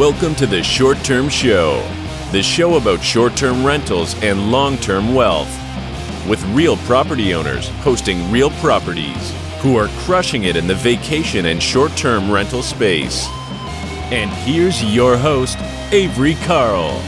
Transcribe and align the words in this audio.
Welcome 0.00 0.34
to 0.36 0.46
the 0.46 0.62
Short 0.62 0.96
Term 1.04 1.28
Show, 1.28 1.86
the 2.32 2.42
show 2.42 2.78
about 2.78 3.02
short 3.02 3.36
term 3.36 3.66
rentals 3.66 4.14
and 4.22 4.50
long 4.50 4.78
term 4.78 5.14
wealth. 5.14 5.54
With 6.26 6.42
real 6.54 6.78
property 6.78 7.34
owners 7.34 7.68
hosting 7.82 8.32
real 8.32 8.48
properties 8.62 9.34
who 9.58 9.76
are 9.76 9.88
crushing 10.06 10.44
it 10.44 10.56
in 10.56 10.66
the 10.66 10.74
vacation 10.74 11.44
and 11.44 11.62
short 11.62 11.94
term 11.98 12.30
rental 12.30 12.62
space. 12.62 13.28
And 14.10 14.30
here's 14.30 14.82
your 14.82 15.18
host, 15.18 15.58
Avery 15.92 16.34
Carl. 16.46 16.98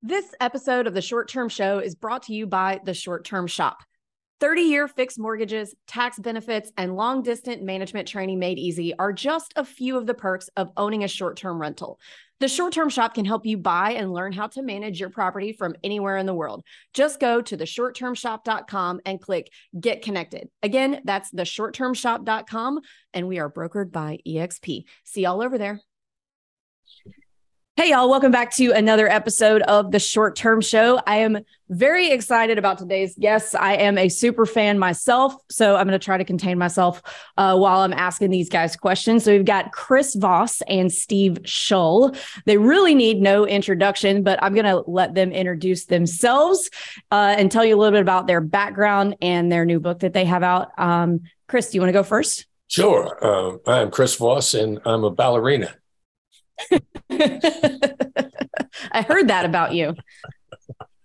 This 0.00 0.34
episode 0.40 0.86
of 0.86 0.94
the 0.94 1.02
Short 1.02 1.28
Term 1.28 1.50
Show 1.50 1.80
is 1.80 1.94
brought 1.94 2.22
to 2.24 2.32
you 2.32 2.46
by 2.46 2.80
the 2.82 2.94
Short 2.94 3.26
Term 3.26 3.46
Shop. 3.46 3.82
30 4.40 4.62
year 4.62 4.88
fixed 4.88 5.18
mortgages, 5.18 5.74
tax 5.86 6.18
benefits, 6.18 6.72
and 6.78 6.96
long 6.96 7.22
distance 7.22 7.62
management 7.62 8.08
training 8.08 8.38
made 8.38 8.58
easy 8.58 8.94
are 8.98 9.12
just 9.12 9.52
a 9.56 9.64
few 9.64 9.98
of 9.98 10.06
the 10.06 10.14
perks 10.14 10.48
of 10.56 10.70
owning 10.76 11.04
a 11.04 11.08
short 11.08 11.36
term 11.36 11.60
rental. 11.60 12.00
The 12.40 12.48
short 12.48 12.72
term 12.72 12.88
shop 12.88 13.12
can 13.14 13.26
help 13.26 13.44
you 13.44 13.58
buy 13.58 13.92
and 13.92 14.14
learn 14.14 14.32
how 14.32 14.46
to 14.48 14.62
manage 14.62 14.98
your 14.98 15.10
property 15.10 15.52
from 15.52 15.74
anywhere 15.84 16.16
in 16.16 16.24
the 16.24 16.34
world. 16.34 16.64
Just 16.94 17.20
go 17.20 17.42
to 17.42 17.56
theshorttermshop.com 17.56 19.00
and 19.04 19.20
click 19.20 19.52
get 19.78 20.00
connected. 20.00 20.48
Again, 20.62 21.02
that's 21.04 21.30
theshorttermshop.com, 21.32 22.80
and 23.12 23.28
we 23.28 23.38
are 23.38 23.50
brokered 23.50 23.92
by 23.92 24.20
EXP. 24.26 24.84
See 25.04 25.22
y'all 25.22 25.42
over 25.42 25.58
there. 25.58 25.82
Hey, 27.80 27.92
y'all, 27.92 28.10
welcome 28.10 28.30
back 28.30 28.54
to 28.56 28.72
another 28.72 29.08
episode 29.08 29.62
of 29.62 29.90
the 29.90 29.98
Short 29.98 30.36
Term 30.36 30.60
Show. 30.60 31.00
I 31.06 31.20
am 31.20 31.38
very 31.70 32.10
excited 32.10 32.58
about 32.58 32.76
today's 32.76 33.16
guests. 33.16 33.54
I 33.54 33.72
am 33.76 33.96
a 33.96 34.10
super 34.10 34.44
fan 34.44 34.78
myself, 34.78 35.34
so 35.48 35.76
I'm 35.76 35.86
going 35.86 35.98
to 35.98 36.04
try 36.04 36.18
to 36.18 36.24
contain 36.26 36.58
myself 36.58 37.00
uh, 37.38 37.56
while 37.56 37.80
I'm 37.80 37.94
asking 37.94 38.28
these 38.28 38.50
guys 38.50 38.76
questions. 38.76 39.24
So 39.24 39.32
we've 39.32 39.46
got 39.46 39.72
Chris 39.72 40.14
Voss 40.14 40.60
and 40.68 40.92
Steve 40.92 41.38
Shull. 41.46 42.14
They 42.44 42.58
really 42.58 42.94
need 42.94 43.22
no 43.22 43.46
introduction, 43.46 44.24
but 44.24 44.38
I'm 44.42 44.52
going 44.52 44.66
to 44.66 44.84
let 44.86 45.14
them 45.14 45.32
introduce 45.32 45.86
themselves 45.86 46.68
uh, 47.10 47.34
and 47.38 47.50
tell 47.50 47.64
you 47.64 47.76
a 47.76 47.78
little 47.78 47.92
bit 47.92 48.02
about 48.02 48.26
their 48.26 48.42
background 48.42 49.16
and 49.22 49.50
their 49.50 49.64
new 49.64 49.80
book 49.80 50.00
that 50.00 50.12
they 50.12 50.26
have 50.26 50.42
out. 50.42 50.78
Um, 50.78 51.20
Chris, 51.48 51.70
do 51.70 51.78
you 51.78 51.80
want 51.80 51.88
to 51.88 51.94
go 51.94 52.02
first? 52.02 52.44
Sure. 52.68 53.16
Uh, 53.24 53.56
I'm 53.66 53.90
Chris 53.90 54.16
Voss, 54.16 54.52
and 54.52 54.80
I'm 54.84 55.02
a 55.02 55.10
ballerina. 55.10 55.76
I 58.92 59.02
heard 59.02 59.28
that 59.28 59.44
about 59.44 59.74
you. 59.74 59.94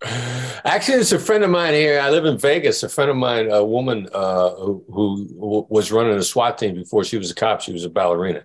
Actually, 0.04 1.00
it's 1.00 1.12
a 1.12 1.20
friend 1.20 1.44
of 1.44 1.50
mine 1.50 1.74
here. 1.74 2.00
I 2.00 2.10
live 2.10 2.26
in 2.26 2.38
Vegas. 2.38 2.84
A 2.84 2.90
friend 2.90 3.10
of 3.10 3.18
mine, 3.18 3.50
a 3.52 3.64
woman 3.64 4.08
uh, 4.14 4.52
who, 4.52 4.84
who 4.88 5.68
was 5.70 5.92
running 5.92 6.18
a 6.18 6.24
SWAT 6.24 6.58
team 6.58 6.76
before 6.76 7.04
she 7.04 7.18
was 7.18 7.32
a 7.32 7.36
cop. 7.36 7.62
She 7.62 7.74
was 7.74 7.86
a 7.86 7.90
ballerina. 7.90 8.44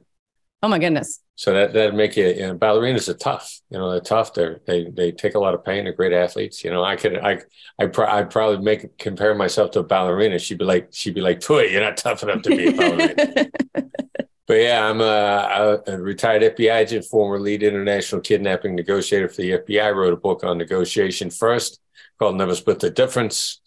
Oh 0.62 0.68
my 0.68 0.78
goodness! 0.78 1.20
So 1.36 1.54
that 1.54 1.72
that 1.72 1.94
make 1.94 2.16
you, 2.16 2.26
you 2.28 2.46
know, 2.46 2.54
ballerinas 2.54 3.08
are 3.08 3.14
tough. 3.14 3.60
You 3.70 3.78
know, 3.78 3.90
they're 3.90 4.00
tough. 4.00 4.34
They 4.34 4.56
they 4.66 4.90
they 4.90 5.10
take 5.10 5.34
a 5.34 5.38
lot 5.38 5.54
of 5.54 5.64
pain. 5.64 5.84
They're 5.84 5.94
great 5.94 6.12
athletes. 6.12 6.62
You 6.62 6.70
know, 6.70 6.84
I 6.84 6.96
could 6.96 7.18
I 7.18 7.40
I 7.78 7.86
pro- 7.86 8.06
I'd 8.06 8.28
probably 8.28 8.62
make 8.62 8.98
compare 8.98 9.34
myself 9.34 9.70
to 9.72 9.80
a 9.80 9.82
ballerina. 9.82 10.38
She'd 10.38 10.58
be 10.58 10.66
like 10.66 10.88
she'd 10.92 11.14
be 11.14 11.22
like, 11.22 11.40
"Toy, 11.40 11.62
you're 11.62 11.80
not 11.80 11.96
tough 11.96 12.22
enough 12.22 12.42
to 12.42 12.50
be 12.50 12.68
a 12.68 12.72
ballerina." 12.72 13.50
But 14.50 14.62
yeah, 14.62 14.84
I'm 14.84 15.00
a, 15.00 15.80
a, 15.86 15.96
retired 15.96 16.42
FBI 16.42 16.74
agent, 16.74 17.04
former 17.04 17.38
lead 17.38 17.62
international 17.62 18.20
kidnapping 18.20 18.74
negotiator 18.74 19.28
for 19.28 19.42
the 19.42 19.52
FBI. 19.52 19.94
Wrote 19.94 20.12
a 20.12 20.16
book 20.16 20.42
on 20.42 20.58
negotiation 20.58 21.30
first 21.30 21.78
called 22.18 22.34
Never 22.34 22.56
Split 22.56 22.80
the 22.80 22.90
Difference, 22.90 23.60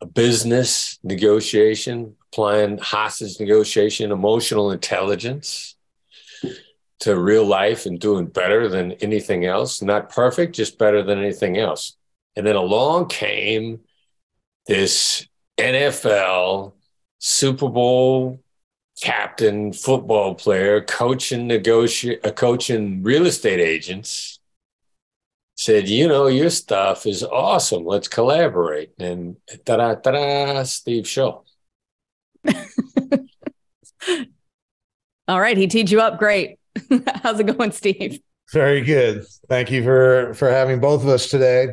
a 0.00 0.06
business 0.06 0.98
negotiation, 1.02 2.16
applying 2.32 2.78
hostage 2.78 3.38
negotiation, 3.38 4.12
emotional 4.12 4.70
intelligence 4.70 5.76
to 7.00 7.20
real 7.20 7.44
life 7.44 7.84
and 7.84 8.00
doing 8.00 8.24
better 8.24 8.66
than 8.66 8.92
anything 8.92 9.44
else. 9.44 9.82
Not 9.82 10.08
perfect, 10.08 10.54
just 10.54 10.78
better 10.78 11.02
than 11.02 11.18
anything 11.18 11.58
else. 11.58 11.98
And 12.34 12.46
then 12.46 12.56
along 12.56 13.08
came 13.08 13.80
this 14.66 15.28
NFL 15.58 16.72
Super 17.18 17.68
Bowl 17.68 18.40
captain, 19.00 19.72
football 19.72 20.34
player, 20.34 20.80
coaching 20.80 21.46
negotiate, 21.46 22.24
uh, 22.24 22.30
coaching 22.32 23.02
real 23.02 23.26
estate 23.26 23.60
agents, 23.60 24.40
said, 25.56 25.88
"You 25.88 26.08
know, 26.08 26.26
your 26.26 26.50
stuff 26.50 27.06
is 27.06 27.22
awesome. 27.22 27.84
Let's 27.84 28.08
collaborate." 28.08 28.92
And 28.98 29.36
ta 29.64 29.76
da 29.76 29.94
ta 29.94 30.10
da, 30.12 30.62
Steve 30.64 31.06
Shull. 31.06 31.44
All 35.26 35.40
right, 35.40 35.56
he 35.56 35.66
teed 35.66 35.90
you 35.90 36.00
up 36.00 36.18
great. 36.18 36.58
How's 37.22 37.40
it 37.40 37.56
going, 37.56 37.72
Steve? 37.72 38.20
Very 38.52 38.82
good. 38.82 39.24
Thank 39.48 39.70
you 39.70 39.82
for 39.82 40.34
for 40.34 40.50
having 40.50 40.80
both 40.80 41.02
of 41.02 41.08
us 41.08 41.28
today. 41.28 41.68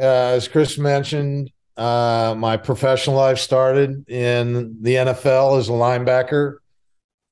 Uh, 0.00 0.32
as 0.36 0.48
Chris 0.48 0.78
mentioned, 0.78 1.50
uh, 1.80 2.34
my 2.36 2.58
professional 2.58 3.16
life 3.16 3.38
started 3.38 4.06
in 4.06 4.76
the 4.82 4.96
NFL 4.96 5.58
as 5.58 5.70
a 5.70 5.72
linebacker 5.72 6.58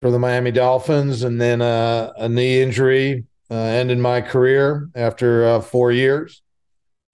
for 0.01 0.11
the 0.11 0.19
Miami 0.19 0.51
Dolphins, 0.51 1.23
and 1.23 1.39
then 1.39 1.61
uh, 1.61 2.15
a 2.17 2.31
knee 2.31 2.63
injury 2.63 3.25
uh, 3.51 3.55
ended 3.55 3.99
my 3.99 4.23
career 4.23 4.89
after 4.95 5.47
uh, 5.47 5.61
four 5.61 5.93
years. 5.93 6.41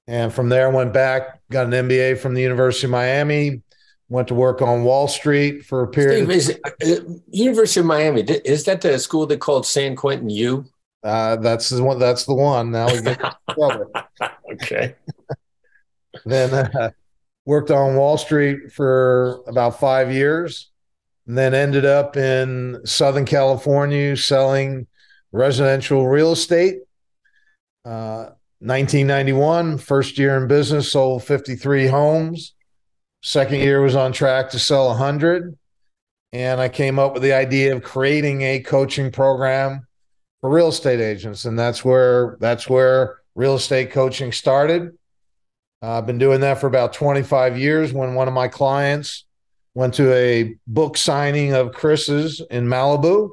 And 0.06 0.32
from 0.32 0.48
there, 0.48 0.68
I 0.68 0.72
went 0.72 0.92
back, 0.92 1.40
got 1.50 1.66
an 1.66 1.72
MBA 1.72 2.18
from 2.18 2.34
the 2.34 2.42
University 2.42 2.86
of 2.86 2.92
Miami, 2.92 3.62
went 4.08 4.28
to 4.28 4.34
work 4.34 4.62
on 4.62 4.84
Wall 4.84 5.08
Street 5.08 5.64
for 5.64 5.82
a 5.82 5.88
period. 5.88 6.26
Steve, 6.26 6.60
is, 6.80 6.98
uh, 7.00 7.14
University 7.30 7.80
of 7.80 7.86
Miami 7.86 8.20
is 8.20 8.62
that 8.66 8.80
the 8.80 8.96
school 9.00 9.26
they 9.26 9.36
called 9.36 9.66
San 9.66 9.96
Quentin 9.96 10.30
U? 10.30 10.66
Uh, 11.02 11.34
that's 11.34 11.68
the 11.68 11.82
one. 11.82 11.98
That's 11.98 12.26
the 12.26 12.34
one. 12.34 12.70
Now 12.70 12.86
we 12.92 13.02
get 13.02 13.18
trouble. 13.50 13.90
okay. 14.52 14.94
then 16.24 16.54
uh, 16.54 16.90
worked 17.46 17.70
on 17.70 17.96
Wall 17.96 18.16
Street 18.16 18.72
for 18.72 19.42
about 19.46 19.78
five 19.80 20.12
years, 20.12 20.70
and 21.26 21.36
then 21.36 21.54
ended 21.54 21.84
up 21.84 22.16
in 22.16 22.80
Southern 22.84 23.24
California 23.24 24.16
selling 24.16 24.86
residential 25.32 26.06
real 26.06 26.32
estate. 26.32 26.76
Uh, 27.84 28.30
1991, 28.60 29.76
first 29.76 30.16
year 30.16 30.36
in 30.38 30.48
business, 30.48 30.90
sold 30.90 31.22
53 31.22 31.86
homes. 31.86 32.54
Second 33.22 33.60
year 33.60 33.82
was 33.82 33.94
on 33.94 34.12
track 34.12 34.50
to 34.50 34.58
sell 34.58 34.88
100. 34.88 35.58
And 36.32 36.60
I 36.60 36.68
came 36.68 36.98
up 36.98 37.12
with 37.12 37.22
the 37.22 37.32
idea 37.32 37.74
of 37.74 37.82
creating 37.82 38.42
a 38.42 38.60
coaching 38.60 39.12
program 39.12 39.86
for 40.40 40.50
real 40.50 40.68
estate 40.68 41.00
agents. 41.00 41.44
And 41.44 41.58
that's 41.58 41.84
where 41.84 42.36
that's 42.40 42.68
where 42.68 43.18
real 43.34 43.54
estate 43.54 43.90
coaching 43.90 44.32
started. 44.32 44.96
Uh, 45.84 45.98
I've 45.98 46.06
been 46.06 46.16
doing 46.16 46.40
that 46.40 46.58
for 46.58 46.66
about 46.66 46.94
25 46.94 47.58
years. 47.58 47.92
When 47.92 48.14
one 48.14 48.26
of 48.26 48.32
my 48.32 48.48
clients 48.48 49.26
went 49.74 49.92
to 49.94 50.14
a 50.14 50.54
book 50.66 50.96
signing 50.96 51.52
of 51.52 51.72
Chris's 51.72 52.40
in 52.50 52.66
Malibu 52.66 53.32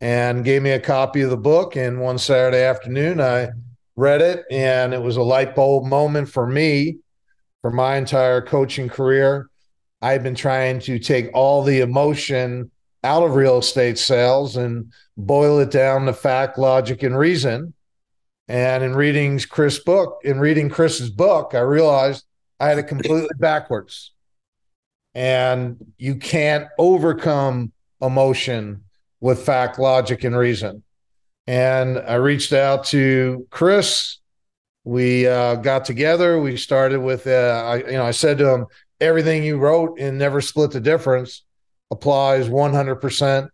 and 0.00 0.44
gave 0.44 0.62
me 0.62 0.70
a 0.70 0.78
copy 0.78 1.22
of 1.22 1.30
the 1.30 1.36
book. 1.36 1.74
And 1.74 2.00
one 2.00 2.18
Saturday 2.18 2.62
afternoon, 2.62 3.20
I 3.20 3.48
read 3.96 4.22
it, 4.22 4.44
and 4.48 4.94
it 4.94 5.02
was 5.02 5.16
a 5.16 5.22
light 5.22 5.56
bulb 5.56 5.84
moment 5.84 6.28
for 6.28 6.46
me 6.46 6.98
for 7.62 7.72
my 7.72 7.96
entire 7.96 8.40
coaching 8.40 8.88
career. 8.88 9.50
I've 10.00 10.22
been 10.22 10.36
trying 10.36 10.78
to 10.80 11.00
take 11.00 11.30
all 11.34 11.64
the 11.64 11.80
emotion 11.80 12.70
out 13.02 13.24
of 13.24 13.34
real 13.34 13.58
estate 13.58 13.98
sales 13.98 14.56
and 14.56 14.92
boil 15.16 15.58
it 15.58 15.72
down 15.72 16.06
to 16.06 16.12
fact, 16.12 16.58
logic, 16.58 17.02
and 17.02 17.18
reason 17.18 17.74
and 18.48 18.82
in 18.82 18.94
reading 18.94 19.38
Chris' 19.48 19.78
book, 19.78 20.20
in 20.24 20.40
reading 20.40 20.68
Chris's 20.68 21.10
book, 21.10 21.54
I 21.54 21.60
realized 21.60 22.24
I 22.58 22.68
had 22.68 22.78
it 22.78 22.84
completely 22.84 23.28
backwards. 23.38 24.12
And 25.14 25.76
you 25.98 26.16
can't 26.16 26.68
overcome 26.78 27.72
emotion 28.00 28.84
with 29.20 29.44
fact, 29.44 29.78
logic, 29.78 30.24
and 30.24 30.36
reason. 30.36 30.82
And 31.46 31.98
I 31.98 32.14
reached 32.14 32.52
out 32.52 32.84
to 32.86 33.46
Chris. 33.50 34.18
We 34.84 35.26
uh, 35.26 35.56
got 35.56 35.84
together. 35.84 36.40
We 36.40 36.56
started 36.56 37.00
with, 37.00 37.26
uh, 37.26 37.62
I, 37.64 37.76
you 37.78 37.92
know, 37.92 38.04
I 38.04 38.10
said 38.10 38.38
to 38.38 38.48
him, 38.48 38.66
everything 39.00 39.44
you 39.44 39.58
wrote 39.58 39.98
in 39.98 40.18
Never 40.18 40.40
Split 40.40 40.70
the 40.70 40.80
Difference 40.80 41.42
applies 41.90 42.48
100% 42.48 43.48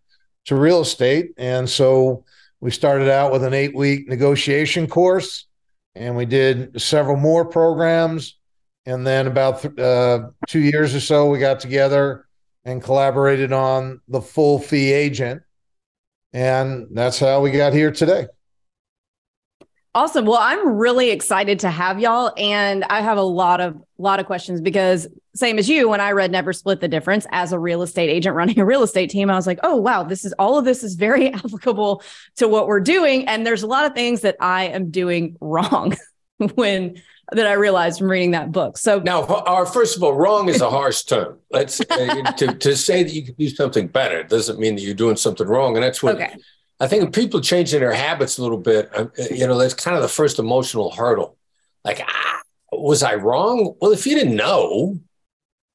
to 0.47 0.55
real 0.55 0.81
estate. 0.81 1.33
And 1.37 1.69
so 1.69 2.25
we 2.61 2.71
started 2.71 3.09
out 3.09 3.33
with 3.33 3.45
an 3.45 3.55
eight 3.55 3.75
week 3.75 4.09
negotiation 4.09 4.87
course 4.87 5.47
and 5.95 6.17
we 6.17 6.27
did 6.27 6.81
several 6.81 7.17
more 7.17 7.45
programs. 7.45 8.37
And 8.87 9.07
then 9.07 9.27
about 9.27 9.63
th- 9.63 9.79
uh, 9.79 10.29
two 10.47 10.61
years 10.61 10.95
or 10.95 11.01
so, 11.01 11.29
we 11.29 11.39
got 11.39 11.61
together 11.61 12.27
and 12.65 12.83
collaborated 12.83 13.53
on 13.53 14.01
the 14.09 14.21
full 14.21 14.59
fee 14.59 14.93
agent. 14.93 15.43
And 16.33 16.87
that's 16.93 17.19
how 17.19 17.41
we 17.41 17.51
got 17.51 17.73
here 17.73 17.91
today. 17.91 18.27
Awesome. 19.99 20.27
Well, 20.27 20.39
I'm 20.41 20.77
really 20.77 21.11
excited 21.11 21.59
to 21.59 21.71
have 21.71 21.99
y'all 21.99 22.33
and 22.37 22.85
I 22.85 23.01
have 23.01 23.19
a 23.19 23.23
lot 23.23 23.61
of 23.61 23.83
lot 23.99 24.21
of 24.21 24.27
questions 24.27 24.61
because 24.61 25.09
same 25.35 25.59
as 25.59 25.69
you 25.69 25.89
when 25.89 26.01
I 26.01 26.13
read 26.13 26.31
Never 26.31 26.53
Split 26.53 26.81
the 26.81 26.87
Difference 26.87 27.27
as 27.33 27.51
a 27.51 27.59
real 27.59 27.83
estate 27.83 28.09
agent 28.09 28.37
running 28.37 28.61
a 28.61 28.65
real 28.65 28.85
estate 28.85 29.11
team, 29.11 29.29
I 29.29 29.35
was 29.35 29.45
like, 29.45 29.59
"Oh, 29.65 29.75
wow, 29.75 30.05
this 30.05 30.25
is 30.25 30.33
all 30.39 30.57
of 30.57 30.65
this 30.65 30.85
is 30.85 30.95
very 30.95 31.33
applicable 31.35 32.05
to 32.37 32.47
what 32.47 32.69
we're 32.69 32.79
doing 32.79 33.27
and 33.27 33.45
there's 33.45 33.65
a 33.65 33.67
lot 33.67 33.87
of 33.87 33.95
things 33.95 34.21
that 34.21 34.37
I 34.39 34.67
am 34.67 34.93
doing 34.93 35.37
wrong 35.41 35.97
when 36.55 37.03
that 37.33 37.49
I 37.49 37.55
realized 37.55 37.99
from 37.99 38.09
reading 38.09 38.31
that 38.31 38.53
book." 38.53 38.79
So 38.79 39.01
Now, 39.01 39.25
our 39.25 39.67
first 39.67 39.97
of 39.97 40.05
all, 40.05 40.13
wrong 40.13 40.49
is 40.49 40.61
a 40.61 40.71
harsh 40.71 41.03
term. 41.03 41.41
Let's 41.51 41.81
uh, 41.81 42.33
to 42.37 42.55
to 42.55 42.77
say 42.77 43.03
that 43.03 43.13
you 43.13 43.25
can 43.25 43.35
do 43.35 43.49
something 43.49 43.89
better 43.89 44.23
doesn't 44.23 44.61
mean 44.61 44.77
that 44.77 44.83
you're 44.83 44.95
doing 44.95 45.17
something 45.17 45.49
wrong 45.49 45.75
and 45.75 45.83
that's 45.83 46.05
what 46.05 46.15
Okay. 46.15 46.37
I 46.81 46.87
think 46.87 47.15
people 47.15 47.41
changing 47.41 47.81
their 47.81 47.93
habits 47.93 48.39
a 48.39 48.43
little 48.43 48.59
bit, 48.59 48.91
um, 48.97 49.11
uh, 49.19 49.25
you 49.31 49.47
know, 49.47 49.59
that's 49.59 49.75
kind 49.75 49.97
of 49.97 50.03
the 50.03 50.09
first 50.09 50.39
emotional 50.39 50.91
hurdle. 50.91 51.37
Like, 51.85 52.01
ah, 52.07 52.41
was 52.73 53.03
I 53.03 53.17
wrong? 53.17 53.75
Well, 53.81 53.93
if 53.93 54.07
you 54.07 54.15
didn't 54.15 54.37
know, 54.37 54.99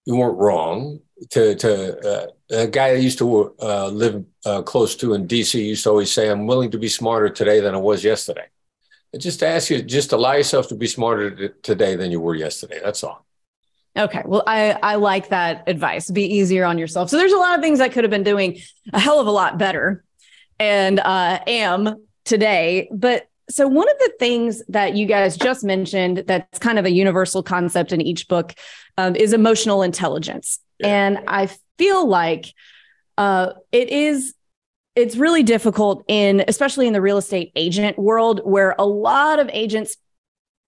you 0.05 0.15
weren't 0.15 0.37
wrong. 0.37 0.99
To 1.29 1.55
to 1.55 1.99
uh, 2.09 2.27
a 2.51 2.67
guy 2.67 2.89
I 2.89 2.95
used 2.95 3.17
to 3.19 3.55
uh, 3.61 3.87
live 3.87 4.25
uh, 4.45 4.61
close 4.61 4.95
to 4.97 5.13
in 5.13 5.25
DC 5.25 5.53
used 5.53 5.83
to 5.85 5.89
always 5.89 6.11
say, 6.11 6.29
"I'm 6.29 6.47
willing 6.47 6.71
to 6.71 6.77
be 6.77 6.89
smarter 6.89 7.29
today 7.29 7.61
than 7.61 7.73
I 7.73 7.77
was 7.77 8.03
yesterday." 8.03 8.47
And 9.13 9.21
just 9.21 9.41
ask 9.41 9.69
you, 9.69 9.81
just 9.81 10.11
allow 10.11 10.33
yourself 10.33 10.67
to 10.69 10.75
be 10.75 10.87
smarter 10.87 11.47
today 11.47 11.95
than 11.95 12.11
you 12.11 12.19
were 12.19 12.35
yesterday. 12.35 12.81
That's 12.83 13.03
all. 13.03 13.25
Okay. 13.97 14.21
Well, 14.25 14.43
I 14.47 14.77
I 14.83 14.95
like 14.95 15.29
that 15.29 15.63
advice. 15.67 16.11
Be 16.11 16.25
easier 16.25 16.65
on 16.65 16.77
yourself. 16.77 17.09
So 17.09 17.17
there's 17.17 17.31
a 17.31 17.37
lot 17.37 17.55
of 17.55 17.61
things 17.61 17.79
I 17.79 17.87
could 17.87 18.03
have 18.03 18.11
been 18.11 18.23
doing 18.23 18.59
a 18.91 18.99
hell 18.99 19.21
of 19.21 19.27
a 19.27 19.31
lot 19.31 19.57
better 19.57 20.03
and 20.63 20.99
uh 21.01 21.39
am 21.45 21.95
today, 22.23 22.87
but 22.91 23.27
so 23.49 23.67
one 23.67 23.89
of 23.89 23.97
the 23.99 24.13
things 24.17 24.63
that 24.69 24.95
you 24.95 25.05
guys 25.05 25.35
just 25.35 25.65
mentioned 25.65 26.23
that's 26.25 26.57
kind 26.59 26.79
of 26.79 26.85
a 26.85 26.91
universal 26.91 27.43
concept 27.43 27.91
in 27.91 27.99
each 27.99 28.29
book 28.29 28.53
um, 28.97 29.17
is 29.17 29.33
emotional 29.33 29.83
intelligence. 29.83 30.59
Yeah. 30.79 30.87
And 30.87 31.19
I 31.27 31.49
feel 31.77 32.07
like 32.07 32.53
uh 33.17 33.53
it 33.71 33.89
is 33.89 34.33
it's 34.95 35.17
really 35.17 35.43
difficult 35.43 36.05
in 36.07 36.45
especially 36.47 36.87
in 36.87 36.93
the 36.93 37.01
real 37.01 37.17
estate 37.17 37.51
agent 37.55 37.99
world 37.99 38.39
where 38.45 38.73
a 38.79 38.85
lot 38.85 39.39
of 39.39 39.49
agents 39.51 39.97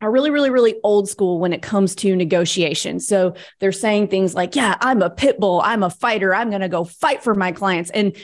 are 0.00 0.10
really, 0.10 0.30
really, 0.30 0.50
really 0.50 0.74
old 0.82 1.08
school 1.08 1.38
when 1.38 1.52
it 1.52 1.62
comes 1.62 1.94
to 1.94 2.16
negotiation. 2.16 2.98
So 2.98 3.34
they're 3.60 3.70
saying 3.70 4.08
things 4.08 4.34
like, 4.34 4.56
yeah, 4.56 4.76
I'm 4.80 5.00
a 5.00 5.08
pit 5.08 5.38
bull, 5.38 5.62
I'm 5.64 5.84
a 5.84 5.90
fighter, 5.90 6.34
I'm 6.34 6.50
going 6.50 6.62
to 6.62 6.68
go 6.68 6.82
fight 6.82 7.22
for 7.22 7.36
my 7.36 7.52
clients. 7.52 7.88
And 7.90 8.16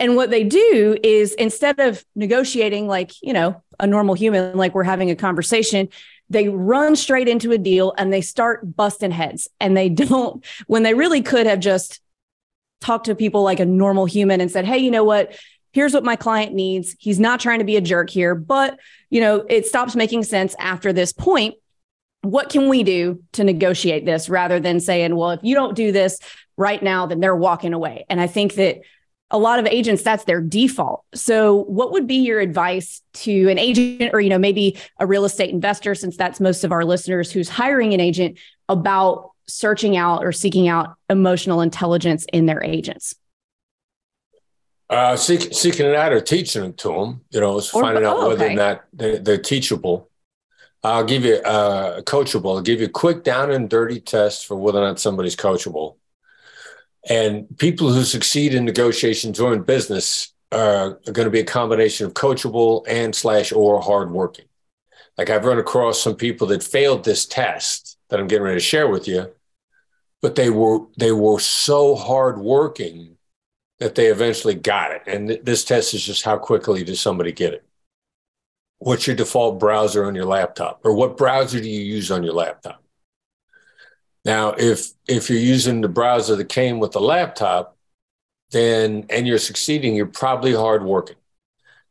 and 0.00 0.14
what 0.14 0.30
they 0.30 0.44
do 0.44 0.96
is 1.02 1.32
instead 1.34 1.80
of 1.80 2.04
negotiating 2.14 2.86
like, 2.86 3.12
you 3.22 3.32
know, 3.32 3.62
a 3.80 3.86
normal 3.86 4.14
human, 4.14 4.56
like 4.56 4.74
we're 4.74 4.84
having 4.84 5.10
a 5.10 5.16
conversation, 5.16 5.88
they 6.30 6.48
run 6.48 6.94
straight 6.94 7.28
into 7.28 7.52
a 7.52 7.58
deal 7.58 7.94
and 7.98 8.12
they 8.12 8.20
start 8.20 8.76
busting 8.76 9.10
heads. 9.10 9.48
And 9.60 9.76
they 9.76 9.88
don't, 9.88 10.44
when 10.66 10.82
they 10.82 10.94
really 10.94 11.22
could 11.22 11.46
have 11.46 11.60
just 11.60 12.00
talked 12.80 13.06
to 13.06 13.14
people 13.14 13.42
like 13.42 13.60
a 13.60 13.66
normal 13.66 14.06
human 14.06 14.40
and 14.40 14.50
said, 14.50 14.64
hey, 14.64 14.78
you 14.78 14.90
know 14.90 15.04
what? 15.04 15.36
Here's 15.72 15.92
what 15.92 16.04
my 16.04 16.16
client 16.16 16.54
needs. 16.54 16.94
He's 16.98 17.20
not 17.20 17.40
trying 17.40 17.58
to 17.58 17.64
be 17.64 17.76
a 17.76 17.80
jerk 17.80 18.08
here, 18.08 18.34
but 18.34 18.78
you 19.10 19.20
know, 19.20 19.44
it 19.48 19.66
stops 19.66 19.96
making 19.96 20.22
sense 20.22 20.54
after 20.58 20.92
this 20.92 21.12
point. 21.12 21.54
What 22.22 22.50
can 22.50 22.68
we 22.68 22.82
do 22.82 23.22
to 23.32 23.44
negotiate 23.44 24.04
this 24.04 24.28
rather 24.28 24.60
than 24.60 24.80
saying, 24.80 25.14
well, 25.14 25.30
if 25.30 25.40
you 25.42 25.54
don't 25.54 25.74
do 25.74 25.92
this 25.92 26.18
right 26.56 26.82
now, 26.82 27.06
then 27.06 27.20
they're 27.20 27.36
walking 27.36 27.72
away. 27.72 28.06
And 28.08 28.20
I 28.20 28.26
think 28.26 28.54
that 28.54 28.80
a 29.30 29.38
lot 29.38 29.58
of 29.58 29.66
agents, 29.66 30.02
that's 30.02 30.24
their 30.24 30.40
default. 30.40 31.04
So, 31.14 31.64
what 31.64 31.92
would 31.92 32.06
be 32.06 32.16
your 32.16 32.40
advice 32.40 33.02
to 33.14 33.48
an 33.48 33.58
agent 33.58 34.10
or, 34.12 34.20
you 34.20 34.30
know, 34.30 34.38
maybe 34.38 34.78
a 34.98 35.06
real 35.06 35.24
estate 35.24 35.50
investor, 35.50 35.94
since 35.94 36.16
that's 36.16 36.40
most 36.40 36.64
of 36.64 36.72
our 36.72 36.84
listeners 36.84 37.30
who's 37.30 37.48
hiring 37.48 37.92
an 37.92 38.00
agent 38.00 38.38
about 38.68 39.32
searching 39.46 39.96
out 39.96 40.24
or 40.24 40.32
seeking 40.32 40.68
out 40.68 40.94
emotional 41.10 41.60
intelligence 41.60 42.26
in 42.32 42.46
their 42.46 42.62
agents? 42.62 43.14
Uh, 44.90 45.16
seek, 45.16 45.52
seeking 45.52 45.84
it 45.84 45.94
out 45.94 46.12
or 46.12 46.20
teaching 46.20 46.64
it 46.64 46.78
to 46.78 46.88
them, 46.88 47.20
you 47.30 47.40
know, 47.40 47.58
is 47.58 47.72
Or- 47.74 47.82
finding 47.82 48.04
out 48.04 48.16
oh, 48.16 48.28
whether 48.28 48.46
okay. 48.46 48.54
or 48.54 48.56
not 48.56 48.84
they're, 48.94 49.18
they're 49.18 49.38
teachable. 49.38 50.08
I'll 50.82 51.04
give 51.04 51.24
you 51.24 51.34
uh, 51.34 52.00
coachable. 52.02 52.56
I'll 52.56 52.62
give 52.62 52.80
you 52.80 52.86
a 52.86 52.90
quick 52.90 53.24
down 53.24 53.50
and 53.50 53.68
dirty 53.68 54.00
test 54.00 54.46
for 54.46 54.56
whether 54.56 54.78
or 54.78 54.86
not 54.86 55.00
somebody's 55.00 55.36
coachable. 55.36 55.96
And 57.08 57.46
people 57.58 57.90
who 57.90 58.04
succeed 58.04 58.54
in 58.54 58.64
negotiations 58.64 59.40
or 59.40 59.54
in 59.54 59.62
business 59.62 60.32
are, 60.52 61.00
are 61.06 61.12
going 61.12 61.26
to 61.26 61.30
be 61.30 61.40
a 61.40 61.44
combination 61.44 62.06
of 62.06 62.14
coachable 62.14 62.84
and 62.86 63.14
slash 63.14 63.50
or 63.52 63.80
hardworking. 63.80 64.44
Like 65.16 65.30
I've 65.30 65.44
run 65.44 65.58
across 65.58 66.00
some 66.00 66.16
people 66.16 66.46
that 66.48 66.62
failed 66.62 67.04
this 67.04 67.26
test 67.26 67.98
that 68.08 68.20
I'm 68.20 68.28
getting 68.28 68.44
ready 68.44 68.56
to 68.56 68.64
share 68.64 68.88
with 68.88 69.08
you, 69.08 69.32
but 70.22 70.34
they 70.34 70.50
were 70.50 70.86
they 70.96 71.12
were 71.12 71.40
so 71.40 71.96
hardworking 71.96 73.16
that 73.80 73.94
they 73.94 74.06
eventually 74.06 74.54
got 74.54 74.92
it. 74.92 75.02
And 75.06 75.28
th- 75.28 75.40
this 75.42 75.64
test 75.64 75.94
is 75.94 76.04
just 76.04 76.24
how 76.24 76.38
quickly 76.38 76.84
does 76.84 77.00
somebody 77.00 77.32
get 77.32 77.54
it? 77.54 77.64
What's 78.78 79.06
your 79.06 79.16
default 79.16 79.58
browser 79.58 80.04
on 80.04 80.14
your 80.14 80.24
laptop, 80.24 80.80
or 80.84 80.94
what 80.94 81.16
browser 81.16 81.60
do 81.60 81.68
you 81.68 81.80
use 81.80 82.10
on 82.10 82.22
your 82.22 82.34
laptop? 82.34 82.82
Now, 84.28 84.50
if 84.58 84.90
if 85.06 85.30
you're 85.30 85.38
using 85.38 85.80
the 85.80 85.88
browser 85.88 86.36
that 86.36 86.50
came 86.50 86.80
with 86.80 86.92
the 86.92 87.00
laptop, 87.00 87.78
then 88.50 89.06
and 89.08 89.26
you're 89.26 89.38
succeeding, 89.38 89.96
you're 89.96 90.04
probably 90.04 90.52
hardworking. 90.52 91.16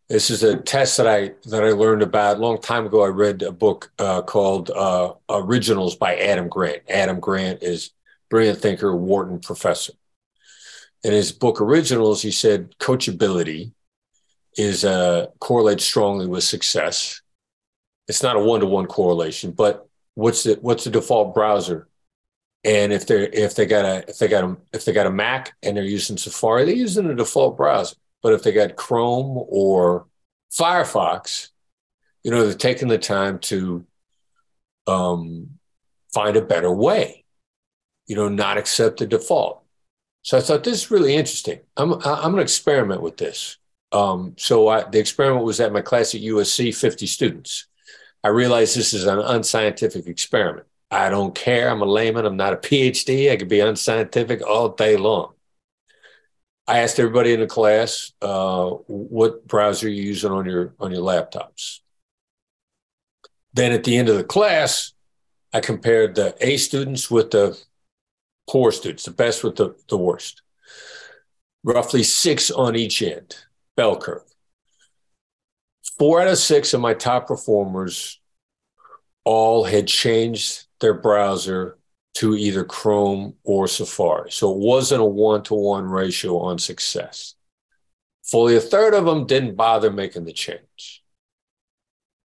This 0.08 0.30
is 0.30 0.44
a 0.44 0.58
test 0.58 0.98
that 0.98 1.08
I 1.08 1.32
that 1.46 1.64
I 1.64 1.72
learned 1.72 2.04
about 2.04 2.38
a 2.38 2.40
long 2.40 2.62
time 2.62 2.86
ago. 2.86 3.04
I 3.04 3.08
read 3.08 3.42
a 3.42 3.52
book 3.52 3.92
uh, 3.98 4.22
called 4.22 4.70
uh, 4.70 5.14
Originals 5.28 5.96
by 5.96 6.16
Adam 6.16 6.48
Grant. 6.48 6.84
Adam 6.88 7.20
Grant 7.20 7.64
is 7.64 7.90
brilliant 8.30 8.60
thinker, 8.60 8.96
Wharton 8.96 9.40
professor. 9.40 9.94
In 11.04 11.14
his 11.14 11.32
book 11.32 11.60
Originals, 11.60 12.22
he 12.22 12.30
said 12.30 12.78
coachability 12.78 13.72
is 14.56 14.86
uh, 14.86 15.26
correlates 15.40 15.86
strongly 15.86 16.28
with 16.28 16.44
success. 16.44 17.20
It's 18.08 18.22
not 18.22 18.36
a 18.36 18.40
one 18.40 18.60
to 18.60 18.68
one 18.68 18.86
correlation, 18.86 19.54
but 19.54 19.90
what's 20.14 20.44
the 20.44 20.60
what's 20.62 20.84
the 20.84 20.92
default 20.92 21.34
browser? 21.34 21.88
And 22.64 22.92
if 22.92 23.08
they're 23.08 23.30
if 23.32 23.56
they 23.56 23.66
got 23.66 23.86
a 23.86 24.10
if 24.10 24.20
they 24.20 24.28
got 24.28 24.44
a 24.44 24.58
if 24.74 24.86
they 24.86 24.94
got 24.94 25.06
a 25.06 25.12
Mac 25.12 25.56
and 25.64 25.78
they're 25.78 25.84
using 25.84 26.18
Safari, 26.18 26.66
they're 26.66 26.76
using 26.76 27.08
the 27.08 27.16
default 27.16 27.58
browser. 27.58 27.96
But 28.22 28.34
if 28.34 28.44
they 28.44 28.52
got 28.52 28.76
Chrome 28.76 29.46
or 29.48 30.08
Firefox, 30.52 31.50
you 32.24 32.32
know, 32.32 32.46
they're 32.46 32.56
taking 32.56 32.88
the 32.88 32.98
time 32.98 33.40
to 33.40 33.86
um, 34.88 35.52
find 36.14 36.36
a 36.36 36.42
better 36.42 36.72
way. 36.72 37.24
You 38.08 38.16
know, 38.16 38.30
not 38.30 38.58
accept 38.58 39.00
the 39.00 39.08
default. 39.08 39.64
So 40.24 40.38
I 40.38 40.42
thought 40.42 40.64
this 40.64 40.84
is 40.84 40.92
really 40.92 41.16
interesting. 41.16 41.60
I'm 41.78 41.94
I'm 41.94 42.02
going 42.02 42.36
to 42.38 42.42
experiment 42.42 43.02
with 43.02 43.18
this. 43.18 43.58
Um, 43.92 44.36
so 44.38 44.68
I, 44.68 44.84
the 44.90 45.00
experiment 45.00 45.46
was 45.46 45.60
at 45.60 45.72
my 45.72 45.82
class 45.82 46.14
at 46.14 46.22
USC, 46.22 46.76
50 46.76 47.06
students. 47.08 47.68
I 48.24 48.30
realized 48.30 48.76
this 48.76 48.94
is 48.94 49.06
an 49.06 49.20
unscientific 49.20 50.08
experiment. 50.08 50.68
I 50.90 51.10
don't 51.10 51.36
care. 51.36 51.70
I'm 51.70 51.82
a 51.82 51.86
layman. 51.86 52.26
I'm 52.26 52.38
not 52.38 52.54
a 52.54 52.58
PhD. 52.58 53.32
I 53.32 53.36
could 53.36 53.50
be 53.50 53.60
unscientific 53.60 54.46
all 54.46 54.70
day 54.70 54.96
long. 54.96 55.34
I 56.66 56.80
asked 56.80 57.00
everybody 57.00 57.34
in 57.34 57.40
the 57.40 57.48
class, 57.48 58.12
uh, 58.22 58.70
what 58.88 59.48
browser 59.48 59.88
you're 59.88 60.04
using 60.04 60.32
on 60.32 60.46
your 60.46 60.74
on 60.80 60.92
your 60.92 61.02
laptops. 61.02 61.80
Then 63.54 63.72
at 63.72 63.84
the 63.84 63.98
end 63.98 64.10
of 64.10 64.18
the 64.18 64.24
class, 64.24 64.94
I 65.54 65.62
compared 65.62 66.16
the 66.16 66.36
A 66.42 66.58
students 66.58 67.10
with 67.10 67.32
the 67.32 67.58
poor 68.50 68.72
students, 68.72 69.06
the 69.06 69.12
best 69.12 69.44
with 69.44 69.56
the, 69.56 69.76
the 69.90 69.98
worst. 69.98 70.42
Roughly 71.64 72.04
six 72.04 72.52
on 72.52 72.76
each 72.76 73.02
end, 73.02 73.36
bell 73.76 73.98
curve. 73.98 74.24
Four 75.98 76.22
out 76.22 76.28
of 76.28 76.38
six 76.38 76.74
of 76.74 76.82
my 76.82 76.94
top 76.94 77.28
performers 77.28 78.20
all 79.24 79.64
had 79.64 79.88
changed 79.88 80.67
their 80.80 80.94
browser 80.94 81.78
to 82.16 82.36
either 82.36 82.64
Chrome 82.64 83.36
or 83.44 83.68
Safari. 83.68 84.32
So 84.32 84.52
it 84.52 84.58
wasn't 84.58 85.02
a 85.02 85.06
one 85.06 85.44
to 85.44 85.54
one 85.54 85.86
ratio 85.86 86.40
on 86.40 86.58
success. 86.58 87.36
Fully 88.24 88.56
a 88.56 88.60
third 88.60 88.94
of 88.94 89.06
them 89.06 89.26
didn't 89.26 89.56
bother 89.56 89.92
making 89.92 90.26
the 90.26 90.34
change. 90.34 91.04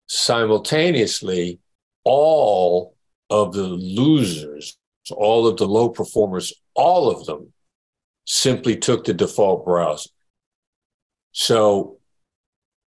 Simultaneously, 0.07 1.59
all 2.03 2.95
of 3.29 3.53
the 3.53 3.63
losers, 3.63 4.77
all 5.11 5.47
of 5.47 5.57
the 5.57 5.67
low 5.67 5.89
performers, 5.89 6.53
all 6.73 7.09
of 7.09 7.25
them 7.25 7.51
simply 8.25 8.77
took 8.77 9.05
the 9.05 9.13
default 9.13 9.65
browser. 9.65 10.09
So 11.31 11.97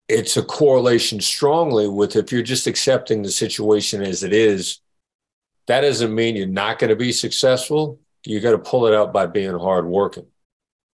it's 0.08 0.38
a 0.38 0.44
correlation 0.44 1.22
strongly 1.22 1.88
with 1.88 2.16
if 2.16 2.32
you're 2.32 2.42
just 2.42 2.68
accepting 2.68 3.22
the 3.22 3.32
situation 3.32 4.02
as 4.02 4.24
it 4.24 4.34
is, 4.34 4.82
that 5.70 5.82
doesn't 5.82 6.16
mean 6.16 6.36
you're 6.36 6.48
not 6.48 6.80
going 6.80 6.90
to 6.90 6.96
be 6.96 7.12
successful. 7.12 8.00
You 8.26 8.40
got 8.40 8.52
to 8.52 8.58
pull 8.58 8.88
it 8.88 8.94
out 8.96 9.14
by 9.14 9.28
being 9.28 9.58
hardworking. 9.58 10.26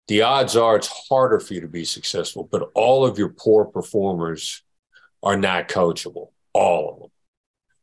The 0.08 0.24
odds 0.24 0.58
are 0.58 0.76
it's 0.76 0.92
harder 1.10 1.40
for 1.40 1.54
you 1.54 1.62
to 1.62 1.68
be 1.68 1.86
successful, 1.86 2.50
but 2.52 2.72
all 2.74 3.06
of 3.06 3.20
your 3.20 3.30
poor 3.30 3.66
performers 3.66 4.64
are 5.22 5.38
not 5.38 5.68
coachable. 5.68 6.32
all 6.54 6.92
of 6.92 7.00
them. 7.02 7.10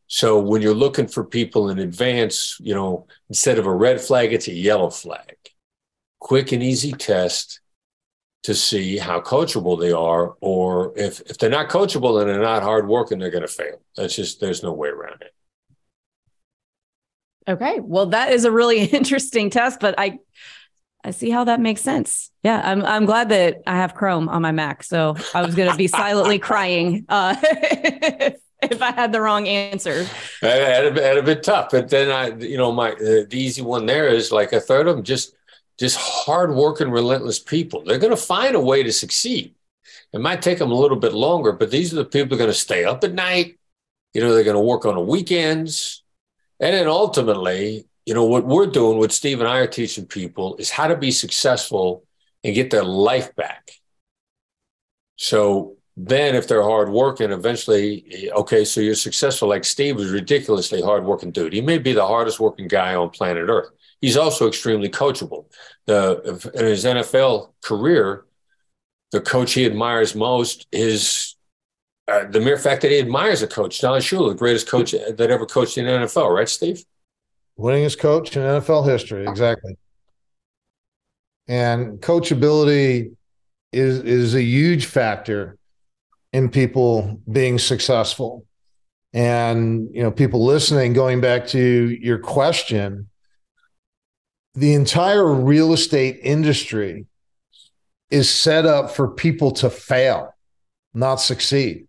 So 0.09 0.41
when 0.41 0.63
you're 0.63 0.75
looking 0.75 1.07
for 1.07 1.23
people 1.25 1.71
in 1.71 1.79
advance, 1.79 2.57
you 2.61 2.75
know, 2.75 3.07
instead 3.29 3.61
of 3.61 3.67
a 3.67 3.73
red 3.73 4.01
flag, 4.01 4.33
it's 4.33 4.49
a 4.49 4.53
yellow 4.53 4.91
flag. 4.91 5.37
Quick 6.19 6.51
and 6.51 6.63
easy 6.63 6.91
test 6.91 7.61
to 8.43 8.55
see 8.55 8.99
how 8.99 9.21
coachable 9.21 9.79
they 9.79 9.93
are, 9.93 10.35
or 10.41 10.93
if 10.97 11.21
if 11.31 11.39
they're 11.39 11.51
not 11.51 11.69
coachable 11.69 12.21
and 12.21 12.29
they're 12.29 12.43
not 12.43 12.65
hard 12.65 12.89
working, 12.89 13.21
they're 13.21 13.31
going 13.31 13.43
to 13.43 13.49
fail. 13.49 13.81
That's 13.97 14.17
just 14.17 14.41
there's 14.41 14.65
no 14.65 14.73
way 14.73 14.89
around 14.89 15.23
it. 15.23 15.33
Okay, 17.51 17.81
well, 17.81 18.07
that 18.07 18.33
is 18.33 18.45
a 18.45 18.51
really 18.51 18.85
interesting 19.01 19.51
test, 19.51 19.81
but 19.81 19.95
I 19.99 20.19
I 21.03 21.13
see 21.13 21.31
how 21.31 21.45
that 21.45 21.61
makes 21.61 21.81
sense. 21.81 22.31
Yeah, 22.43 22.61
I'm 22.65 22.85
I'm 22.85 23.07
glad 23.07 23.31
that 23.31 23.63
I 23.67 23.77
have 23.77 23.95
Chrome 23.95 24.29
on 24.29 24.43
my 24.43 24.53
Mac, 24.53 24.85
so 24.85 25.17
I 25.35 25.43
was 25.45 25.55
going 25.55 25.71
to 25.71 25.77
be 25.77 25.87
silently 26.03 26.39
crying. 26.39 27.07
Uh, 27.09 27.35
if 27.43 28.83
I 28.83 28.93
had 28.93 29.13
the 29.13 29.21
wrong 29.21 29.49
answer. 29.49 30.07
That'd, 30.43 30.95
that'd 30.95 31.25
been 31.25 31.43
tough. 31.43 31.71
But 31.71 31.89
then 31.89 32.11
I, 32.11 32.37
you 32.45 32.57
know, 32.57 32.71
my 32.71 32.95
the 32.95 33.29
easy 33.33 33.63
one 33.63 33.87
there 33.87 34.09
is 34.09 34.31
like 34.31 34.53
a 34.53 34.61
third 34.61 34.87
of 34.87 34.97
them 34.97 35.05
just 35.05 35.35
just 35.79 35.97
hardworking, 35.99 36.91
relentless 36.91 37.39
people. 37.39 37.83
They're 37.83 37.99
going 37.99 38.15
to 38.15 38.23
find 38.23 38.55
a 38.55 38.61
way 38.61 38.83
to 38.83 38.93
succeed. 38.93 39.55
It 40.13 40.21
might 40.21 40.43
take 40.43 40.59
them 40.59 40.71
a 40.71 40.75
little 40.75 40.99
bit 40.99 41.15
longer, 41.15 41.53
but 41.53 41.71
these 41.71 41.93
are 41.93 41.97
the 41.97 42.05
people 42.05 42.29
who 42.29 42.35
are 42.35 42.45
going 42.47 42.51
to 42.51 42.55
stay 42.59 42.85
up 42.85 43.03
at 43.03 43.15
night. 43.15 43.59
You 44.13 44.21
know, 44.21 44.35
they're 44.35 44.45
going 44.45 44.57
to 44.57 44.61
work 44.61 44.85
on 44.85 44.97
the 44.97 45.01
weekends, 45.01 46.03
and 46.61 46.75
then 46.75 46.87
ultimately, 46.87 47.87
you 48.07 48.15
know, 48.15 48.25
what 48.25 48.47
we're 48.47 48.67
doing, 48.67 48.99
what 48.99 49.13
Steve 49.13 49.41
and 49.41 49.49
I 49.49 49.59
are 49.59 49.67
teaching 49.67 50.07
people 50.07 50.57
is 50.57 50.71
how 50.71 50.87
to 50.87 50.97
be 50.97 51.11
successful 51.11 52.05
and 52.45 52.55
get 52.55 52.71
their 52.71 52.85
life 52.85 53.35
back. 53.35 53.71
So 55.17 55.77
then 55.97 56.35
if 56.35 56.49
they're 56.49 56.63
hardworking, 56.63 57.31
eventually, 57.31 58.31
okay, 58.33 58.65
so 58.65 58.81
you're 58.81 58.95
successful. 58.95 59.49
Like 59.49 59.65
Steve 59.65 59.97
was 59.97 60.11
ridiculously 60.11 60.81
hardworking 60.81 61.31
dude. 61.31 61.53
He 61.53 61.61
may 61.61 61.79
be 61.79 61.93
the 61.93 62.07
hardest 62.07 62.41
working 62.41 62.69
guy 62.69 62.95
on 62.95 63.11
planet 63.11 63.49
Earth. 63.49 63.71
He's 64.01 64.17
also 64.17 64.49
extremely 64.49 64.89
coachable. 64.89 65.47
The 65.87 66.51
in 66.55 66.65
his 66.65 66.85
NFL 66.85 67.53
career, 67.63 68.25
the 69.13 69.21
coach 69.21 69.53
he 69.53 69.67
admires 69.67 70.15
most 70.15 70.67
is 70.73 71.37
uh, 72.11 72.25
the 72.29 72.41
mere 72.41 72.59
fact 72.59 72.83
that 72.83 72.91
he 72.91 72.99
admires 72.99 73.43
a 73.43 73.47
coach, 73.47 73.81
Don 73.81 74.01
Shula, 74.01 74.31
the 74.31 74.35
greatest 74.35 74.69
coach 74.69 74.93
that 74.93 75.31
ever 75.31 75.47
coached 75.47 75.79
in 75.79 75.87
the 75.87 75.93
NFL, 75.93 76.35
right, 76.35 76.49
Steve? 76.49 76.85
Winningest 77.59 77.99
coach 77.99 78.37
in 78.37 78.43
NFL 78.43 78.87
history, 78.87 79.27
exactly. 79.27 79.77
And 81.47 82.01
coachability 82.01 83.15
is 83.73 84.01
is 84.01 84.35
a 84.35 84.43
huge 84.43 84.87
factor 84.87 85.59
in 86.33 86.49
people 86.49 87.21
being 87.31 87.59
successful. 87.59 88.47
And, 89.13 89.89
you 89.93 90.03
know, 90.03 90.11
people 90.11 90.45
listening, 90.45 90.93
going 90.93 91.21
back 91.21 91.49
to 91.49 91.59
your 91.59 92.19
question, 92.19 93.09
the 94.55 94.75
entire 94.75 95.27
real 95.27 95.73
estate 95.73 96.21
industry 96.23 97.07
is 98.11 98.31
set 98.31 98.67
up 98.67 98.91
for 98.91 99.09
people 99.09 99.51
to 99.53 99.71
fail, 99.71 100.35
not 100.95 101.17
succeed. 101.17 101.89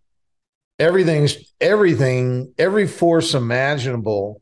Everything's 0.78 1.36
everything, 1.60 2.52
every 2.58 2.86
force 2.86 3.34
imaginable 3.34 4.40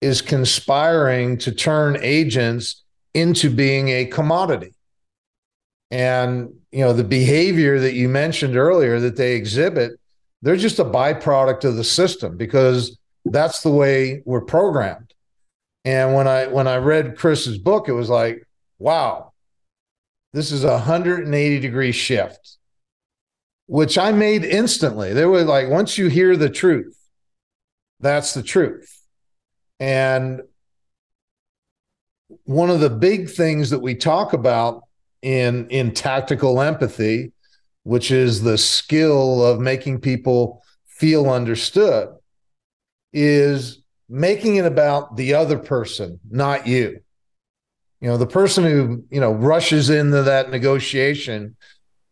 is 0.00 0.22
conspiring 0.22 1.38
to 1.38 1.52
turn 1.52 1.96
agents 2.00 2.82
into 3.14 3.50
being 3.50 3.88
a 3.88 4.06
commodity. 4.06 4.74
And 5.90 6.54
you 6.70 6.80
know 6.80 6.92
the 6.92 7.04
behavior 7.04 7.80
that 7.80 7.94
you 7.94 8.08
mentioned 8.08 8.56
earlier 8.56 9.00
that 9.00 9.16
they 9.16 9.34
exhibit, 9.34 9.98
they're 10.42 10.56
just 10.56 10.78
a 10.78 10.84
byproduct 10.84 11.64
of 11.64 11.76
the 11.76 11.84
system 11.84 12.36
because 12.36 12.96
that's 13.24 13.62
the 13.62 13.70
way 13.70 14.22
we're 14.24 14.40
programmed. 14.40 15.12
And 15.84 16.14
when 16.14 16.28
I 16.28 16.46
when 16.46 16.68
I 16.68 16.76
read 16.76 17.18
Chris's 17.18 17.58
book, 17.58 17.88
it 17.88 17.92
was 17.92 18.08
like, 18.08 18.46
wow, 18.78 19.32
this 20.32 20.52
is 20.52 20.64
a 20.64 20.72
180 20.72 21.58
degree 21.60 21.92
shift, 21.92 22.58
which 23.70 23.96
I 23.96 24.10
made 24.10 24.44
instantly. 24.44 25.12
They 25.12 25.26
were 25.26 25.44
like, 25.44 25.68
once 25.68 25.96
you 25.96 26.08
hear 26.08 26.36
the 26.36 26.50
truth, 26.50 26.98
that's 28.00 28.34
the 28.34 28.42
truth. 28.42 29.00
And 29.78 30.40
one 32.42 32.68
of 32.68 32.80
the 32.80 32.90
big 32.90 33.30
things 33.30 33.70
that 33.70 33.78
we 33.78 33.94
talk 33.94 34.32
about 34.32 34.82
in 35.22 35.68
in 35.68 35.94
tactical 35.94 36.60
empathy, 36.60 37.30
which 37.84 38.10
is 38.10 38.42
the 38.42 38.58
skill 38.58 39.46
of 39.46 39.60
making 39.60 40.00
people 40.00 40.64
feel 40.88 41.30
understood, 41.30 42.08
is 43.12 43.84
making 44.08 44.56
it 44.56 44.66
about 44.66 45.16
the 45.16 45.34
other 45.34 45.58
person, 45.58 46.18
not 46.28 46.66
you. 46.66 46.98
You 48.00 48.08
know, 48.08 48.16
the 48.16 48.26
person 48.26 48.64
who, 48.64 49.04
you 49.12 49.20
know, 49.20 49.30
rushes 49.30 49.90
into 49.90 50.24
that 50.24 50.50
negotiation 50.50 51.54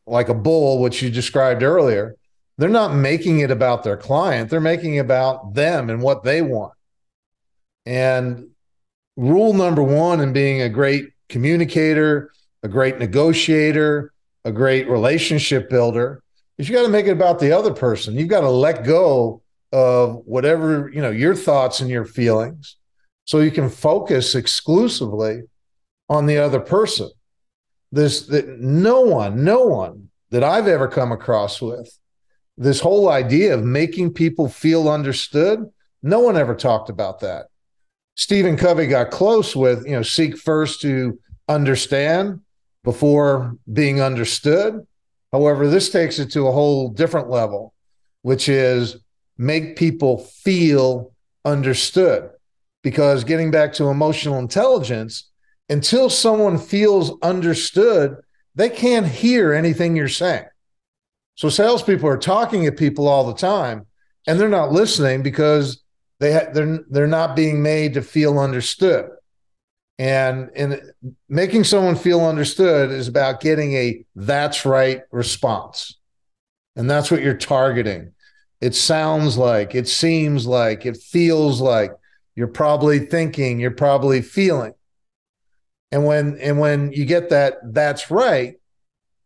like 0.09 0.29
a 0.29 0.35
bull, 0.35 0.81
which 0.81 1.03
you 1.03 1.11
described 1.11 1.63
earlier, 1.63 2.17
they're 2.57 2.69
not 2.69 2.95
making 2.95 3.41
it 3.41 3.51
about 3.51 3.85
their 3.85 3.97
client. 3.97 4.51
They're 4.51 4.61
making 4.61 4.99
about 4.99 5.55
them 5.55 5.91
and 5.91 6.03
what 6.03 6.25
they 6.25 6.43
want. 6.43 6.73
And 7.87 8.49
rule 9.17 9.53
number 9.53 9.83
one 9.83 10.21
in 10.21 10.33
being 10.33 10.63
a 10.63 10.69
great 10.69 11.11
communicator, 11.29 12.33
a 12.63 12.69
great 12.69 12.99
negotiator, 12.99 14.13
a 14.45 14.53
great 14.53 14.89
relationship 14.89 15.71
builder, 15.71 16.23
is 16.59 16.69
you 16.69 16.75
got 16.75 16.83
to 16.83 16.89
make 16.89 17.07
it 17.07 17.13
about 17.13 17.39
the 17.39 17.53
other 17.53 17.73
person. 17.73 18.15
You've 18.15 18.29
got 18.29 18.41
to 18.41 18.51
let 18.51 18.85
go 18.85 19.43
of 19.73 20.23
whatever, 20.25 20.91
you 20.93 21.01
know, 21.01 21.11
your 21.11 21.35
thoughts 21.35 21.81
and 21.81 21.91
your 21.91 22.05
feelings 22.05 22.77
so 23.25 23.41
you 23.41 23.51
can 23.51 23.69
focus 23.69 24.35
exclusively 24.35 25.43
on 26.09 26.27
the 26.27 26.39
other 26.39 26.61
person. 26.61 27.11
This 27.91 28.27
that 28.27 28.61
no 28.61 29.01
one, 29.01 29.45
no 29.45 29.65
one 29.65 30.11
that 30.31 30.45
I've 30.45 30.69
ever 30.69 30.89
come 30.89 31.13
across 31.13 31.61
with 31.61 31.99
this 32.59 32.81
whole 32.81 33.09
idea 33.09 33.55
of 33.55 33.65
making 33.65 34.13
people 34.13 34.49
feel 34.49 34.89
understood, 34.89 35.65
no 36.03 36.19
one 36.19 36.37
ever 36.37 36.55
talked 36.55 36.91
about 36.91 37.21
that. 37.21 37.47
Stephen 38.17 38.57
Covey 38.57 38.89
got 38.89 39.13
close 39.13 39.55
with, 39.55 39.87
you 39.87 39.93
know, 39.93 40.03
seek 40.03 40.37
first 40.37 40.81
to 40.81 41.19
understand 41.49 42.41
before 42.83 43.55
being 43.73 44.01
understood. 44.01 44.85
However, 45.33 45.69
this 45.69 45.91
takes 45.91 46.19
it 46.19 46.33
to 46.33 46.49
a 46.49 46.53
whole 46.53 46.89
different 46.89 47.31
level, 47.31 47.75
which 48.23 48.49
is 48.49 48.97
make 49.37 49.77
people 49.77 50.19
feel 50.19 51.13
understood. 51.45 52.31
Because 52.83 53.23
getting 53.23 53.53
back 53.53 53.73
to 53.75 53.89
emotional 53.89 54.39
intelligence, 54.39 55.28
until 55.69 56.09
someone 56.09 56.59
feels 56.59 57.13
understood, 57.23 58.17
they 58.55 58.69
can't 58.69 59.07
hear 59.07 59.53
anything 59.53 59.97
you're 59.97 60.09
saying. 60.09 60.47
So 61.37 61.49
salespeople 61.49 62.09
are 62.09 62.19
talking 62.19 62.67
at 62.67 62.77
people 62.77 63.07
all 63.07 63.25
the 63.25 63.35
time, 63.35 63.87
and 64.27 64.41
they're 64.41 64.49
not 64.49 64.73
listening 64.73 65.23
because 65.23 65.83
they 66.21 66.33
ha- 66.33 66.51
they're 66.53 66.81
they're 66.91 67.07
not 67.07 67.37
being 67.37 67.63
made 67.63 67.95
to 67.95 68.03
feel 68.03 68.39
understood. 68.39 69.11
And 69.99 70.51
and 70.57 70.81
making 71.29 71.65
someone 71.65 71.97
feel 71.97 72.25
understood 72.25 72.91
is 72.91 73.09
about 73.09 73.41
getting 73.41 73.75
a 73.75 74.05
that's 74.17 74.65
right 74.65 75.03
response. 75.13 75.97
And 76.77 76.91
that's 76.91 77.11
what 77.11 77.23
you're 77.23 77.35
targeting. 77.35 78.13
It 78.61 78.75
sounds 78.75 79.37
like 79.37 79.75
it 79.75 79.89
seems 79.89 80.47
like 80.47 80.87
it 80.87 80.97
feels 80.97 81.61
like. 81.61 81.93
You're 82.35 82.47
probably 82.47 83.01
thinking 83.01 83.59
you're 83.59 83.73
probably 83.73 84.23
feeling 84.23 84.73
and 85.93 86.05
when 86.05 86.39
and 86.39 86.59
when 86.59 86.93
you 86.93 87.05
get 87.05 87.31
that 87.31 87.55
that's 87.73 88.11
right 88.11 88.55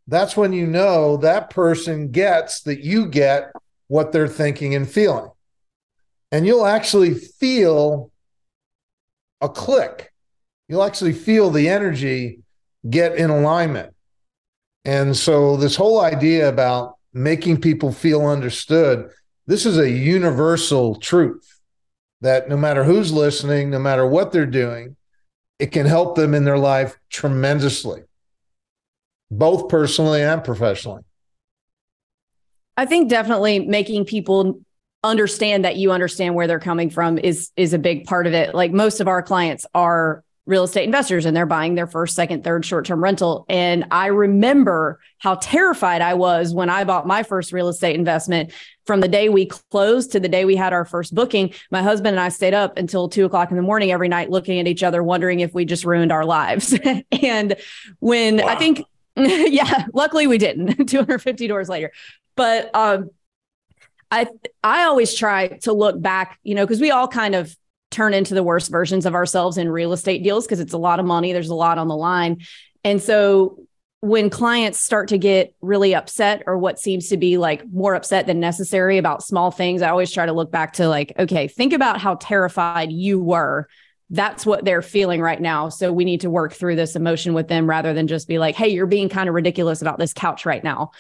that's 0.09 0.37
when 0.37 0.53
you 0.53 0.67
know 0.67 1.17
that 1.17 1.51
person 1.51 2.11
gets 2.11 2.63
that 2.63 2.81
you 2.81 3.07
get 3.07 3.53
what 3.89 4.13
they're 4.13 4.29
thinking 4.29 4.75
and 4.75 4.89
feeling 4.89 5.31
and 6.31 6.47
you'll 6.47 6.67
actually 6.67 7.15
feel 7.15 8.11
a 9.41 9.49
click 9.49 10.13
you'll 10.69 10.85
actually 10.85 11.13
feel 11.13 11.51
the 11.51 11.69
energy 11.69 12.43
get 12.89 13.17
in 13.17 13.31
alignment. 13.31 13.95
And 14.85 15.17
so, 15.17 15.57
this 15.57 15.77
whole 15.77 16.01
idea 16.01 16.49
about 16.49 16.97
making 17.13 17.61
people 17.61 17.93
feel 17.93 18.27
understood, 18.27 19.11
this 19.47 19.67
is 19.67 19.79
a 19.79 19.91
universal 19.91 20.97
truth 20.97 21.61
that 22.21 22.49
no 22.49 22.57
matter 22.57 22.85
who's 22.85 23.13
listening, 23.13 23.71
no 23.71 23.79
matter 23.79 24.07
what 24.07 24.33
they're 24.33 24.47
doing, 24.47 24.97
it 25.63 25.71
can 25.71 25.87
help 25.87 26.17
them 26.17 26.35
in 26.35 26.43
their 26.43 26.59
life 26.59 26.99
tremendously, 27.09 28.03
both 29.31 29.69
personally 29.69 30.21
and 30.21 30.43
professionally. 30.43 31.03
I 32.77 32.85
think 32.85 33.09
definitely 33.09 33.61
making 33.61 34.07
people 34.07 34.61
understand 35.05 35.65
that 35.65 35.77
you 35.77 35.93
understand 35.93 36.35
where 36.35 36.49
they're 36.49 36.59
coming 36.59 36.91
from 36.91 37.17
is 37.17 37.53
is 37.55 37.75
a 37.75 37.79
big 37.79 38.07
part 38.07 38.27
of 38.27 38.33
it. 38.33 38.57
Like 38.57 38.73
most 38.73 39.01
of 39.01 39.07
our 39.07 39.23
clients 39.23 39.65
are 39.73 40.25
real 40.45 40.65
estate 40.65 40.85
investors 40.85 41.25
and 41.25 41.37
they're 41.37 41.47
buying 41.47 41.77
their 41.77 41.87
first, 41.87 42.17
second, 42.17 42.43
third 42.43 42.65
short 42.65 42.85
term 42.85 43.03
rental. 43.03 43.45
And 43.49 43.87
I 43.91 44.07
remember 44.07 44.99
how 45.19 45.37
terrified 45.37 46.03
I 46.03 46.15
was 46.15 46.53
when 46.53 46.69
I 46.69 46.85
bought 46.85 47.07
my 47.07 47.23
first 47.23 47.53
real 47.53 47.69
estate 47.69 47.95
investment 47.95 48.53
from 48.85 49.01
the 49.01 49.09
day 49.09 49.29
we 49.29 49.47
closed 49.47 50.13
to 50.13 50.21
the 50.21 50.29
day 50.29 50.45
we 50.45 50.57
had 50.57 50.73
our 50.73 50.85
first 50.85 51.15
booking. 51.15 51.55
My 51.71 51.83
husband 51.83 52.15
and 52.15 52.21
I 52.21 52.29
stayed 52.29 52.55
up 52.55 52.77
until 52.77 53.09
two 53.09 53.25
o'clock 53.25 53.51
in 53.51 53.57
the 53.57 53.63
morning 53.63 53.93
every 53.93 54.09
night 54.09 54.31
looking 54.31 54.59
at 54.59 54.67
each 54.67 54.83
other, 54.83 55.03
wondering 55.03 55.41
if 55.41 55.55
we 55.55 55.65
just 55.65 55.85
ruined 55.85 56.11
our 56.11 56.25
lives. 56.25 56.77
and 57.23 57.55
when 58.01 58.39
wow. 58.39 58.49
I 58.49 58.57
think, 58.57 58.85
yeah, 59.17 59.87
luckily 59.95 60.27
we 60.27 60.39
didn't 60.39 60.87
250 60.89 61.47
doors 61.47 61.69
later. 61.69 61.93
But, 62.35 62.75
um, 62.75 63.11
I 64.11 64.27
I 64.63 64.85
always 64.85 65.15
try 65.15 65.49
to 65.63 65.73
look 65.73 66.01
back, 66.01 66.39
you 66.43 66.55
know, 66.55 66.67
because 66.67 66.83
we 66.83 66.91
all 66.91 67.09
kind 67.09 67.35
of 67.35 67.57
turn 67.93 68.15
into 68.15 68.35
the 68.35 68.43
worst 68.43 68.71
versions 68.71 69.07
of 69.07 69.15
ourselves 69.15 69.59
in 69.59 69.71
real 69.71 69.93
estate 69.93 70.23
deals 70.23 70.47
because 70.47 70.61
it's 70.61 70.73
a 70.73 70.79
lot 70.79 71.01
of 71.01 71.07
money, 71.07 71.33
there's 71.33 71.49
a 71.49 71.55
lot 71.55 71.79
on 71.79 71.89
the 71.89 71.97
line. 71.97 72.39
And 72.85 73.01
so 73.01 73.59
when 74.01 74.31
clients 74.31 74.81
start 74.81 75.09
to 75.09 75.19
get 75.19 75.55
really 75.61 75.95
upset 75.95 76.43
or 76.47 76.59
what 76.59 76.79
seems 76.79 77.09
to 77.09 77.17
be 77.17 77.39
like 77.39 77.65
more 77.73 77.95
upset 77.95 78.27
than 78.27 78.41
necessary 78.41 78.99
about 78.99 79.23
small 79.23 79.53
things, 79.53 79.81
I 79.81 79.91
always 79.91 80.11
try 80.11 80.27
to 80.27 80.33
look 80.33 80.51
back 80.51 80.73
to 80.75 80.89
like, 80.89 81.13
okay, 81.21 81.47
think 81.47 81.73
about 81.73 82.01
how 82.01 82.17
terrified 82.17 82.91
you 82.91 83.21
were. 83.21 83.69
That's 84.11 84.45
what 84.45 84.65
they're 84.65 84.83
feeling 84.83 85.21
right 85.21 85.41
now. 85.41 85.69
So 85.69 85.93
we 85.93 86.05
need 86.05 86.23
to 86.23 86.31
work 86.31 86.53
through 86.53 86.75
this 86.75 86.97
emotion 86.97 87.33
with 87.33 87.47
them 87.47 87.71
rather 87.71 87.95
than 87.95 88.09
just 88.09 88.27
be 88.27 88.39
like, 88.41 88.57
hey, 88.57 88.69
you're 88.71 88.87
being 88.87 89.09
kind 89.09 89.29
of 89.29 89.37
ridiculous 89.37 89.83
about 89.83 90.01
this 90.01 90.13
couch 90.13 90.45
right 90.45 90.65
now. 90.65 90.91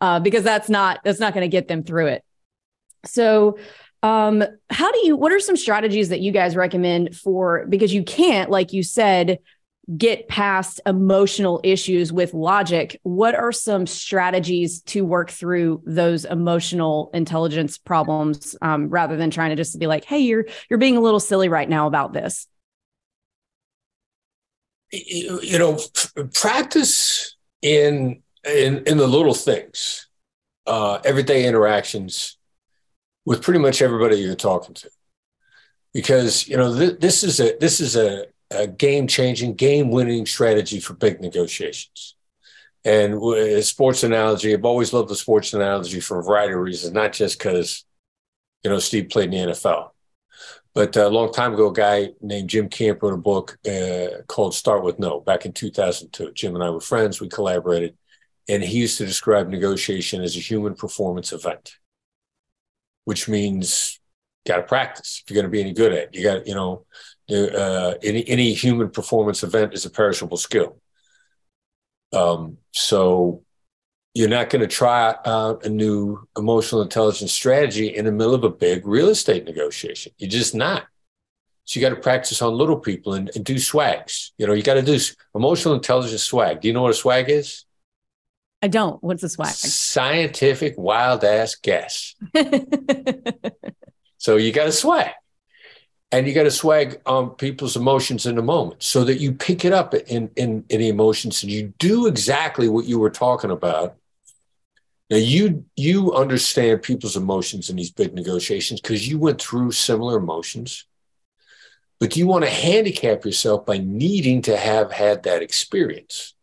Uh, 0.00 0.20
because 0.20 0.44
that's 0.44 0.68
not 0.68 1.00
that's 1.04 1.20
not 1.20 1.34
going 1.34 1.44
to 1.44 1.48
get 1.48 1.68
them 1.68 1.82
through 1.82 2.06
it. 2.06 2.24
So, 3.04 3.58
um, 4.02 4.42
how 4.70 4.90
do 4.90 5.06
you, 5.06 5.16
what 5.16 5.32
are 5.32 5.40
some 5.40 5.56
strategies 5.56 6.08
that 6.08 6.20
you 6.20 6.32
guys 6.32 6.56
recommend 6.56 7.16
for, 7.16 7.66
because 7.68 7.94
you 7.94 8.02
can't, 8.02 8.50
like 8.50 8.72
you 8.72 8.82
said, 8.82 9.38
get 9.96 10.28
past 10.28 10.80
emotional 10.86 11.60
issues 11.64 12.12
with 12.12 12.34
logic. 12.34 13.00
What 13.02 13.34
are 13.34 13.52
some 13.52 13.86
strategies 13.86 14.80
to 14.82 15.04
work 15.04 15.30
through 15.30 15.82
those 15.84 16.24
emotional 16.24 17.10
intelligence 17.14 17.78
problems 17.78 18.56
um, 18.62 18.88
rather 18.88 19.16
than 19.16 19.30
trying 19.30 19.50
to 19.50 19.56
just 19.56 19.78
be 19.78 19.86
like, 19.86 20.04
hey, 20.04 20.20
you're, 20.20 20.46
you're 20.70 20.78
being 20.78 20.96
a 20.96 21.00
little 21.00 21.20
silly 21.20 21.48
right 21.48 21.68
now 21.68 21.86
about 21.88 22.12
this? 22.12 22.46
You 24.92 25.58
know, 25.58 25.80
practice 26.34 27.36
in 27.62 28.22
in 28.44 28.84
in 28.84 28.98
the 28.98 29.06
little 29.06 29.32
things, 29.32 30.06
uh, 30.66 30.98
everyday 31.02 31.46
interactions 31.46 32.36
with 33.24 33.42
pretty 33.42 33.60
much 33.60 33.82
everybody 33.82 34.16
you're 34.16 34.34
talking 34.34 34.74
to. 34.74 34.90
Because 35.94 36.48
you 36.48 36.56
know 36.56 36.76
th- 36.76 37.00
this 37.00 37.22
is 37.22 37.40
a 37.40 37.56
this 37.60 37.80
is 37.80 37.96
a, 37.96 38.26
a 38.50 38.66
game 38.66 39.06
changing 39.06 39.54
game 39.54 39.90
winning 39.90 40.26
strategy 40.26 40.80
for 40.80 40.94
big 40.94 41.20
negotiations. 41.20 42.16
And 42.84 43.14
a 43.14 43.62
sports 43.62 44.02
analogy 44.02 44.52
i've 44.52 44.64
always 44.64 44.92
loved 44.92 45.08
the 45.08 45.14
sports 45.14 45.54
analogy 45.54 46.00
for 46.00 46.18
a 46.18 46.24
variety 46.24 46.54
of 46.54 46.58
reasons 46.58 46.92
not 46.92 47.12
just 47.12 47.38
because 47.38 47.84
you 48.64 48.70
know 48.70 48.80
steve 48.80 49.08
played 49.08 49.32
in 49.32 49.46
the 49.46 49.52
nfl 49.52 49.90
but 50.74 50.96
a 50.96 51.08
long 51.08 51.32
time 51.32 51.54
ago 51.54 51.68
a 51.68 51.72
guy 51.72 52.08
named 52.20 52.50
jim 52.50 52.68
camp 52.68 53.00
wrote 53.00 53.14
a 53.14 53.16
book 53.16 53.56
uh, 53.68 54.22
called 54.26 54.52
start 54.52 54.82
with 54.82 54.98
no 54.98 55.20
back 55.20 55.46
in 55.46 55.52
2002 55.52 56.32
jim 56.32 56.56
and 56.56 56.64
i 56.64 56.70
were 56.70 56.80
friends 56.80 57.20
we 57.20 57.28
collaborated 57.28 57.96
and 58.48 58.64
he 58.64 58.78
used 58.78 58.98
to 58.98 59.06
describe 59.06 59.48
negotiation 59.48 60.20
as 60.20 60.36
a 60.36 60.40
human 60.40 60.74
performance 60.74 61.32
event 61.32 61.76
which 63.04 63.28
means 63.28 64.00
got 64.46 64.56
to 64.56 64.62
practice 64.62 65.22
if 65.22 65.30
you're 65.30 65.40
going 65.40 65.50
to 65.50 65.56
be 65.56 65.60
any 65.60 65.72
good 65.72 65.92
at 65.92 65.98
it. 65.98 66.14
You 66.14 66.22
got, 66.22 66.46
you 66.46 66.54
know, 66.54 66.86
uh, 67.30 67.94
any 68.02 68.28
any 68.28 68.52
human 68.52 68.90
performance 68.90 69.42
event 69.42 69.74
is 69.74 69.84
a 69.84 69.90
perishable 69.90 70.36
skill. 70.36 70.78
Um, 72.12 72.58
so 72.72 73.42
you're 74.14 74.28
not 74.28 74.50
going 74.50 74.60
to 74.60 74.68
try 74.68 75.14
out 75.24 75.64
a 75.64 75.70
new 75.70 76.18
emotional 76.36 76.82
intelligence 76.82 77.32
strategy 77.32 77.96
in 77.96 78.04
the 78.04 78.12
middle 78.12 78.34
of 78.34 78.44
a 78.44 78.50
big 78.50 78.86
real 78.86 79.08
estate 79.08 79.44
negotiation. 79.44 80.12
You're 80.18 80.28
just 80.28 80.54
not. 80.54 80.84
So 81.64 81.78
you 81.78 81.86
got 81.86 81.94
to 81.94 82.00
practice 82.00 82.42
on 82.42 82.52
little 82.52 82.78
people 82.78 83.14
and, 83.14 83.30
and 83.34 83.44
do 83.44 83.58
swags. 83.58 84.32
You 84.36 84.46
know, 84.46 84.52
you 84.52 84.62
got 84.62 84.74
to 84.74 84.82
do 84.82 84.98
emotional 85.34 85.74
intelligence 85.74 86.24
swag. 86.24 86.60
Do 86.60 86.68
you 86.68 86.74
know 86.74 86.82
what 86.82 86.90
a 86.90 86.94
swag 86.94 87.30
is? 87.30 87.64
I 88.62 88.68
don't. 88.68 89.02
What's 89.02 89.24
a 89.24 89.28
swag? 89.28 89.50
Scientific 89.50 90.74
wild 90.78 91.24
ass 91.24 91.56
guess. 91.56 92.14
so 94.18 94.36
you 94.36 94.52
got 94.52 94.66
to 94.66 94.72
swag. 94.72 95.10
And 96.12 96.28
you 96.28 96.34
got 96.34 96.42
to 96.44 96.50
swag 96.50 97.00
on 97.06 97.30
people's 97.30 97.74
emotions 97.74 98.26
in 98.26 98.36
the 98.36 98.42
moment 98.42 98.82
so 98.82 99.02
that 99.04 99.18
you 99.18 99.32
pick 99.32 99.64
it 99.64 99.72
up 99.72 99.94
in, 99.94 100.30
in, 100.36 100.64
in 100.68 100.80
the 100.80 100.88
emotions 100.88 101.42
and 101.42 101.50
you 101.50 101.72
do 101.78 102.06
exactly 102.06 102.68
what 102.68 102.84
you 102.84 102.98
were 102.98 103.10
talking 103.10 103.50
about. 103.50 103.96
Now 105.10 105.16
you 105.16 105.64
you 105.76 106.14
understand 106.14 106.82
people's 106.82 107.16
emotions 107.16 107.68
in 107.68 107.76
these 107.76 107.90
big 107.90 108.14
negotiations 108.14 108.80
because 108.80 109.08
you 109.08 109.18
went 109.18 109.40
through 109.40 109.72
similar 109.72 110.18
emotions. 110.18 110.86
But 111.98 112.16
you 112.16 112.26
want 112.26 112.44
to 112.44 112.50
handicap 112.50 113.24
yourself 113.24 113.66
by 113.66 113.78
needing 113.78 114.42
to 114.42 114.56
have 114.56 114.92
had 114.92 115.22
that 115.24 115.42
experience. 115.42 116.34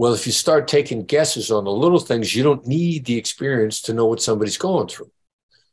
Well, 0.00 0.14
if 0.14 0.24
you 0.24 0.32
start 0.32 0.66
taking 0.66 1.04
guesses 1.04 1.50
on 1.50 1.64
the 1.64 1.70
little 1.70 1.98
things, 1.98 2.34
you 2.34 2.42
don't 2.42 2.66
need 2.66 3.04
the 3.04 3.18
experience 3.18 3.82
to 3.82 3.92
know 3.92 4.06
what 4.06 4.22
somebody's 4.22 4.56
going 4.56 4.88
through. 4.88 5.10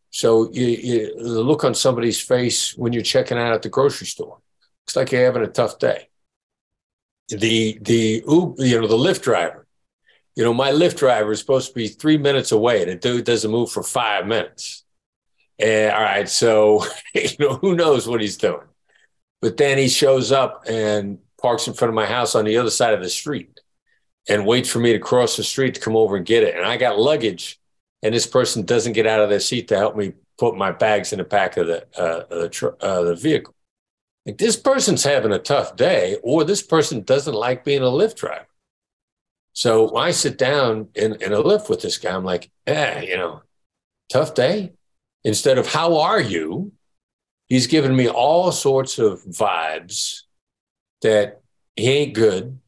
So 0.10 0.52
you, 0.52 0.66
you, 0.66 1.24
the 1.24 1.42
look 1.42 1.64
on 1.64 1.74
somebody's 1.74 2.20
face 2.20 2.76
when 2.76 2.92
you're 2.92 3.04
checking 3.04 3.38
out 3.38 3.54
at 3.54 3.62
the 3.62 3.70
grocery 3.70 4.06
store 4.06 4.40
looks 4.84 4.98
like 4.98 5.14
you're 5.14 5.24
having 5.24 5.44
a 5.44 5.48
tough 5.48 5.80
day. 5.80 6.10
The 7.30 7.80
the 7.82 8.22
you 8.26 8.82
know 8.82 8.88
the 8.88 8.98
Lyft 8.98 9.22
driver, 9.22 9.66
you 10.36 10.44
know 10.44 10.54
my 10.54 10.72
Lyft 10.72 10.98
driver 10.98 11.32
is 11.32 11.40
supposed 11.40 11.70
to 11.70 11.74
be 11.74 11.88
three 11.88 12.18
minutes 12.18 12.52
away. 12.52 12.82
And 12.82 12.92
the 12.92 12.96
dude 12.96 13.24
doesn't 13.24 13.50
move 13.50 13.72
for 13.72 13.82
five 13.82 14.28
minutes. 14.28 14.84
And 15.58 15.94
all 15.94 16.02
right, 16.02 16.28
so 16.28 16.84
you 17.16 17.30
know 17.40 17.54
who 17.54 17.76
knows 17.76 18.06
what 18.10 18.20
he's 18.20 18.36
doing, 18.36 18.68
but 19.42 19.56
then 19.56 19.78
he 19.78 19.88
shows 19.88 20.34
up 20.34 20.66
and 20.68 21.20
parks 21.42 21.66
in 21.70 21.74
front 21.74 21.92
of 21.92 21.96
my 21.96 22.06
house 22.06 22.36
on 22.36 22.44
the 22.44 22.58
other 22.58 22.70
side 22.70 22.94
of 22.94 23.02
the 23.02 23.10
street 23.10 23.58
and 24.30 24.46
waits 24.46 24.70
for 24.70 24.80
me 24.80 24.94
to 24.94 25.00
cross 25.00 25.38
the 25.38 25.44
street 25.44 25.76
to 25.76 25.82
come 25.82 25.96
over 25.96 26.16
and 26.16 26.26
get 26.26 26.44
it. 26.44 26.56
And 26.56 26.66
I 26.66 26.78
got 26.78 27.00
luggage, 27.00 27.60
and 28.04 28.14
this 28.14 28.28
person 28.28 28.66
doesn't 28.66 28.94
get 28.94 29.08
out 29.08 29.22
of 29.22 29.30
their 29.30 29.40
seat 29.40 29.68
to 29.70 29.78
help 29.78 29.96
me 29.96 30.14
put 30.38 30.56
my 30.56 30.72
bags 30.72 31.12
in 31.12 31.20
the 31.20 31.24
back 31.24 31.58
of 31.58 31.68
the 31.68 31.86
uh, 31.98 32.24
the, 32.30 32.50
tr- 32.50 32.76
uh, 32.82 33.04
the 33.04 33.16
vehicle. 33.16 33.54
Like 34.26 34.38
this 34.38 34.58
person's 34.58 35.04
having 35.04 35.32
a 35.32 35.40
tough 35.40 35.76
day, 35.76 36.18
or 36.22 36.44
this 36.44 36.62
person 36.62 37.04
doesn't 37.04 37.34
like 37.34 37.64
being 37.64 37.82
a 37.82 37.86
Lyft 37.86 38.16
driver. 38.16 38.48
So 39.54 39.96
I 39.96 40.12
sit 40.12 40.38
down 40.38 40.90
in, 40.94 41.16
in 41.16 41.34
a 41.34 41.42
Lyft 41.42 41.70
with 41.70 41.82
this 41.82 41.98
guy, 41.98 42.14
I'm 42.14 42.24
like, 42.24 42.52
eh, 42.68 43.02
you 43.02 43.18
know, 43.18 43.42
tough 44.10 44.36
day. 44.36 44.74
Instead 45.24 45.58
of 45.58 45.66
how 45.66 45.98
are 45.98 46.22
you, 46.22 46.74
he's 47.48 47.66
giving 47.66 47.96
me 47.96 48.08
all 48.08 48.52
sorts 48.52 49.00
of 49.00 49.24
vibes 49.24 50.22
that 51.02 51.42
he 51.76 51.90
ain't 51.90 52.14
good 52.14 52.60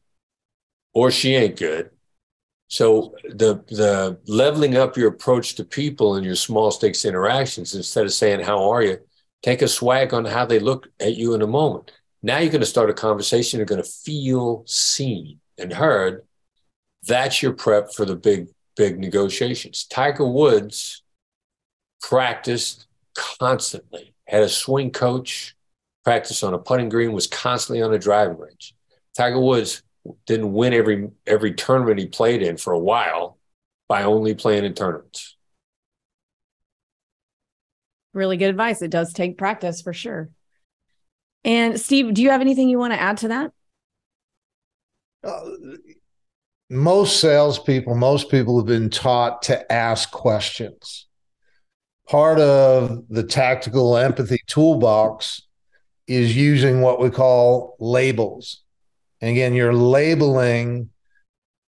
or 0.92 1.10
she 1.10 1.34
ain't 1.34 1.58
good. 1.58 1.90
So 2.68 3.14
the 3.24 3.64
the 3.68 4.20
leveling 4.26 4.76
up 4.76 4.96
your 4.96 5.08
approach 5.08 5.56
to 5.56 5.64
people 5.64 6.16
in 6.16 6.24
your 6.24 6.36
small 6.36 6.70
stakes 6.70 7.04
interactions 7.04 7.74
instead 7.74 8.04
of 8.04 8.12
saying 8.12 8.40
how 8.40 8.70
are 8.70 8.82
you, 8.82 8.98
take 9.42 9.62
a 9.62 9.68
swag 9.68 10.14
on 10.14 10.24
how 10.24 10.46
they 10.46 10.60
look 10.60 10.86
at 11.00 11.16
you 11.16 11.34
in 11.34 11.42
a 11.42 11.46
moment. 11.46 11.90
Now 12.22 12.38
you're 12.38 12.52
going 12.52 12.60
to 12.60 12.66
start 12.66 12.90
a 12.90 12.94
conversation. 12.94 13.58
You're 13.58 13.66
going 13.66 13.82
to 13.82 13.88
feel 13.88 14.62
seen 14.66 15.40
and 15.58 15.72
heard. 15.72 16.26
That's 17.06 17.42
your 17.42 17.54
prep 17.54 17.92
for 17.92 18.04
the 18.04 18.16
big 18.16 18.48
big 18.76 18.98
negotiations. 18.98 19.84
Tiger 19.84 20.26
Woods 20.26 21.02
practiced 22.02 22.86
constantly. 23.14 24.14
Had 24.26 24.42
a 24.42 24.48
swing 24.48 24.90
coach. 24.90 25.56
Practiced 26.04 26.44
on 26.44 26.54
a 26.54 26.58
putting 26.58 26.88
green. 26.88 27.12
Was 27.12 27.26
constantly 27.26 27.82
on 27.82 27.92
a 27.92 27.98
driving 27.98 28.38
range. 28.38 28.74
Tiger 29.16 29.40
Woods 29.40 29.82
didn't 30.26 30.52
win 30.52 30.72
every 30.72 31.10
every 31.26 31.54
tournament 31.54 31.98
he 31.98 32.06
played 32.06 32.42
in 32.42 32.56
for 32.56 32.72
a 32.72 32.78
while 32.78 33.38
by 33.88 34.04
only 34.04 34.34
playing 34.34 34.64
in 34.64 34.74
tournaments. 34.74 35.36
Really 38.12 38.36
good 38.36 38.50
advice. 38.50 38.82
It 38.82 38.90
does 38.90 39.12
take 39.12 39.38
practice 39.38 39.82
for 39.82 39.92
sure. 39.92 40.30
And 41.44 41.80
Steve, 41.80 42.12
do 42.12 42.22
you 42.22 42.30
have 42.30 42.40
anything 42.40 42.68
you 42.68 42.78
want 42.78 42.92
to 42.92 43.00
add 43.00 43.18
to 43.18 43.28
that? 43.28 43.52
Uh, 45.22 45.40
most 46.68 47.20
salespeople, 47.20 47.94
most 47.94 48.30
people 48.30 48.58
have 48.58 48.66
been 48.66 48.90
taught 48.90 49.42
to 49.42 49.70
ask 49.72 50.10
questions. 50.10 51.06
Part 52.08 52.40
of 52.40 53.04
the 53.08 53.22
tactical 53.22 53.96
empathy 53.96 54.40
toolbox 54.46 55.42
is 56.06 56.36
using 56.36 56.80
what 56.80 57.00
we 57.00 57.10
call 57.10 57.76
labels. 57.78 58.62
And 59.20 59.30
again, 59.30 59.54
you're 59.54 59.74
labeling 59.74 60.90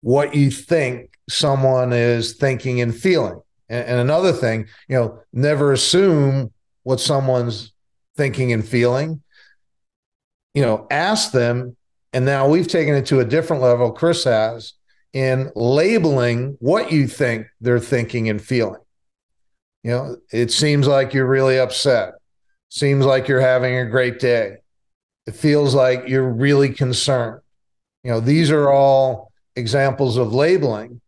what 0.02 0.36
you 0.36 0.52
think 0.52 1.12
someone 1.30 1.94
is 1.94 2.34
thinking 2.34 2.82
and 2.82 2.96
feeling. 2.96 3.42
And, 3.70 3.86
and 3.88 4.00
another 4.00 4.34
thing, 4.34 4.68
you 4.88 4.98
know, 4.98 5.20
never 5.34 5.72
assume 5.72 6.52
what 6.84 7.00
someone's 7.00 7.74
thinking 8.18 8.54
and 8.54 8.68
feeling. 8.68 9.22
you 10.54 10.62
know, 10.62 10.88
ask 10.90 11.32
them. 11.32 11.76
And 12.14 12.26
now 12.26 12.48
we've 12.48 12.68
taken 12.68 12.94
it 12.96 13.06
to 13.08 13.20
a 13.20 13.26
different 13.26 13.62
level, 13.62 13.92
Chris 13.92 14.26
has, 14.26 14.74
in 15.14 15.50
labeling 15.56 16.58
what 16.60 16.92
you 16.92 17.08
think 17.08 17.48
they're 17.62 17.80
thinking 17.80 18.30
and 18.30 18.42
feeling. 18.42 18.82
You 19.84 19.92
know, 19.92 20.18
it 20.32 20.52
seems 20.52 20.88
like 20.88 21.14
you're 21.14 21.28
really 21.28 21.58
upset. 21.58 22.14
Seems 22.70 23.06
like 23.06 23.28
you're 23.28 23.42
having 23.42 23.78
a 23.78 23.86
great 23.90 24.20
day. 24.20 24.58
It 25.32 25.38
feels 25.38 25.74
like 25.74 26.10
you're 26.10 26.30
really 26.30 26.74
concerned. 26.74 27.40
You 28.04 28.12
know, 28.12 28.20
these 28.20 28.52
are 28.52 28.70
all 28.70 29.32
examples 29.56 30.18
of 30.18 30.34
labeling. 30.34 31.00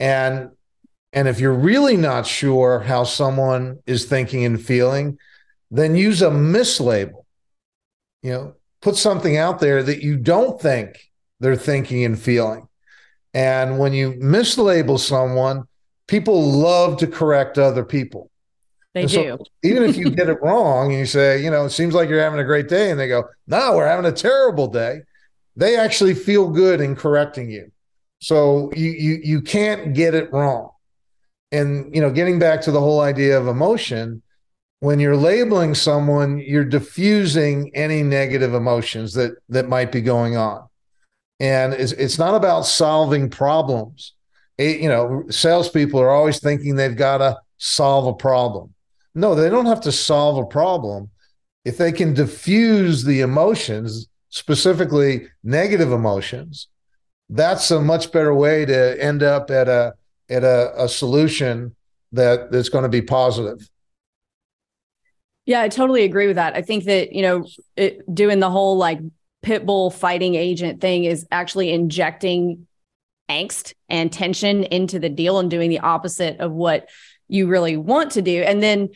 And 0.00 0.50
and 1.12 1.28
if 1.28 1.38
you're 1.38 1.54
really 1.54 1.96
not 1.96 2.26
sure 2.26 2.80
how 2.80 3.04
someone 3.04 3.78
is 3.86 4.06
thinking 4.06 4.44
and 4.44 4.60
feeling, 4.60 5.20
then 5.70 5.94
use 5.94 6.20
a 6.20 6.30
mislabel. 6.30 7.24
You 8.24 8.32
know, 8.32 8.54
put 8.82 8.96
something 8.96 9.36
out 9.36 9.60
there 9.60 9.84
that 9.84 10.02
you 10.02 10.16
don't 10.16 10.60
think 10.60 10.98
they're 11.38 11.54
thinking 11.54 12.04
and 12.04 12.20
feeling. 12.20 12.66
And 13.34 13.78
when 13.78 13.92
you 13.92 14.14
mislabel 14.14 14.98
someone, 14.98 15.68
people 16.08 16.42
love 16.42 16.96
to 16.98 17.06
correct 17.06 17.56
other 17.56 17.84
people. 17.84 18.32
They 18.94 19.06
so 19.06 19.36
do. 19.36 19.44
even 19.62 19.84
if 19.84 19.96
you 19.96 20.10
get 20.16 20.28
it 20.28 20.42
wrong 20.42 20.90
and 20.90 20.98
you 20.98 21.06
say, 21.06 21.42
you 21.42 21.50
know, 21.50 21.64
it 21.64 21.70
seems 21.70 21.94
like 21.94 22.08
you're 22.08 22.20
having 22.20 22.40
a 22.40 22.44
great 22.44 22.68
day, 22.68 22.90
and 22.90 22.98
they 22.98 23.08
go, 23.08 23.24
no, 23.46 23.76
we're 23.76 23.86
having 23.86 24.06
a 24.06 24.12
terrible 24.12 24.66
day, 24.66 25.00
they 25.56 25.76
actually 25.76 26.14
feel 26.14 26.48
good 26.48 26.80
in 26.80 26.96
correcting 26.96 27.50
you. 27.50 27.70
So 28.20 28.70
you 28.74 28.90
you 28.90 29.20
you 29.22 29.42
can't 29.42 29.94
get 29.94 30.14
it 30.14 30.32
wrong. 30.32 30.70
And 31.52 31.94
you 31.94 32.00
know, 32.00 32.10
getting 32.10 32.38
back 32.38 32.60
to 32.62 32.70
the 32.70 32.80
whole 32.80 33.00
idea 33.00 33.38
of 33.38 33.48
emotion, 33.48 34.22
when 34.80 35.00
you're 35.00 35.16
labeling 35.16 35.74
someone, 35.74 36.38
you're 36.38 36.64
diffusing 36.64 37.70
any 37.74 38.02
negative 38.02 38.54
emotions 38.54 39.14
that 39.14 39.32
that 39.48 39.68
might 39.68 39.92
be 39.92 40.00
going 40.00 40.36
on. 40.36 40.66
And 41.38 41.72
it's, 41.72 41.92
it's 41.92 42.18
not 42.18 42.34
about 42.34 42.66
solving 42.66 43.30
problems. 43.30 44.12
It, 44.58 44.80
you 44.80 44.90
know, 44.90 45.24
salespeople 45.30 45.98
are 45.98 46.10
always 46.10 46.38
thinking 46.38 46.76
they've 46.76 46.94
got 46.94 47.18
to 47.18 47.38
solve 47.56 48.06
a 48.06 48.12
problem. 48.12 48.74
No, 49.14 49.34
they 49.34 49.50
don't 49.50 49.66
have 49.66 49.80
to 49.82 49.92
solve 49.92 50.38
a 50.38 50.46
problem. 50.46 51.10
If 51.64 51.76
they 51.76 51.92
can 51.92 52.14
diffuse 52.14 53.04
the 53.04 53.20
emotions, 53.20 54.08
specifically 54.28 55.28
negative 55.42 55.92
emotions, 55.92 56.68
that's 57.28 57.70
a 57.70 57.80
much 57.80 58.12
better 58.12 58.34
way 58.34 58.64
to 58.64 59.02
end 59.02 59.22
up 59.22 59.50
at 59.50 59.68
a 59.68 59.94
at 60.28 60.44
a, 60.44 60.84
a 60.84 60.88
solution 60.88 61.74
that 62.12 62.50
that's 62.50 62.68
going 62.68 62.84
to 62.84 62.88
be 62.88 63.02
positive. 63.02 63.68
Yeah, 65.46 65.62
I 65.62 65.68
totally 65.68 66.04
agree 66.04 66.26
with 66.26 66.36
that. 66.36 66.54
I 66.54 66.62
think 66.62 66.84
that, 66.84 67.12
you 67.12 67.22
know, 67.22 67.46
it, 67.76 68.14
doing 68.14 68.40
the 68.40 68.50
whole 68.50 68.76
like 68.76 69.00
pit 69.42 69.66
bull 69.66 69.90
fighting 69.90 70.34
agent 70.34 70.80
thing 70.80 71.04
is 71.04 71.26
actually 71.30 71.72
injecting 71.72 72.66
angst 73.28 73.74
and 73.88 74.12
tension 74.12 74.64
into 74.64 74.98
the 74.98 75.08
deal 75.08 75.38
and 75.38 75.50
doing 75.50 75.70
the 75.70 75.80
opposite 75.80 76.38
of 76.40 76.52
what 76.52 76.88
you 77.30 77.46
really 77.46 77.76
want 77.76 78.12
to 78.12 78.22
do. 78.22 78.42
And 78.42 78.62
then 78.62 78.90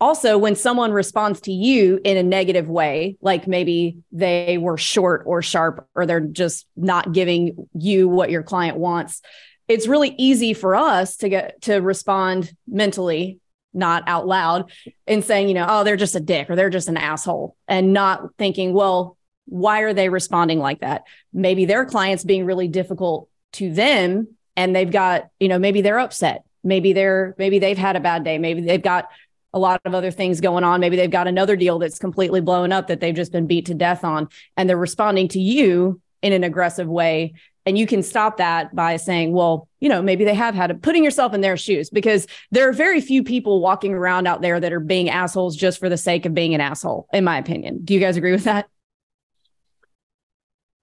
also 0.00 0.36
when 0.36 0.56
someone 0.56 0.92
responds 0.92 1.40
to 1.42 1.52
you 1.52 2.00
in 2.04 2.16
a 2.16 2.22
negative 2.22 2.68
way, 2.68 3.16
like 3.20 3.46
maybe 3.46 3.98
they 4.10 4.58
were 4.58 4.76
short 4.76 5.22
or 5.26 5.42
sharp 5.42 5.88
or 5.94 6.06
they're 6.06 6.20
just 6.20 6.66
not 6.76 7.12
giving 7.12 7.68
you 7.72 8.08
what 8.08 8.30
your 8.30 8.42
client 8.42 8.76
wants, 8.76 9.22
it's 9.68 9.86
really 9.86 10.14
easy 10.18 10.54
for 10.54 10.74
us 10.74 11.16
to 11.18 11.28
get 11.28 11.62
to 11.62 11.76
respond 11.76 12.52
mentally 12.66 13.38
not 13.74 14.02
out 14.06 14.26
loud 14.26 14.70
and 15.06 15.24
saying, 15.24 15.48
you 15.48 15.54
know, 15.54 15.66
oh, 15.68 15.84
they're 15.84 15.96
just 15.96 16.16
a 16.16 16.20
dick 16.20 16.50
or 16.50 16.56
they're 16.56 16.68
just 16.68 16.88
an 16.88 16.96
asshole 16.96 17.56
and 17.68 17.92
not 17.92 18.34
thinking, 18.36 18.72
well, 18.72 19.16
why 19.46 19.80
are 19.80 19.94
they 19.94 20.08
responding 20.08 20.58
like 20.58 20.80
that? 20.80 21.04
Maybe 21.32 21.64
their 21.64 21.84
client's 21.84 22.24
being 22.24 22.44
really 22.44 22.68
difficult 22.68 23.28
to 23.52 23.72
them 23.72 24.28
and 24.56 24.74
they've 24.74 24.90
got, 24.90 25.28
you 25.40 25.48
know, 25.48 25.58
maybe 25.58 25.80
they're 25.80 25.98
upset. 25.98 26.44
Maybe 26.64 26.92
they're, 26.92 27.34
maybe 27.38 27.58
they've 27.58 27.78
had 27.78 27.96
a 27.96 28.00
bad 28.00 28.24
day. 28.24 28.38
Maybe 28.38 28.60
they've 28.60 28.82
got 28.82 29.08
a 29.52 29.58
lot 29.58 29.80
of 29.84 29.94
other 29.94 30.10
things 30.10 30.40
going 30.40 30.64
on. 30.64 30.80
Maybe 30.80 30.96
they've 30.96 31.10
got 31.10 31.28
another 31.28 31.56
deal 31.56 31.78
that's 31.78 31.98
completely 31.98 32.40
blown 32.40 32.72
up 32.72 32.86
that 32.86 33.00
they've 33.00 33.14
just 33.14 33.32
been 33.32 33.46
beat 33.46 33.66
to 33.66 33.74
death 33.74 34.04
on 34.04 34.28
and 34.56 34.68
they're 34.68 34.76
responding 34.76 35.28
to 35.28 35.40
you 35.40 36.00
in 36.22 36.32
an 36.32 36.44
aggressive 36.44 36.88
way 36.88 37.34
and 37.64 37.78
you 37.78 37.86
can 37.86 38.02
stop 38.02 38.38
that 38.38 38.74
by 38.74 38.96
saying, 38.96 39.32
well, 39.32 39.68
you 39.80 39.88
know, 39.88 40.02
maybe 40.02 40.24
they 40.24 40.34
have 40.34 40.54
had 40.54 40.70
it, 40.70 40.82
putting 40.82 41.04
yourself 41.04 41.32
in 41.32 41.40
their 41.40 41.56
shoes 41.56 41.90
because 41.90 42.26
there 42.50 42.68
are 42.68 42.72
very 42.72 43.00
few 43.00 43.22
people 43.22 43.60
walking 43.60 43.94
around 43.94 44.26
out 44.26 44.42
there 44.42 44.58
that 44.58 44.72
are 44.72 44.80
being 44.80 45.08
assholes 45.08 45.56
just 45.56 45.78
for 45.78 45.88
the 45.88 45.96
sake 45.96 46.26
of 46.26 46.34
being 46.34 46.54
an 46.54 46.60
asshole, 46.60 47.06
in 47.12 47.24
my 47.24 47.38
opinion. 47.38 47.80
Do 47.84 47.94
you 47.94 48.00
guys 48.00 48.16
agree 48.16 48.32
with 48.32 48.44
that? 48.44 48.68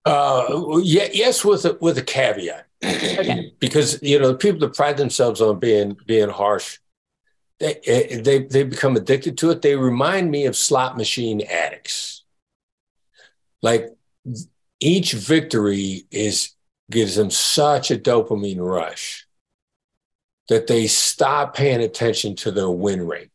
Uh, 0.06 0.80
yeah, 0.82 1.10
yes, 1.12 1.44
with 1.44 1.66
a, 1.66 1.78
with 1.82 1.98
a 1.98 2.02
caveat, 2.02 2.68
because 3.60 4.02
you 4.02 4.20
know 4.20 4.30
the 4.30 4.38
people 4.38 4.60
that 4.60 4.76
pride 4.76 4.98
themselves 4.98 5.42
on 5.42 5.60
being 5.60 5.98
being 6.06 6.30
harsh, 6.30 6.80
they 7.60 7.76
eh, 7.86 8.22
they 8.22 8.40
they 8.44 8.64
become 8.64 8.96
addicted 8.96 9.38
to 9.38 9.50
it. 9.50 9.62
They 9.62 9.76
remind 9.76 10.32
me 10.32 10.46
of 10.46 10.56
slot 10.56 10.98
machine 10.98 11.42
addicts. 11.42 12.24
Like 13.62 13.96
each 14.80 15.14
victory 15.14 16.06
is 16.12 16.52
gives 16.90 17.16
them 17.16 17.30
such 17.30 17.92
a 17.92 17.98
dopamine 17.98 18.60
rush 18.60 19.28
that 20.48 20.68
they 20.68 20.88
stop 20.88 21.56
paying 21.56 21.82
attention 21.82 22.36
to 22.36 22.52
their 22.52 22.70
win 22.70 23.06
rate. 23.06 23.30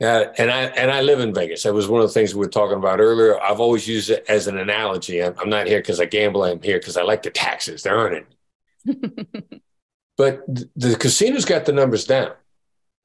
Uh, 0.00 0.32
and 0.36 0.50
I 0.50 0.62
and 0.64 0.90
I 0.90 1.00
live 1.00 1.20
in 1.20 1.32
Vegas. 1.32 1.62
That 1.62 1.74
was 1.74 1.86
one 1.88 2.00
of 2.00 2.08
the 2.08 2.12
things 2.12 2.34
we 2.34 2.40
were 2.40 2.50
talking 2.50 2.76
about 2.76 3.00
earlier. 3.00 3.40
I've 3.40 3.60
always 3.60 3.86
used 3.86 4.10
it 4.10 4.24
as 4.28 4.46
an 4.48 4.58
analogy. 4.58 5.22
I'm, 5.22 5.34
I'm 5.38 5.48
not 5.48 5.68
here 5.68 5.78
because 5.78 6.00
I 6.00 6.06
gamble. 6.06 6.42
I'm 6.42 6.60
here 6.60 6.78
because 6.78 6.96
I 6.96 7.02
like 7.02 7.22
the 7.22 7.30
taxes. 7.30 7.82
They're 7.82 7.94
earning. 7.94 8.26
but 10.16 10.46
the 10.76 10.96
casinos 10.98 11.44
got 11.44 11.64
the 11.64 11.72
numbers 11.72 12.04
down, 12.04 12.32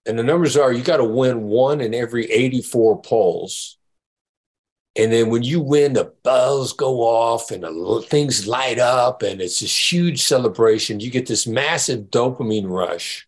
and 0.05 0.17
the 0.17 0.23
numbers 0.23 0.57
are: 0.57 0.71
you 0.71 0.83
got 0.83 0.97
to 0.97 1.03
win 1.03 1.43
one 1.43 1.81
in 1.81 1.93
every 1.93 2.31
84 2.31 3.01
polls 3.01 3.77
and 4.97 5.13
then 5.13 5.29
when 5.29 5.43
you 5.43 5.61
win, 5.61 5.93
the 5.93 6.11
bells 6.23 6.73
go 6.73 7.01
off 7.01 7.51
and 7.51 7.63
the 7.63 8.03
things 8.07 8.47
light 8.47 8.79
up, 8.79 9.21
and 9.21 9.39
it's 9.39 9.59
this 9.59 9.91
huge 9.93 10.23
celebration. 10.23 10.99
You 10.99 11.11
get 11.11 11.27
this 11.27 11.45
massive 11.45 12.05
dopamine 12.05 12.67
rush, 12.67 13.27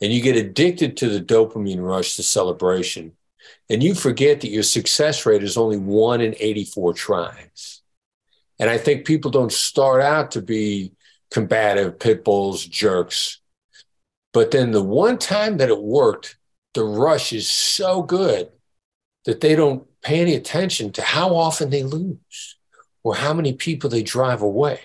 and 0.00 0.12
you 0.12 0.22
get 0.22 0.36
addicted 0.36 0.96
to 0.98 1.08
the 1.08 1.20
dopamine 1.20 1.84
rush, 1.84 2.14
the 2.14 2.22
celebration. 2.22 3.12
And 3.68 3.82
you 3.82 3.94
forget 3.94 4.40
that 4.40 4.50
your 4.50 4.62
success 4.62 5.26
rate 5.26 5.42
is 5.42 5.56
only 5.56 5.78
one 5.78 6.20
in 6.20 6.36
84 6.38 6.94
tries. 6.94 7.82
And 8.60 8.70
I 8.70 8.78
think 8.78 9.04
people 9.04 9.32
don't 9.32 9.52
start 9.52 10.00
out 10.00 10.30
to 10.32 10.42
be 10.42 10.92
combative, 11.30 11.98
pit 11.98 12.24
bulls, 12.24 12.64
jerks. 12.64 13.40
But 14.32 14.50
then 14.50 14.72
the 14.72 14.82
one 14.82 15.18
time 15.18 15.58
that 15.58 15.68
it 15.68 15.82
worked, 15.82 16.36
the 16.74 16.84
rush 16.84 17.32
is 17.32 17.50
so 17.50 18.02
good 18.02 18.50
that 19.24 19.40
they 19.40 19.54
don't 19.54 19.86
pay 20.02 20.20
any 20.20 20.34
attention 20.34 20.92
to 20.92 21.02
how 21.02 21.34
often 21.34 21.70
they 21.70 21.82
lose 21.82 22.56
or 23.02 23.14
how 23.14 23.32
many 23.32 23.52
people 23.52 23.88
they 23.88 24.02
drive 24.02 24.42
away. 24.42 24.80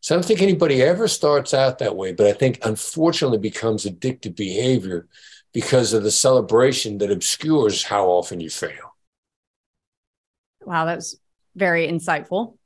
So 0.00 0.14
I 0.14 0.16
don't 0.16 0.24
think 0.24 0.42
anybody 0.42 0.82
ever 0.82 1.08
starts 1.08 1.52
out 1.52 1.78
that 1.78 1.96
way, 1.96 2.12
but 2.12 2.26
I 2.26 2.32
think 2.32 2.60
unfortunately 2.64 3.38
becomes 3.38 3.84
addictive 3.84 4.36
behavior 4.36 5.08
because 5.52 5.92
of 5.92 6.02
the 6.02 6.10
celebration 6.10 6.98
that 6.98 7.10
obscures 7.10 7.82
how 7.82 8.06
often 8.06 8.40
you 8.40 8.50
fail. 8.50 8.94
Wow, 10.64 10.84
that's 10.84 11.16
very 11.54 11.88
insightful. 11.88 12.56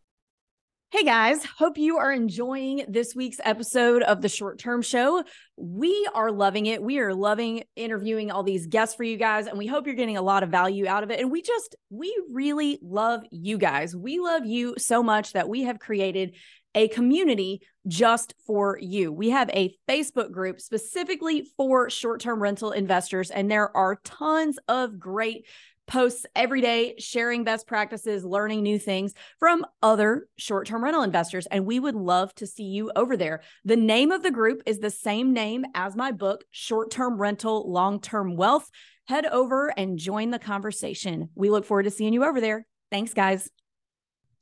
Hey 0.92 1.05
guys, 1.05 1.44
hope 1.44 1.79
you 1.79 1.98
are 1.98 2.11
enjoying 2.11 2.85
this 2.88 3.14
week's 3.14 3.38
episode 3.44 4.03
of 4.03 4.20
the 4.20 4.29
Short 4.29 4.59
Term 4.59 4.83
Show. 4.83 5.22
We 5.57 6.09
are 6.14 6.33
loving 6.33 6.66
it. 6.66 6.83
We 6.83 6.98
are 6.98 7.14
loving 7.14 7.62
interviewing 7.76 8.33
all 8.33 8.42
these 8.42 8.66
guests 8.66 8.96
for 8.96 9.05
you 9.05 9.16
guys, 9.16 9.46
and 9.46 9.57
we 9.57 9.68
hope 9.68 9.87
you're 9.87 9.94
getting 9.94 10.16
a 10.16 10.22
lot 10.22 10.42
of 10.42 10.48
value 10.48 10.88
out 10.88 11.05
of 11.05 11.12
it. 11.12 11.20
And 11.20 11.31
we 11.31 11.42
just, 11.42 11.76
we 11.90 12.12
really 12.33 12.81
love 12.83 13.22
you 13.31 13.57
guys. 13.57 13.94
We 13.94 14.18
love 14.18 14.44
you 14.46 14.74
so 14.79 15.00
much 15.00 15.35
that 15.35 15.48
we 15.48 15.62
have 15.62 15.79
created 15.79 16.35
a 16.74 16.88
community 16.88 17.61
just 17.87 18.35
for 18.44 18.76
you. 18.76 19.12
We 19.12 19.31
have 19.31 19.48
a 19.50 19.72
Facebook 19.88 20.33
group 20.33 20.61
specifically 20.61 21.46
for 21.57 21.88
short 21.88 22.20
term 22.20 22.42
rental 22.42 22.72
investors, 22.72 23.31
and 23.31 23.48
there 23.48 23.74
are 23.76 24.00
tons 24.03 24.59
of 24.66 24.98
great 24.98 25.46
posts 25.90 26.24
every 26.35 26.61
day, 26.61 26.94
sharing 26.98 27.44
best 27.44 27.66
practices, 27.66 28.24
learning 28.24 28.62
new 28.62 28.79
things 28.79 29.12
from 29.38 29.66
other 29.83 30.29
short 30.37 30.66
term 30.66 30.83
rental 30.83 31.03
investors. 31.03 31.46
And 31.50 31.66
we 31.66 31.79
would 31.81 31.96
love 31.96 32.35
to 32.37 32.46
see 32.46 32.64
you 32.64 32.90
over 32.96 33.16
there. 33.16 33.42
The 33.64 33.76
name 33.76 34.12
of 34.12 34.22
the 34.22 34.31
group 34.31 34.62
is 34.64 34.79
the 34.79 34.90
same 34.90 35.33
name 35.33 35.64
as 35.74 35.96
my 35.96 36.12
book, 36.12 36.44
Short 36.50 36.90
Term 36.90 37.20
Rental, 37.20 37.70
Long 37.70 38.00
Term 38.00 38.37
Wealth. 38.37 38.70
Head 39.09 39.26
over 39.26 39.68
and 39.76 39.98
join 39.98 40.31
the 40.31 40.38
conversation. 40.38 41.31
We 41.35 41.50
look 41.50 41.64
forward 41.64 41.83
to 41.83 41.90
seeing 41.90 42.12
you 42.12 42.24
over 42.24 42.40
there. 42.40 42.66
Thanks, 42.90 43.12
guys. 43.12 43.50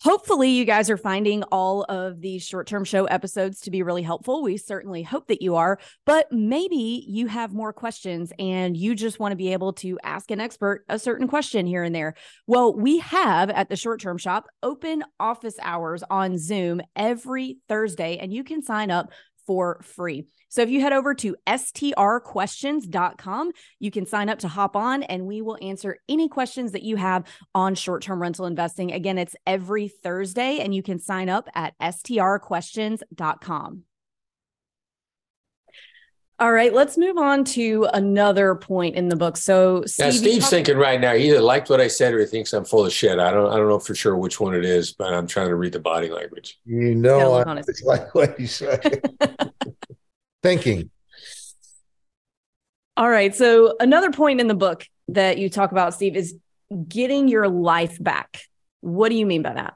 Hopefully, 0.03 0.51
you 0.51 0.65
guys 0.65 0.91
are 0.91 0.97
finding 0.97 1.43
all 1.45 1.83
of 1.89 2.21
these 2.21 2.47
short 2.47 2.69
term 2.69 2.85
show 2.85 3.07
episodes 3.07 3.61
to 3.63 3.71
be 3.71 3.83
really 3.83 4.03
helpful. 4.03 4.45
We 4.45 4.57
certainly 4.57 5.03
hope 5.03 5.27
that 5.27 5.43
you 5.43 5.57
are, 5.57 5.81
but 6.07 6.31
maybe 6.31 7.05
you 7.09 7.27
have 7.27 7.53
more 7.53 7.73
questions 7.73 8.33
and 8.39 8.77
you 8.77 8.95
just 8.95 9.19
want 9.19 9.33
to 9.33 9.37
be 9.37 9.53
able 9.53 9.73
to 9.75 9.99
ask 10.05 10.31
an 10.31 10.41
expert 10.41 10.85
a 10.89 11.01
certain 11.01 11.27
question 11.27 11.67
here 11.67 11.83
and 11.83 11.93
there. 11.93 12.15
Well, 12.47 12.77
we 12.77 12.99
have 12.99 13.51
at 13.51 13.69
the 13.69 13.77
short 13.77 14.01
term 14.01 14.19
shop 14.19 14.47
open 14.63 15.03
office 15.19 15.57
hours 15.63 16.05
on 16.09 16.39
Zoom 16.39 16.81
every 16.95 17.59
Thursday, 17.69 18.19
and 18.19 18.33
you 18.33 18.45
can 18.45 18.63
sign 18.63 18.93
up 18.93 19.11
for 19.49 19.81
free. 19.83 20.29
So 20.51 20.61
if 20.61 20.69
you 20.69 20.83
head 20.83 20.93
over 20.93 21.15
to 21.15 21.35
strquestions.com, 21.49 23.53
you 23.79 23.91
can 23.91 24.05
sign 24.05 24.29
up 24.29 24.41
to 24.41 24.49
hop 24.49 24.77
on 24.77 25.05
and 25.05 25.27
we 25.27 25.41
will 25.41 25.57
answer 25.63 25.97
any 26.07 26.29
questions 26.29 26.73
that 26.73 26.83
you 26.83 26.97
have 26.97 27.25
on 27.55 27.75
short 27.75 28.03
term 28.03 28.21
rental 28.21 28.45
investing. 28.45 28.93
Again, 28.93 29.17
it's 29.17 29.35
every 29.47 29.89
Thursday 29.89 30.59
and 30.59 30.75
you 30.75 30.83
can 30.83 30.99
sign 30.99 31.31
up 31.31 31.49
at 31.55 31.73
strquestions.com. 31.81 33.85
All 36.41 36.53
right, 36.53 36.73
let's 36.73 36.97
move 36.97 37.19
on 37.19 37.43
to 37.45 37.89
another 37.93 38.55
point 38.55 38.95
in 38.95 39.09
the 39.09 39.17
book. 39.17 39.37
So, 39.37 39.83
Steve, 39.87 40.07
yeah, 40.07 40.11
Steve's 40.13 40.45
talk- 40.45 40.51
thinking 40.51 40.77
right 40.77 41.01
now. 41.01 41.15
He 41.15 41.31
either 41.31 41.41
liked 41.41 41.69
what 41.69 41.81
I 41.81 41.89
said 41.89 42.15
or 42.15 42.21
he 42.21 42.27
thinks 42.27 42.53
I'm 42.53 42.65
full 42.65 42.87
of 42.87 42.93
shit. 42.93 43.19
I 43.19 43.33
don't. 43.33 43.53
I 43.53 43.57
don't 43.57 43.69
know 43.69 43.81
for 43.81 43.97
sure 43.97 44.17
which 44.17 44.39
one 44.39 44.55
it 44.55 44.65
is, 44.65 44.93
but 44.93 45.13
I'm 45.13 45.27
trying 45.27 45.49
to 45.49 45.57
read 45.57 45.73
the 45.73 45.81
body 45.81 46.11
language. 46.11 46.61
You 46.65 46.95
know, 46.95 47.35
I 47.35 47.63
like 47.85 48.15
what 48.15 48.39
you 48.39 48.47
say. 48.47 48.79
thinking. 50.43 50.91
All 52.97 53.11
right. 53.11 53.35
So, 53.35 53.75
another 53.81 54.13
point 54.13 54.41
in 54.41 54.47
the 54.47 54.55
book 54.55 54.87
that 55.09 55.39
you 55.39 55.51
talk 55.51 55.73
about, 55.73 55.95
Steve, 55.95 56.15
is 56.15 56.37
getting 56.89 57.27
your 57.27 57.49
life 57.49 57.97
back. 58.01 58.43
What 58.81 59.09
do 59.09 59.17
you 59.17 59.27
mean 59.27 59.43
by 59.43 59.55
that? 59.55 59.75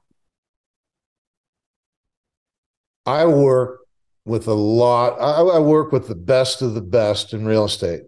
I 3.05 3.27
work 3.27 3.82
with 4.25 4.47
a 4.47 4.55
lot. 4.55 5.21
I, 5.21 5.57
I, 5.57 5.59
work 5.59 5.93
with 5.93 6.09
the 6.09 6.15
best 6.15 6.63
of 6.63 6.75
the 6.75 6.81
best 6.81 7.33
in 7.33 7.45
real 7.45 7.65
estate. 7.65 8.03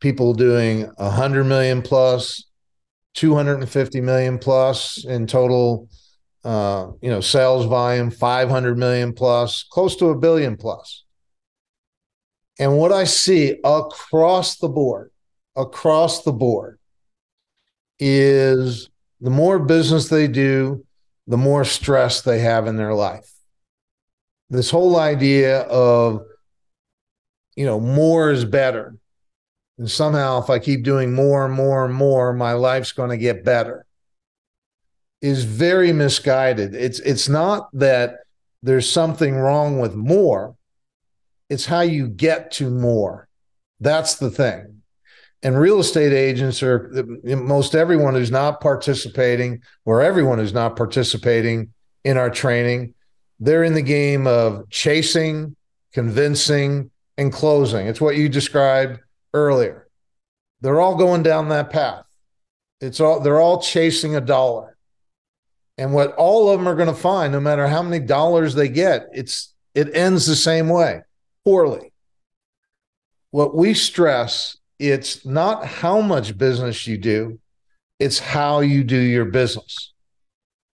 People 0.00 0.34
doing 0.34 0.90
a 0.98 1.10
hundred 1.10 1.44
million 1.44 1.82
plus, 1.82 2.44
two 3.14 3.34
hundred 3.34 3.60
and 3.60 3.68
fifty 3.68 4.00
million 4.00 4.38
plus 4.38 5.04
in 5.04 5.26
total. 5.26 5.88
Uh, 6.44 6.90
you 7.00 7.08
know, 7.08 7.20
sales 7.20 7.66
volume, 7.66 8.10
five 8.10 8.50
hundred 8.50 8.76
million 8.76 9.12
plus, 9.12 9.62
close 9.62 9.94
to 9.94 10.06
a 10.06 10.18
billion 10.18 10.56
plus. 10.56 11.04
And 12.58 12.76
what 12.76 12.90
I 12.90 13.04
see 13.04 13.60
across 13.62 14.56
the 14.56 14.68
board, 14.68 15.12
across 15.54 16.24
the 16.24 16.32
board, 16.32 16.80
is 18.00 18.90
the 19.20 19.30
more 19.30 19.60
business 19.60 20.08
they 20.08 20.26
do, 20.26 20.84
the 21.28 21.36
more 21.36 21.64
stress 21.64 22.22
they 22.22 22.40
have 22.40 22.66
in 22.66 22.76
their 22.76 22.92
life 22.92 23.32
this 24.52 24.70
whole 24.70 24.98
idea 24.98 25.62
of 25.62 26.26
you 27.56 27.64
know 27.64 27.80
more 27.80 28.30
is 28.30 28.44
better. 28.44 28.94
And 29.78 29.90
somehow 29.90 30.42
if 30.42 30.50
i 30.50 30.58
keep 30.58 30.84
doing 30.84 31.12
more 31.12 31.46
and 31.46 31.54
more 31.54 31.86
and 31.86 31.94
more 31.94 32.32
my 32.34 32.52
life's 32.52 32.92
going 32.92 33.10
to 33.10 33.16
get 33.16 33.44
better. 33.44 33.86
Is 35.22 35.44
very 35.44 35.92
misguided. 35.92 36.74
It's 36.74 37.00
it's 37.00 37.28
not 37.28 37.70
that 37.72 38.18
there's 38.62 38.90
something 38.90 39.36
wrong 39.36 39.80
with 39.80 39.94
more. 39.94 40.54
It's 41.48 41.66
how 41.66 41.80
you 41.80 42.08
get 42.08 42.50
to 42.52 42.70
more. 42.70 43.28
That's 43.80 44.16
the 44.16 44.30
thing. 44.30 44.82
And 45.42 45.58
real 45.58 45.80
estate 45.80 46.12
agents 46.12 46.62
are 46.62 46.90
most 47.24 47.74
everyone 47.74 48.14
who's 48.14 48.30
not 48.30 48.60
participating 48.60 49.62
or 49.84 50.02
everyone 50.02 50.38
who's 50.38 50.52
not 50.52 50.76
participating 50.76 51.72
in 52.04 52.16
our 52.16 52.30
training 52.30 52.94
they're 53.42 53.64
in 53.64 53.74
the 53.74 53.82
game 53.82 54.28
of 54.28 54.70
chasing, 54.70 55.56
convincing, 55.92 56.92
and 57.18 57.32
closing. 57.32 57.88
It's 57.88 58.00
what 58.00 58.16
you 58.16 58.28
described 58.28 59.00
earlier. 59.34 59.88
They're 60.60 60.80
all 60.80 60.94
going 60.94 61.24
down 61.24 61.48
that 61.48 61.70
path. 61.70 62.04
It's 62.80 63.00
all 63.00 63.18
they're 63.18 63.40
all 63.40 63.60
chasing 63.60 64.14
a 64.14 64.20
dollar. 64.20 64.76
And 65.76 65.92
what 65.92 66.14
all 66.14 66.50
of 66.50 66.60
them 66.60 66.68
are 66.68 66.76
going 66.76 66.88
to 66.88 66.94
find, 66.94 67.32
no 67.32 67.40
matter 67.40 67.66
how 67.66 67.82
many 67.82 67.98
dollars 67.98 68.54
they 68.54 68.68
get, 68.68 69.08
it's 69.12 69.52
it 69.74 69.96
ends 69.96 70.24
the 70.24 70.36
same 70.36 70.68
way, 70.68 71.00
poorly. 71.44 71.92
What 73.32 73.56
we 73.56 73.74
stress, 73.74 74.56
it's 74.78 75.26
not 75.26 75.66
how 75.66 76.00
much 76.00 76.38
business 76.38 76.86
you 76.86 76.96
do, 76.96 77.40
it's 77.98 78.20
how 78.20 78.60
you 78.60 78.84
do 78.84 78.98
your 78.98 79.24
business. 79.24 79.92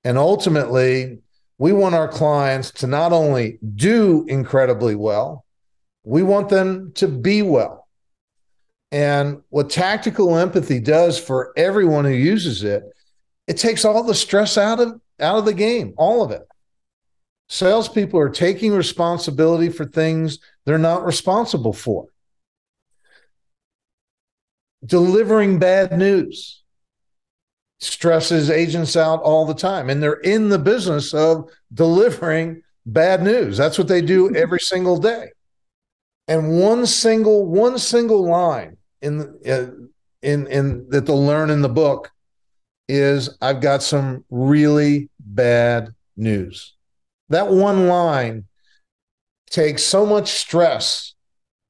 And 0.05 0.17
ultimately, 0.17 1.22
we 1.63 1.73
want 1.73 1.95
our 1.95 2.09
clients 2.09 2.73
to 2.73 2.89
not 2.89 3.13
only 3.13 3.61
do 3.77 4.25
incredibly 4.27 4.97
well, 4.97 5.45
we 6.03 6.25
want 6.25 6.49
them 6.49 6.91
to 6.95 7.07
be 7.07 7.41
well. 7.43 7.87
And 8.91 9.43
what 9.49 9.71
tactical 9.71 10.37
empathy 10.37 10.81
does 10.81 11.21
for 11.21 11.53
everyone 11.57 12.05
who 12.05 12.11
uses 12.11 12.65
it, 12.65 12.83
it 13.47 13.59
takes 13.59 13.85
all 13.85 14.03
the 14.03 14.13
stress 14.13 14.59
out 14.59 14.81
of 14.81 15.01
out 15.21 15.39
of 15.39 15.45
the 15.45 15.55
game, 15.55 15.95
all 15.97 16.25
of 16.25 16.33
it. 16.33 16.43
Salespeople 17.49 18.19
are 18.19 18.29
taking 18.29 18.73
responsibility 18.73 19.69
for 19.69 19.85
things 19.85 20.41
they're 20.67 20.79
not 20.79 21.07
responsible 21.07 21.73
for. 21.73 22.07
Delivering 24.85 25.61
bad 25.61 25.97
news 25.97 26.62
stresses 27.83 28.49
agents 28.49 28.97
out 28.97 29.21
all 29.23 29.45
the 29.45 29.55
time 29.55 29.91
and 29.91 30.01
they're 30.01 30.21
in 30.21 30.49
the 30.49 30.59
business 30.59 31.13
of 31.13 31.49
delivering 31.75 32.63
bad 32.87 33.23
news. 33.23 33.57
That's 33.57 33.77
what 33.77 33.89
they 33.89 34.01
do 34.01 34.35
every 34.37 34.61
single 34.61 34.99
day. 34.99 35.31
And 36.29 36.61
one 36.61 36.87
single 36.87 37.47
one 37.47 37.79
single 37.79 38.25
line 38.25 38.77
in 39.03 39.37
uh, 39.47 39.67
in 40.23 40.47
in 40.47 40.89
that 40.91 41.07
they'll 41.07 41.27
learn 41.27 41.51
in 41.51 41.63
the 41.63 41.69
book 41.69 42.11
is 42.89 43.37
i've 43.41 43.61
got 43.61 43.83
some 43.83 44.25
really 44.31 45.11
bad 45.19 45.89
news. 46.17 46.75
That 47.31 47.49
one 47.49 47.89
line 47.89 48.45
takes 49.51 49.83
so 49.83 50.07
much 50.07 50.31
stress 50.31 51.15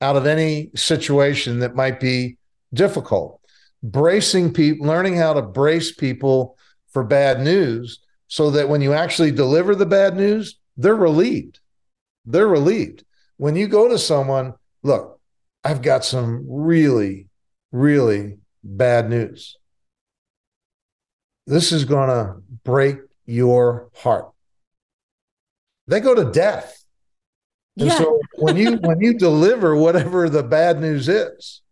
out 0.02 0.16
of 0.16 0.26
any 0.26 0.70
situation 0.74 1.60
that 1.60 1.74
might 1.74 1.98
be 1.98 2.36
difficult 2.74 3.40
bracing 3.82 4.52
people, 4.52 4.86
learning 4.86 5.16
how 5.16 5.32
to 5.34 5.42
brace 5.42 5.92
people 5.92 6.56
for 6.90 7.02
bad 7.02 7.40
news 7.40 8.00
so 8.28 8.50
that 8.50 8.68
when 8.68 8.80
you 8.80 8.92
actually 8.92 9.30
deliver 9.30 9.74
the 9.74 9.86
bad 9.86 10.16
news, 10.16 10.58
they're 10.76 10.94
relieved. 10.94 11.60
They're 12.24 12.48
relieved. 12.48 13.04
When 13.36 13.56
you 13.56 13.66
go 13.66 13.88
to 13.88 13.98
someone, 13.98 14.54
look, 14.82 15.20
I've 15.64 15.82
got 15.82 16.04
some 16.04 16.44
really, 16.48 17.28
really 17.72 18.38
bad 18.62 19.10
news. 19.10 19.56
This 21.46 21.72
is 21.72 21.84
going 21.84 22.08
to 22.08 22.36
break 22.64 22.98
your 23.26 23.90
heart. 23.96 24.30
They 25.88 26.00
go 26.00 26.14
to 26.14 26.30
death. 26.30 26.84
And 27.78 27.88
yeah. 27.88 27.98
so 27.98 28.20
when 28.36 28.56
you 28.56 28.76
when 28.76 29.00
you 29.00 29.14
deliver 29.14 29.74
whatever 29.74 30.28
the 30.28 30.42
bad 30.42 30.80
news 30.80 31.08
is, 31.08 31.62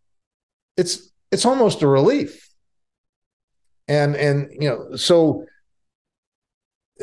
it's 0.77 1.10
it's 1.31 1.45
almost 1.45 1.83
a 1.83 1.87
relief. 1.87 2.49
And 3.89 4.15
and 4.17 4.51
you 4.53 4.69
know, 4.69 4.97
so 4.97 5.47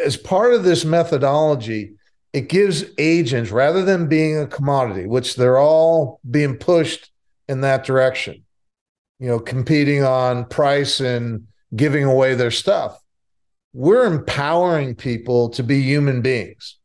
as 0.03 0.15
part 0.15 0.53
of 0.53 0.63
this 0.63 0.85
methodology, 0.85 1.95
it 2.33 2.49
gives 2.49 2.85
agents 2.97 3.51
rather 3.51 3.83
than 3.83 4.07
being 4.07 4.37
a 4.37 4.47
commodity, 4.47 5.05
which 5.05 5.35
they're 5.35 5.57
all 5.57 6.19
being 6.29 6.57
pushed 6.57 7.11
in 7.49 7.61
that 7.61 7.83
direction, 7.83 8.43
you 9.19 9.27
know, 9.27 9.39
competing 9.39 10.03
on 10.03 10.45
price 10.45 10.99
and 10.99 11.47
giving 11.75 12.03
away 12.03 12.35
their 12.35 12.51
stuff. 12.51 13.01
We're 13.73 14.05
empowering 14.05 14.95
people 14.95 15.49
to 15.49 15.63
be 15.63 15.81
human 15.81 16.21
beings, 16.21 16.77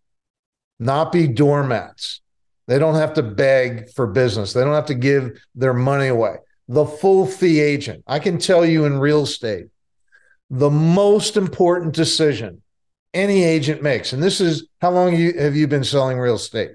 not 0.78 1.12
be 1.12 1.28
doormats. 1.28 2.20
They 2.66 2.78
don't 2.78 2.94
have 2.94 3.14
to 3.14 3.22
beg 3.22 3.90
for 3.90 4.06
business. 4.06 4.52
They 4.52 4.62
don't 4.62 4.74
have 4.74 4.86
to 4.86 4.94
give 4.94 5.40
their 5.54 5.74
money 5.74 6.08
away 6.08 6.36
the 6.72 6.86
full 6.86 7.26
fee 7.26 7.60
agent. 7.60 8.02
I 8.06 8.18
can 8.18 8.38
tell 8.38 8.64
you 8.64 8.86
in 8.86 8.98
real 8.98 9.24
estate, 9.24 9.66
the 10.48 10.70
most 10.70 11.36
important 11.36 11.94
decision 11.94 12.62
any 13.12 13.44
agent 13.44 13.82
makes, 13.82 14.14
and 14.14 14.22
this 14.22 14.40
is 14.40 14.66
how 14.80 14.90
long 14.90 15.14
you, 15.14 15.38
have 15.38 15.54
you 15.54 15.68
been 15.68 15.84
selling 15.84 16.18
real 16.18 16.36
estate? 16.36 16.70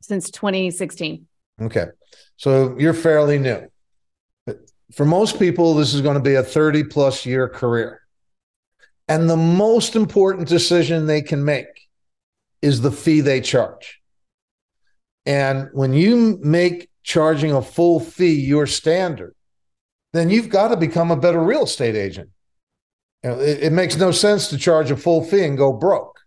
Since 0.00 0.30
2016. 0.30 1.26
Okay. 1.62 1.86
So 2.36 2.76
you're 2.78 2.94
fairly 2.94 3.38
new. 3.38 3.66
But 4.46 4.58
for 4.94 5.04
most 5.04 5.40
people, 5.40 5.74
this 5.74 5.92
is 5.92 6.02
going 6.02 6.14
to 6.14 6.22
be 6.22 6.34
a 6.34 6.42
30 6.42 6.84
plus 6.84 7.26
year 7.26 7.48
career. 7.48 8.00
And 9.08 9.28
the 9.28 9.36
most 9.36 9.96
important 9.96 10.46
decision 10.46 11.06
they 11.06 11.20
can 11.20 11.44
make 11.44 11.66
is 12.62 12.80
the 12.80 12.92
fee 12.92 13.22
they 13.22 13.40
charge. 13.40 14.00
And 15.26 15.68
when 15.72 15.94
you 15.94 16.38
make 16.42 16.89
charging 17.10 17.50
a 17.52 17.60
full 17.60 17.98
fee 17.98 18.40
your 18.40 18.68
standard, 18.68 19.34
then 20.12 20.30
you've 20.30 20.48
got 20.48 20.68
to 20.68 20.76
become 20.76 21.10
a 21.10 21.16
better 21.16 21.42
real 21.42 21.64
estate 21.64 21.96
agent. 21.96 22.30
You 23.24 23.30
know, 23.30 23.40
it, 23.40 23.64
it 23.64 23.72
makes 23.72 23.96
no 23.96 24.12
sense 24.12 24.46
to 24.48 24.56
charge 24.56 24.92
a 24.92 24.96
full 24.96 25.24
fee 25.24 25.44
and 25.44 25.58
go 25.58 25.72
broke. 25.72 26.20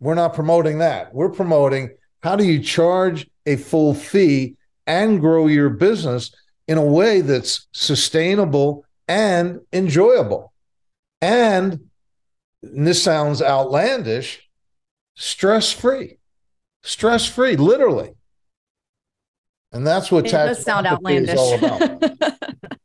We're 0.00 0.14
not 0.14 0.32
promoting 0.32 0.78
that. 0.78 1.14
We're 1.14 1.28
promoting 1.28 1.90
how 2.22 2.36
do 2.36 2.44
you 2.44 2.60
charge 2.60 3.28
a 3.44 3.56
full 3.56 3.92
fee 3.92 4.56
and 4.86 5.20
grow 5.20 5.48
your 5.48 5.68
business 5.68 6.34
in 6.66 6.78
a 6.78 6.84
way 6.84 7.20
that's 7.20 7.68
sustainable 7.72 8.86
and 9.06 9.60
enjoyable. 9.70 10.54
And, 11.20 11.90
and 12.62 12.86
this 12.86 13.02
sounds 13.02 13.42
outlandish, 13.42 14.48
stress 15.14 15.72
free. 15.72 16.16
Stress 16.82 17.26
free, 17.26 17.56
literally. 17.56 18.15
And 19.72 19.86
that's 19.86 20.10
what 20.10 20.26
it 20.26 20.30
tax 20.30 20.56
does 20.56 20.64
sound 20.64 20.86
outlandish. 20.86 21.34
is 21.34 21.38
all 21.38 21.54
about. 21.54 22.12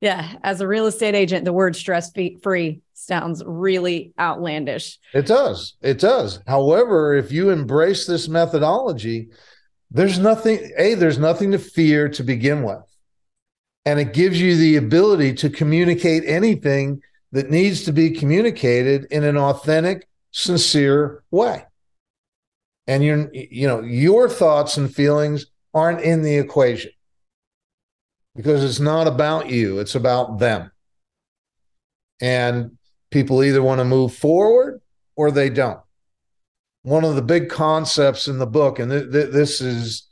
yeah, 0.00 0.34
as 0.42 0.60
a 0.60 0.66
real 0.66 0.86
estate 0.86 1.14
agent, 1.14 1.44
the 1.44 1.52
word 1.52 1.76
stress 1.76 2.12
free 2.42 2.80
sounds 2.92 3.42
really 3.44 4.12
outlandish. 4.18 4.98
It 5.12 5.26
does. 5.26 5.74
It 5.82 5.98
does. 5.98 6.40
However, 6.46 7.14
if 7.14 7.32
you 7.32 7.50
embrace 7.50 8.06
this 8.06 8.28
methodology, 8.28 9.28
there's 9.90 10.18
nothing, 10.18 10.72
A, 10.78 10.94
there's 10.94 11.18
nothing 11.18 11.52
to 11.52 11.58
fear 11.58 12.08
to 12.10 12.22
begin 12.22 12.62
with. 12.62 12.82
And 13.84 14.00
it 14.00 14.14
gives 14.14 14.40
you 14.40 14.56
the 14.56 14.76
ability 14.76 15.34
to 15.34 15.50
communicate 15.50 16.24
anything 16.26 17.02
that 17.32 17.50
needs 17.50 17.84
to 17.84 17.92
be 17.92 18.10
communicated 18.10 19.06
in 19.10 19.24
an 19.24 19.36
authentic, 19.36 20.08
sincere 20.30 21.22
way. 21.30 21.64
And 22.86 23.02
you 23.02 23.30
you 23.32 23.66
know, 23.66 23.80
your 23.80 24.28
thoughts 24.28 24.76
and 24.76 24.94
feelings 24.94 25.46
aren't 25.72 26.00
in 26.00 26.22
the 26.22 26.36
equation 26.36 26.92
because 28.34 28.62
it's 28.62 28.80
not 28.80 29.06
about 29.06 29.48
you, 29.48 29.78
it's 29.78 29.94
about 29.94 30.38
them. 30.38 30.70
And 32.20 32.72
people 33.10 33.42
either 33.42 33.62
want 33.62 33.80
to 33.80 33.84
move 33.84 34.14
forward 34.14 34.80
or 35.16 35.30
they 35.30 35.50
don't. 35.50 35.80
One 36.82 37.04
of 37.04 37.14
the 37.14 37.22
big 37.22 37.48
concepts 37.48 38.28
in 38.28 38.38
the 38.38 38.46
book, 38.46 38.78
and 38.78 38.90
th- 38.90 39.10
th- 39.10 39.30
this 39.30 39.60
is, 39.60 40.06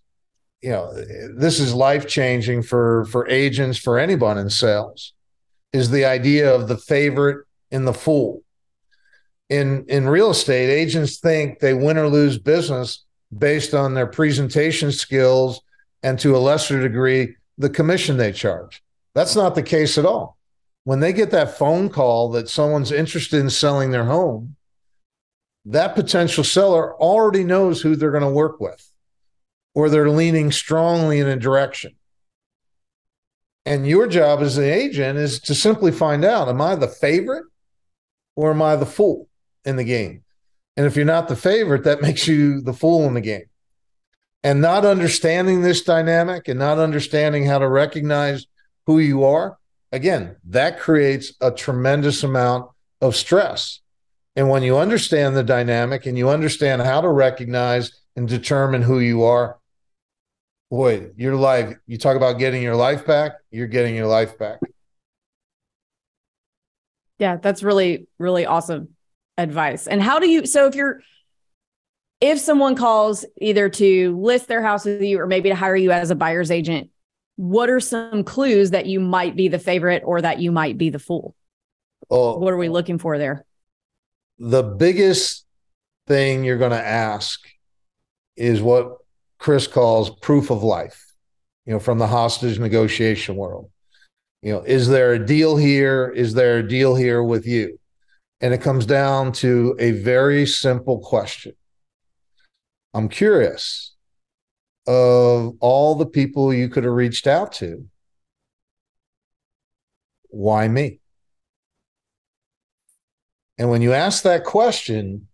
you 0.62 0.70
know, 0.70 0.92
this 1.36 1.60
is 1.60 1.74
life 1.74 2.06
changing 2.06 2.62
for 2.62 3.04
for 3.06 3.28
agents, 3.28 3.78
for 3.78 3.98
anyone 3.98 4.38
in 4.38 4.48
sales, 4.48 5.12
is 5.72 5.90
the 5.90 6.04
idea 6.04 6.52
of 6.52 6.68
the 6.68 6.78
favorite 6.78 7.46
and 7.70 7.86
the 7.86 7.92
fool. 7.92 8.42
In 9.52 9.84
in 9.88 10.08
real 10.08 10.30
estate, 10.30 10.70
agents 10.70 11.18
think 11.18 11.58
they 11.58 11.74
win 11.74 11.98
or 11.98 12.08
lose 12.08 12.38
business 12.38 13.04
based 13.36 13.74
on 13.74 13.94
their 13.94 14.06
presentation 14.06 14.92
skills 14.92 15.60
and 16.02 16.18
to 16.20 16.34
a 16.34 16.38
lesser 16.38 16.80
degree 16.80 17.36
the 17.58 17.68
commission 17.68 18.16
they 18.16 18.32
charge. 18.32 18.82
That's 19.14 19.36
not 19.36 19.54
the 19.54 19.62
case 19.62 19.98
at 19.98 20.06
all 20.06 20.38
when 20.84 21.00
they 21.00 21.12
get 21.12 21.30
that 21.30 21.56
phone 21.56 21.88
call 21.88 22.30
that 22.30 22.48
someone's 22.48 22.92
interested 22.92 23.38
in 23.38 23.50
selling 23.50 23.90
their 23.90 24.04
home, 24.04 24.56
that 25.64 25.94
potential 25.94 26.42
seller 26.42 26.94
already 27.00 27.44
knows 27.44 27.80
who 27.80 27.94
they're 27.94 28.10
going 28.10 28.22
to 28.22 28.30
work 28.30 28.60
with, 28.60 28.90
or 29.74 29.88
they're 29.88 30.10
leaning 30.10 30.50
strongly 30.50 31.20
in 31.20 31.28
a 31.28 31.36
direction. 31.36 31.94
And 33.64 33.86
your 33.86 34.08
job 34.08 34.40
as 34.40 34.58
an 34.58 34.64
agent 34.64 35.18
is 35.18 35.38
to 35.42 35.54
simply 35.54 35.92
find 35.92 36.24
out 36.24 36.48
am 36.48 36.60
I 36.60 36.74
the 36.74 36.88
favorite 36.88 37.44
or 38.34 38.50
am 38.50 38.60
I 38.60 38.74
the 38.74 38.86
fool 38.86 39.28
in 39.64 39.76
the 39.76 39.84
game? 39.84 40.24
And 40.76 40.86
if 40.86 40.96
you're 40.96 41.04
not 41.04 41.28
the 41.28 41.36
favorite, 41.36 41.84
that 41.84 42.02
makes 42.02 42.26
you 42.26 42.60
the 42.60 42.72
fool 42.72 43.06
in 43.06 43.14
the 43.14 43.20
game. 43.20 43.44
And 44.44 44.60
not 44.60 44.84
understanding 44.84 45.62
this 45.62 45.82
dynamic 45.82 46.48
and 46.48 46.58
not 46.58 46.78
understanding 46.78 47.46
how 47.46 47.58
to 47.58 47.68
recognize 47.68 48.46
who 48.86 48.98
you 48.98 49.24
are 49.24 49.56
again, 49.92 50.36
that 50.48 50.80
creates 50.80 51.34
a 51.40 51.50
tremendous 51.50 52.24
amount 52.24 52.70
of 53.00 53.14
stress. 53.14 53.80
And 54.34 54.48
when 54.48 54.62
you 54.62 54.78
understand 54.78 55.36
the 55.36 55.44
dynamic 55.44 56.06
and 56.06 56.16
you 56.16 56.30
understand 56.30 56.82
how 56.82 57.02
to 57.02 57.08
recognize 57.08 57.92
and 58.16 58.26
determine 58.26 58.82
who 58.82 58.98
you 58.98 59.24
are, 59.24 59.58
boy, 60.70 61.10
your 61.16 61.36
life, 61.36 61.76
you 61.86 61.98
talk 61.98 62.16
about 62.16 62.38
getting 62.38 62.62
your 62.62 62.76
life 62.76 63.06
back, 63.06 63.32
you're 63.50 63.66
getting 63.66 63.94
your 63.94 64.06
life 64.06 64.38
back. 64.38 64.58
Yeah, 67.18 67.36
that's 67.36 67.62
really, 67.62 68.08
really 68.18 68.46
awesome 68.46 68.88
advice. 69.38 69.86
And 69.86 70.02
how 70.02 70.18
do 70.18 70.28
you, 70.28 70.46
so 70.46 70.66
if 70.66 70.74
you're, 70.74 71.00
if 72.20 72.38
someone 72.38 72.76
calls 72.76 73.24
either 73.40 73.68
to 73.68 74.16
list 74.16 74.46
their 74.46 74.62
house 74.62 74.84
with 74.84 75.02
you 75.02 75.20
or 75.20 75.26
maybe 75.26 75.48
to 75.48 75.54
hire 75.54 75.76
you 75.76 75.90
as 75.90 76.10
a 76.10 76.14
buyer's 76.14 76.50
agent, 76.50 76.90
what 77.36 77.68
are 77.68 77.80
some 77.80 78.22
clues 78.22 78.70
that 78.70 78.86
you 78.86 79.00
might 79.00 79.34
be 79.34 79.48
the 79.48 79.58
favorite 79.58 80.02
or 80.06 80.20
that 80.20 80.38
you 80.38 80.52
might 80.52 80.78
be 80.78 80.90
the 80.90 80.98
fool? 80.98 81.34
Oh, 82.10 82.38
what 82.38 82.52
are 82.52 82.58
we 82.58 82.68
looking 82.68 82.98
for 82.98 83.18
there? 83.18 83.44
The 84.38 84.62
biggest 84.62 85.46
thing 86.06 86.44
you're 86.44 86.58
going 86.58 86.72
to 86.72 86.86
ask 86.86 87.40
is 88.36 88.60
what 88.60 88.98
Chris 89.38 89.66
calls 89.66 90.10
proof 90.10 90.50
of 90.50 90.62
life, 90.62 91.12
you 91.66 91.72
know, 91.72 91.80
from 91.80 91.98
the 91.98 92.06
hostage 92.06 92.58
negotiation 92.58 93.34
world. 93.34 93.70
You 94.42 94.52
know, 94.52 94.62
is 94.62 94.88
there 94.88 95.12
a 95.14 95.24
deal 95.24 95.56
here? 95.56 96.12
Is 96.14 96.34
there 96.34 96.58
a 96.58 96.68
deal 96.68 96.94
here 96.94 97.22
with 97.22 97.46
you? 97.46 97.78
And 98.42 98.52
it 98.52 98.60
comes 98.60 98.84
down 98.84 99.32
to 99.34 99.76
a 99.78 99.92
very 99.92 100.46
simple 100.46 100.98
question. 100.98 101.54
I'm 102.92 103.08
curious 103.08 103.94
of 104.86 105.54
all 105.60 105.94
the 105.94 106.06
people 106.06 106.52
you 106.52 106.68
could 106.68 106.82
have 106.84 106.92
reached 106.92 107.28
out 107.28 107.52
to, 107.52 107.86
why 110.28 110.66
me? 110.66 110.98
And 113.58 113.70
when 113.70 113.80
you 113.80 113.92
ask 113.92 114.24
that 114.24 114.44
question, 114.44 115.28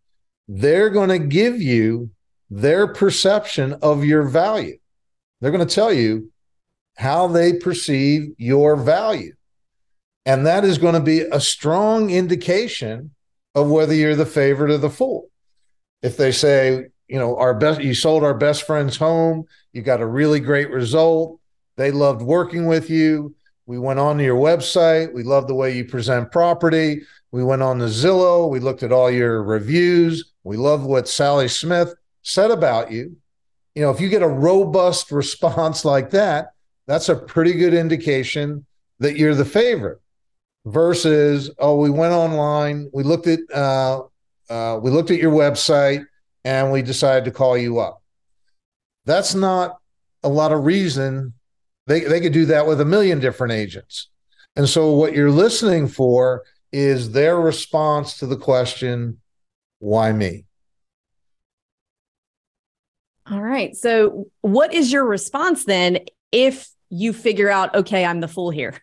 they're 0.46 0.90
going 0.90 1.08
to 1.08 1.18
give 1.18 1.62
you 1.62 2.10
their 2.50 2.92
perception 2.92 3.74
of 3.80 4.04
your 4.04 4.24
value. 4.24 4.78
They're 5.40 5.50
going 5.50 5.66
to 5.66 5.74
tell 5.74 5.92
you 5.92 6.30
how 6.96 7.28
they 7.28 7.54
perceive 7.54 8.34
your 8.36 8.76
value. 8.76 9.34
And 10.28 10.44
that 10.44 10.62
is 10.62 10.76
going 10.76 10.92
to 10.92 11.00
be 11.00 11.20
a 11.20 11.40
strong 11.40 12.10
indication 12.10 13.12
of 13.54 13.70
whether 13.70 13.94
you're 13.94 14.14
the 14.14 14.26
favorite 14.26 14.70
or 14.70 14.76
the 14.76 14.90
fool. 14.90 15.30
If 16.02 16.18
they 16.18 16.32
say, 16.32 16.88
you 17.08 17.18
know, 17.18 17.38
our 17.38 17.54
best, 17.54 17.80
you 17.80 17.94
sold 17.94 18.22
our 18.22 18.34
best 18.34 18.64
friend's 18.64 18.98
home. 18.98 19.46
You 19.72 19.80
got 19.80 20.02
a 20.02 20.06
really 20.06 20.38
great 20.38 20.68
result. 20.68 21.40
They 21.76 21.92
loved 21.92 22.20
working 22.20 22.66
with 22.66 22.90
you. 22.90 23.34
We 23.64 23.78
went 23.78 24.00
on 24.00 24.18
to 24.18 24.22
your 24.22 24.36
website. 24.36 25.14
We 25.14 25.22
love 25.22 25.48
the 25.48 25.54
way 25.54 25.74
you 25.74 25.86
present 25.86 26.30
property. 26.30 27.00
We 27.32 27.42
went 27.42 27.62
on 27.62 27.78
the 27.78 27.86
Zillow. 27.86 28.50
We 28.50 28.60
looked 28.60 28.82
at 28.82 28.92
all 28.92 29.10
your 29.10 29.42
reviews. 29.42 30.32
We 30.44 30.58
love 30.58 30.84
what 30.84 31.08
Sally 31.08 31.48
Smith 31.48 31.94
said 32.20 32.50
about 32.50 32.92
you. 32.92 33.16
You 33.74 33.80
know, 33.80 33.90
if 33.90 33.98
you 33.98 34.10
get 34.10 34.20
a 34.20 34.28
robust 34.28 35.10
response 35.22 35.86
like 35.86 36.10
that, 36.10 36.52
that's 36.86 37.08
a 37.08 37.16
pretty 37.16 37.54
good 37.54 37.72
indication 37.72 38.66
that 38.98 39.16
you're 39.16 39.34
the 39.34 39.46
favorite. 39.46 40.02
Versus, 40.68 41.50
oh, 41.58 41.76
we 41.76 41.90
went 41.90 42.12
online, 42.12 42.90
we 42.92 43.02
looked 43.02 43.26
at 43.26 43.40
uh, 43.54 44.02
uh, 44.50 44.78
we 44.82 44.90
looked 44.90 45.10
at 45.10 45.18
your 45.18 45.32
website, 45.32 46.04
and 46.44 46.72
we 46.72 46.82
decided 46.82 47.24
to 47.24 47.30
call 47.30 47.56
you 47.56 47.78
up. 47.78 48.02
That's 49.04 49.34
not 49.34 49.78
a 50.22 50.28
lot 50.28 50.52
of 50.52 50.64
reason. 50.64 51.34
They, 51.86 52.00
they 52.00 52.20
could 52.20 52.32
do 52.32 52.46
that 52.46 52.66
with 52.66 52.80
a 52.80 52.84
million 52.84 53.20
different 53.20 53.52
agents. 53.52 54.08
And 54.56 54.68
so, 54.68 54.92
what 54.92 55.14
you're 55.14 55.30
listening 55.30 55.88
for 55.88 56.44
is 56.72 57.12
their 57.12 57.40
response 57.40 58.18
to 58.18 58.26
the 58.26 58.36
question, 58.36 59.18
why 59.78 60.12
me? 60.12 60.44
All 63.30 63.40
right. 63.40 63.76
So, 63.76 64.26
what 64.40 64.74
is 64.74 64.90
your 64.90 65.04
response 65.04 65.64
then 65.64 66.00
if 66.32 66.68
you 66.90 67.12
figure 67.12 67.50
out, 67.50 67.74
okay, 67.74 68.04
I'm 68.04 68.20
the 68.20 68.28
fool 68.28 68.50
here? 68.50 68.74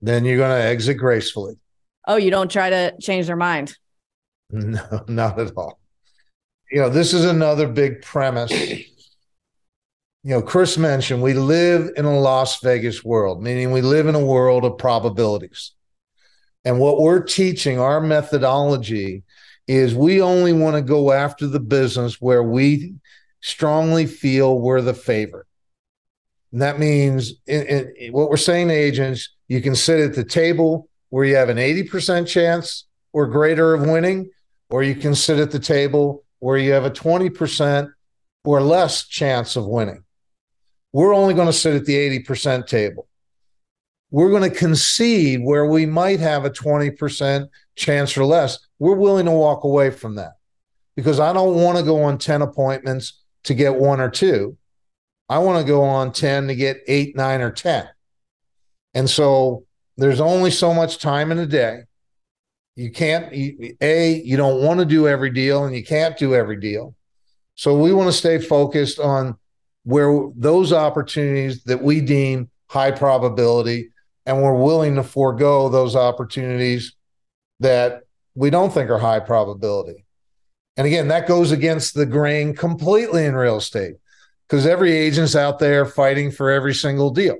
Then 0.00 0.24
you're 0.24 0.38
going 0.38 0.50
to 0.58 0.66
exit 0.66 0.98
gracefully. 0.98 1.58
Oh, 2.06 2.16
you 2.16 2.30
don't 2.30 2.50
try 2.50 2.70
to 2.70 2.94
change 3.00 3.26
their 3.26 3.36
mind? 3.36 3.76
No, 4.48 5.04
not 5.08 5.40
at 5.40 5.50
all 5.56 5.80
you 6.70 6.80
know, 6.80 6.88
this 6.88 7.12
is 7.14 7.24
another 7.24 7.68
big 7.68 8.02
premise. 8.02 8.50
You 8.52 10.34
know, 10.34 10.42
Chris 10.42 10.76
mentioned 10.76 11.22
we 11.22 11.34
live 11.34 11.90
in 11.96 12.04
a 12.04 12.18
Las 12.18 12.60
Vegas 12.60 13.04
world, 13.04 13.42
meaning 13.42 13.70
we 13.70 13.82
live 13.82 14.08
in 14.08 14.14
a 14.16 14.24
world 14.24 14.64
of 14.64 14.78
probabilities. 14.78 15.72
And 16.64 16.80
what 16.80 17.00
we're 17.00 17.22
teaching, 17.22 17.78
our 17.78 18.00
methodology, 18.00 19.22
is 19.68 19.94
we 19.94 20.20
only 20.20 20.52
want 20.52 20.74
to 20.74 20.82
go 20.82 21.12
after 21.12 21.46
the 21.46 21.60
business 21.60 22.20
where 22.20 22.42
we 22.42 22.94
strongly 23.40 24.06
feel 24.06 24.58
we're 24.58 24.82
the 24.82 24.94
favorite. 24.94 25.46
And 26.50 26.62
that 26.62 26.80
means 26.80 27.34
in, 27.46 27.92
in, 27.96 28.12
what 28.12 28.30
we're 28.30 28.36
saying 28.36 28.68
to 28.68 28.74
agents, 28.74 29.35
you 29.48 29.60
can 29.60 29.74
sit 29.74 30.00
at 30.00 30.14
the 30.14 30.24
table 30.24 30.88
where 31.10 31.24
you 31.24 31.36
have 31.36 31.48
an 31.48 31.58
80% 31.58 32.26
chance 32.26 32.86
or 33.12 33.26
greater 33.26 33.74
of 33.74 33.82
winning, 33.86 34.30
or 34.70 34.82
you 34.82 34.94
can 34.94 35.14
sit 35.14 35.38
at 35.38 35.50
the 35.50 35.58
table 35.58 36.24
where 36.40 36.58
you 36.58 36.72
have 36.72 36.84
a 36.84 36.90
20% 36.90 37.90
or 38.44 38.60
less 38.60 39.06
chance 39.06 39.56
of 39.56 39.66
winning. 39.66 40.04
We're 40.92 41.14
only 41.14 41.34
going 41.34 41.46
to 41.46 41.52
sit 41.52 41.74
at 41.74 41.84
the 41.84 42.20
80% 42.20 42.66
table. 42.66 43.08
we're 44.10 44.30
going 44.30 44.48
to 44.48 44.56
concede 44.56 45.40
where 45.42 45.66
we 45.66 45.84
might 45.84 46.20
have 46.20 46.44
a 46.44 46.50
20% 46.50 47.48
chance 47.74 48.16
or 48.16 48.24
less. 48.24 48.58
We're 48.78 48.94
willing 48.94 49.26
to 49.26 49.32
walk 49.32 49.64
away 49.64 49.90
from 49.90 50.14
that 50.16 50.34
because 50.94 51.20
I 51.20 51.32
don't 51.32 51.56
want 51.56 51.78
to 51.78 51.84
go 51.84 52.02
on 52.04 52.18
10 52.18 52.42
appointments 52.42 53.22
to 53.44 53.54
get 53.54 53.74
one 53.74 54.00
or 54.00 54.10
two. 54.10 54.56
I 55.28 55.38
want 55.38 55.60
to 55.60 55.70
go 55.70 55.82
on 55.82 56.12
10 56.12 56.48
to 56.48 56.54
get 56.54 56.78
eight, 56.86 57.16
nine, 57.16 57.40
or 57.40 57.50
10. 57.50 57.88
And 58.96 59.08
so 59.10 59.66
there's 59.98 60.22
only 60.22 60.50
so 60.50 60.72
much 60.72 60.98
time 60.98 61.30
in 61.30 61.38
a 61.38 61.46
day. 61.46 61.80
You 62.76 62.90
can't, 62.90 63.30
A, 63.82 64.22
you 64.24 64.38
don't 64.38 64.62
want 64.62 64.80
to 64.80 64.86
do 64.86 65.06
every 65.06 65.30
deal 65.30 65.64
and 65.64 65.76
you 65.76 65.84
can't 65.84 66.16
do 66.16 66.34
every 66.34 66.58
deal. 66.58 66.94
So 67.56 67.76
we 67.78 67.92
want 67.92 68.08
to 68.08 68.12
stay 68.12 68.38
focused 68.38 68.98
on 68.98 69.36
where 69.84 70.28
those 70.34 70.72
opportunities 70.72 71.62
that 71.64 71.82
we 71.82 72.00
deem 72.00 72.50
high 72.68 72.90
probability 72.90 73.90
and 74.24 74.42
we're 74.42 74.60
willing 74.60 74.94
to 74.94 75.02
forego 75.02 75.68
those 75.68 75.94
opportunities 75.94 76.94
that 77.60 78.00
we 78.34 78.48
don't 78.48 78.72
think 78.72 78.88
are 78.88 78.98
high 78.98 79.20
probability. 79.20 80.06
And 80.78 80.86
again, 80.86 81.08
that 81.08 81.28
goes 81.28 81.52
against 81.52 81.94
the 81.94 82.06
grain 82.06 82.54
completely 82.54 83.26
in 83.26 83.34
real 83.34 83.58
estate 83.58 83.96
because 84.48 84.66
every 84.66 84.92
agent's 84.92 85.36
out 85.36 85.58
there 85.58 85.84
fighting 85.84 86.30
for 86.30 86.50
every 86.50 86.74
single 86.74 87.10
deal. 87.10 87.36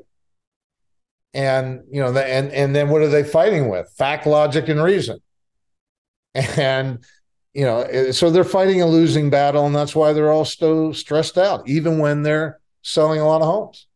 And 1.35 1.81
you 1.91 2.01
know, 2.01 2.17
and 2.17 2.51
and 2.53 2.75
then 2.75 2.89
what 2.89 3.03
are 3.03 3.09
they 3.09 3.25
fighting 3.25 3.69
with? 3.69 3.91
Fact, 3.97 4.27
logic, 4.27 4.69
and 4.69 4.83
reason. 4.83 5.19
And 6.59 7.05
you 7.55 7.65
know, 7.65 7.81
eh, 7.81 8.13
so 8.13 8.31
they're 8.31 8.45
fighting 8.45 8.83
a 8.83 8.87
losing 8.87 9.31
battle, 9.31 9.65
and 9.65 9.75
that's 9.75 9.97
why 9.97 10.13
they're 10.13 10.31
all 10.31 10.45
so 10.45 10.93
stressed 10.93 11.39
out, 11.39 11.67
even 11.67 11.99
when 11.99 12.23
they're 12.23 12.61
selling 12.83 13.21
a 13.21 13.27
lot 13.27 13.41
of 13.41 13.49
homes. 13.49 13.87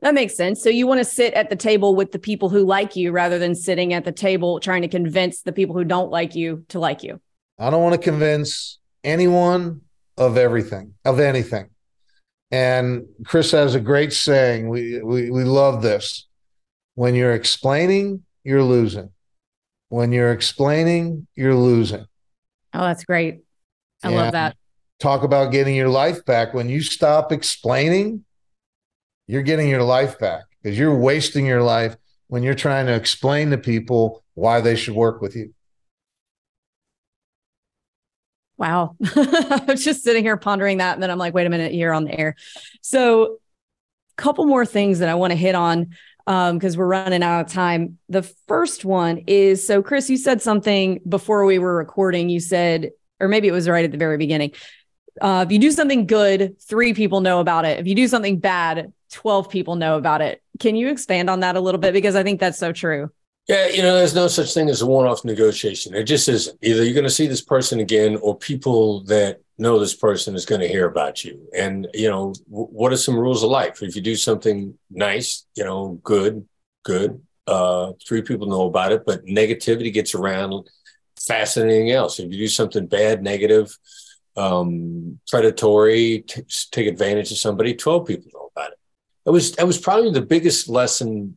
That 0.00 0.12
makes 0.12 0.36
sense. 0.36 0.62
So 0.62 0.68
you 0.68 0.86
want 0.86 0.98
to 0.98 1.04
sit 1.04 1.32
at 1.34 1.48
the 1.48 1.56
table 1.56 1.94
with 1.94 2.12
the 2.12 2.18
people 2.18 2.50
who 2.50 2.64
like 2.64 2.94
you 2.94 3.10
rather 3.10 3.38
than 3.38 3.54
sitting 3.54 3.94
at 3.94 4.04
the 4.04 4.12
table 4.12 4.60
trying 4.60 4.82
to 4.82 4.88
convince 4.88 5.42
the 5.42 5.52
people 5.52 5.74
who 5.74 5.84
don't 5.84 6.10
like 6.10 6.34
you 6.34 6.66
to 6.68 6.78
like 6.78 7.02
you. 7.02 7.20
I 7.58 7.70
don't 7.70 7.82
want 7.82 7.94
to 7.94 8.00
convince 8.00 8.78
anyone 9.02 9.80
of 10.18 10.36
everything, 10.36 10.94
of 11.04 11.20
anything. 11.20 11.70
And 12.54 13.06
Chris 13.26 13.50
has 13.50 13.74
a 13.74 13.80
great 13.80 14.12
saying. 14.12 14.68
We 14.68 15.02
we 15.02 15.28
we 15.28 15.42
love 15.42 15.82
this. 15.82 16.28
When 16.94 17.16
you're 17.16 17.32
explaining, 17.32 18.22
you're 18.44 18.62
losing. 18.62 19.10
When 19.88 20.12
you're 20.12 20.30
explaining, 20.30 21.26
you're 21.34 21.56
losing. 21.56 22.06
Oh, 22.72 22.82
that's 22.82 23.04
great. 23.04 23.40
I 24.04 24.06
and 24.06 24.16
love 24.16 24.32
that. 24.34 24.56
Talk 25.00 25.24
about 25.24 25.50
getting 25.50 25.74
your 25.74 25.88
life 25.88 26.24
back. 26.24 26.54
When 26.54 26.68
you 26.68 26.80
stop 26.80 27.32
explaining, 27.32 28.24
you're 29.26 29.42
getting 29.42 29.68
your 29.68 29.82
life 29.82 30.16
back 30.20 30.44
because 30.62 30.78
you're 30.78 30.96
wasting 30.96 31.46
your 31.46 31.62
life 31.62 31.96
when 32.28 32.44
you're 32.44 32.54
trying 32.54 32.86
to 32.86 32.94
explain 32.94 33.50
to 33.50 33.58
people 33.58 34.22
why 34.34 34.60
they 34.60 34.76
should 34.76 34.94
work 34.94 35.20
with 35.20 35.34
you. 35.34 35.52
Wow. 38.56 38.96
I 39.04 39.64
was 39.66 39.84
just 39.84 40.04
sitting 40.04 40.22
here 40.22 40.36
pondering 40.36 40.78
that. 40.78 40.94
And 40.94 41.02
then 41.02 41.10
I'm 41.10 41.18
like, 41.18 41.34
wait 41.34 41.46
a 41.46 41.50
minute, 41.50 41.74
you're 41.74 41.92
on 41.92 42.04
the 42.04 42.18
air. 42.18 42.36
So, 42.82 43.38
a 44.16 44.22
couple 44.22 44.46
more 44.46 44.64
things 44.64 45.00
that 45.00 45.08
I 45.08 45.16
want 45.16 45.32
to 45.32 45.36
hit 45.36 45.56
on 45.56 45.88
because 46.24 46.74
um, 46.74 46.78
we're 46.78 46.86
running 46.86 47.22
out 47.22 47.40
of 47.46 47.52
time. 47.52 47.98
The 48.08 48.22
first 48.22 48.84
one 48.84 49.24
is 49.26 49.66
so, 49.66 49.82
Chris, 49.82 50.08
you 50.08 50.16
said 50.16 50.40
something 50.40 51.00
before 51.06 51.44
we 51.44 51.58
were 51.58 51.76
recording. 51.76 52.28
You 52.28 52.40
said, 52.40 52.92
or 53.20 53.28
maybe 53.28 53.48
it 53.48 53.52
was 53.52 53.68
right 53.68 53.84
at 53.84 53.90
the 53.90 53.98
very 53.98 54.16
beginning. 54.16 54.52
Uh, 55.20 55.44
if 55.46 55.52
you 55.52 55.58
do 55.58 55.70
something 55.70 56.06
good, 56.06 56.60
three 56.60 56.94
people 56.94 57.20
know 57.20 57.40
about 57.40 57.64
it. 57.64 57.78
If 57.78 57.86
you 57.86 57.94
do 57.94 58.08
something 58.08 58.38
bad, 58.38 58.92
12 59.12 59.48
people 59.48 59.76
know 59.76 59.96
about 59.96 60.22
it. 60.22 60.42
Can 60.58 60.76
you 60.76 60.88
expand 60.88 61.28
on 61.28 61.40
that 61.40 61.56
a 61.56 61.60
little 61.60 61.80
bit? 61.80 61.92
Because 61.92 62.16
I 62.16 62.22
think 62.22 62.40
that's 62.40 62.58
so 62.58 62.72
true. 62.72 63.10
Yeah, 63.46 63.66
you 63.68 63.82
know, 63.82 63.94
there's 63.94 64.14
no 64.14 64.26
such 64.26 64.54
thing 64.54 64.70
as 64.70 64.80
a 64.80 64.86
one-off 64.86 65.22
negotiation. 65.22 65.94
It 65.94 66.04
just 66.04 66.28
isn't. 66.30 66.58
Either 66.62 66.82
you're 66.82 66.94
going 66.94 67.04
to 67.04 67.10
see 67.10 67.26
this 67.26 67.42
person 67.42 67.78
again, 67.80 68.16
or 68.22 68.38
people 68.38 69.04
that 69.04 69.42
know 69.58 69.78
this 69.78 69.94
person 69.94 70.34
is 70.34 70.46
going 70.46 70.62
to 70.62 70.68
hear 70.68 70.86
about 70.86 71.24
you. 71.24 71.46
And 71.54 71.86
you 71.92 72.08
know, 72.08 72.32
w- 72.50 72.68
what 72.68 72.92
are 72.92 72.96
some 72.96 73.16
rules 73.16 73.42
of 73.42 73.50
life? 73.50 73.82
If 73.82 73.96
you 73.96 74.02
do 74.02 74.16
something 74.16 74.78
nice, 74.90 75.44
you 75.56 75.64
know, 75.64 76.00
good, 76.02 76.48
good, 76.84 77.20
uh, 77.46 77.92
three 78.08 78.22
people 78.22 78.46
know 78.46 78.64
about 78.64 78.92
it. 78.92 79.04
But 79.04 79.26
negativity 79.26 79.92
gets 79.92 80.14
around 80.14 80.66
faster 81.20 81.60
than 81.60 81.68
anything 81.68 81.90
else. 81.90 82.18
If 82.18 82.32
you 82.32 82.38
do 82.38 82.48
something 82.48 82.86
bad, 82.86 83.22
negative, 83.22 83.76
um, 84.38 85.20
predatory, 85.28 86.24
t- 86.26 86.42
take 86.70 86.86
advantage 86.86 87.30
of 87.30 87.36
somebody, 87.36 87.74
twelve 87.74 88.06
people 88.06 88.30
know 88.32 88.48
about 88.56 88.72
it. 88.72 88.78
It 89.26 89.30
was 89.32 89.52
that 89.56 89.66
was 89.66 89.76
probably 89.78 90.12
the 90.12 90.22
biggest 90.22 90.70
lesson 90.70 91.36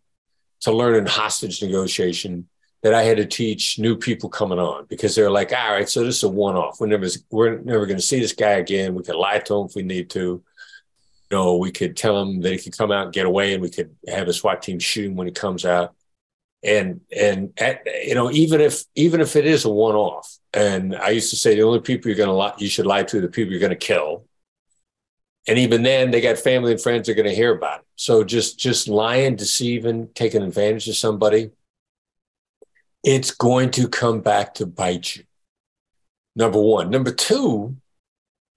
to 0.62 0.72
learn 0.72 0.96
in 0.96 1.06
hostage 1.06 1.62
negotiation 1.62 2.48
that 2.84 2.94
I 2.94 3.04
had 3.04 3.18
to 3.18 3.26
teach 3.26 3.80
new 3.80 3.96
people 3.96 4.30
coming 4.30 4.60
on 4.60 4.86
because 4.86 5.16
they're 5.16 5.32
like, 5.32 5.52
all 5.52 5.72
right, 5.72 5.90
so 5.90 6.04
this 6.04 6.18
is 6.18 6.24
a 6.24 6.30
one 6.30 6.56
off. 6.56 6.80
We're 6.80 6.88
never, 6.88 7.08
we're 7.32 7.58
never 7.60 7.86
going 7.86 7.98
to 7.98 8.04
see 8.04 8.20
this 8.20 8.34
guy 8.34 8.52
again. 8.52 8.96
We 8.96 9.04
could 9.04 9.16
lie 9.16 9.40
to 9.40 9.56
him 9.56 9.66
if 9.68 9.76
we 9.76 9.84
need 9.84 10.10
to. 10.12 10.44
You 11.30 11.38
know, 11.38 11.58
we 11.58 11.72
could 11.72 11.98
tell 11.98 12.22
him 12.22 12.40
that 12.42 12.54
he 12.54 12.58
could 12.58 12.78
come 12.78 12.92
out 12.92 13.06
and 13.06 13.14
get 13.14 13.26
away 13.26 13.54
and 13.54 13.62
we 13.62 13.70
could 13.70 13.94
have 14.08 14.30
a 14.30 14.34
SWAT 14.34 14.62
team 14.62 14.80
shoot 14.80 15.08
him 15.08 15.18
when 15.18 15.28
he 15.28 15.34
comes 15.34 15.66
out. 15.66 15.94
And, 16.64 17.02
and, 17.16 17.52
at, 17.58 17.86
you 18.06 18.16
know, 18.16 18.32
even 18.32 18.62
if, 18.62 18.84
even 18.96 19.20
if 19.20 19.36
it 19.36 19.46
is 19.46 19.66
a 19.66 19.70
one 19.70 19.96
off, 19.96 20.38
and 20.54 20.96
I 20.96 21.10
used 21.10 21.30
to 21.32 21.36
say 21.36 21.56
the 21.56 21.64
only 21.64 21.82
people 21.82 22.10
you're 22.10 22.18
going 22.18 22.30
to 22.30 22.34
lie, 22.34 22.54
you 22.58 22.70
should 22.70 22.86
lie 22.86 23.04
to 23.04 23.20
the 23.20 23.28
people 23.28 23.52
you're 23.52 23.60
going 23.60 23.72
to 23.72 23.76
kill 23.76 24.24
and 25.48 25.58
even 25.58 25.84
then 25.84 26.12
they 26.12 26.22
got 26.22 26.38
family 26.38 26.74
and 26.74 26.82
friends 26.82 27.08
are 27.08 27.14
going 27.14 27.28
to 27.28 27.36
hear 27.36 27.56
about 27.56 27.80
it. 27.80 27.86
So 27.96 28.24
just 28.24 28.60
just 28.60 28.88
lying 28.88 29.36
deceiving 29.36 30.10
taking 30.14 30.44
advantage 30.44 30.88
of 30.88 30.96
somebody 30.96 31.52
it's 33.04 33.32
going 33.32 33.72
to 33.72 33.88
come 33.88 34.20
back 34.20 34.56
to 34.56 34.66
bite 34.66 35.16
you. 35.16 35.24
Number 36.36 36.62
one. 36.62 36.90
Number 36.90 37.12
two 37.12 37.78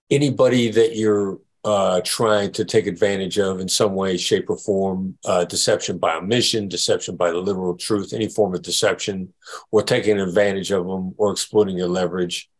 anybody 0.09 0.69
that 0.69 0.97
you're 0.97 1.39
uh, 1.63 2.01
trying 2.03 2.51
to 2.51 2.65
take 2.65 2.85
advantage 2.85 3.39
of 3.39 3.59
in 3.59 3.69
some 3.69 3.95
way 3.95 4.17
shape 4.17 4.49
or 4.49 4.57
form 4.57 5.17
uh, 5.25 5.45
deception 5.45 5.97
by 5.97 6.15
omission 6.15 6.67
deception 6.67 7.15
by 7.15 7.31
the 7.31 7.37
literal 7.37 7.77
truth 7.77 8.13
any 8.13 8.27
form 8.27 8.53
of 8.53 8.61
deception 8.63 9.31
or 9.71 9.83
taking 9.83 10.19
advantage 10.19 10.71
of 10.71 10.85
them 10.87 11.13
or 11.17 11.31
exploiting 11.31 11.77
your 11.77 11.87
leverage 11.87 12.50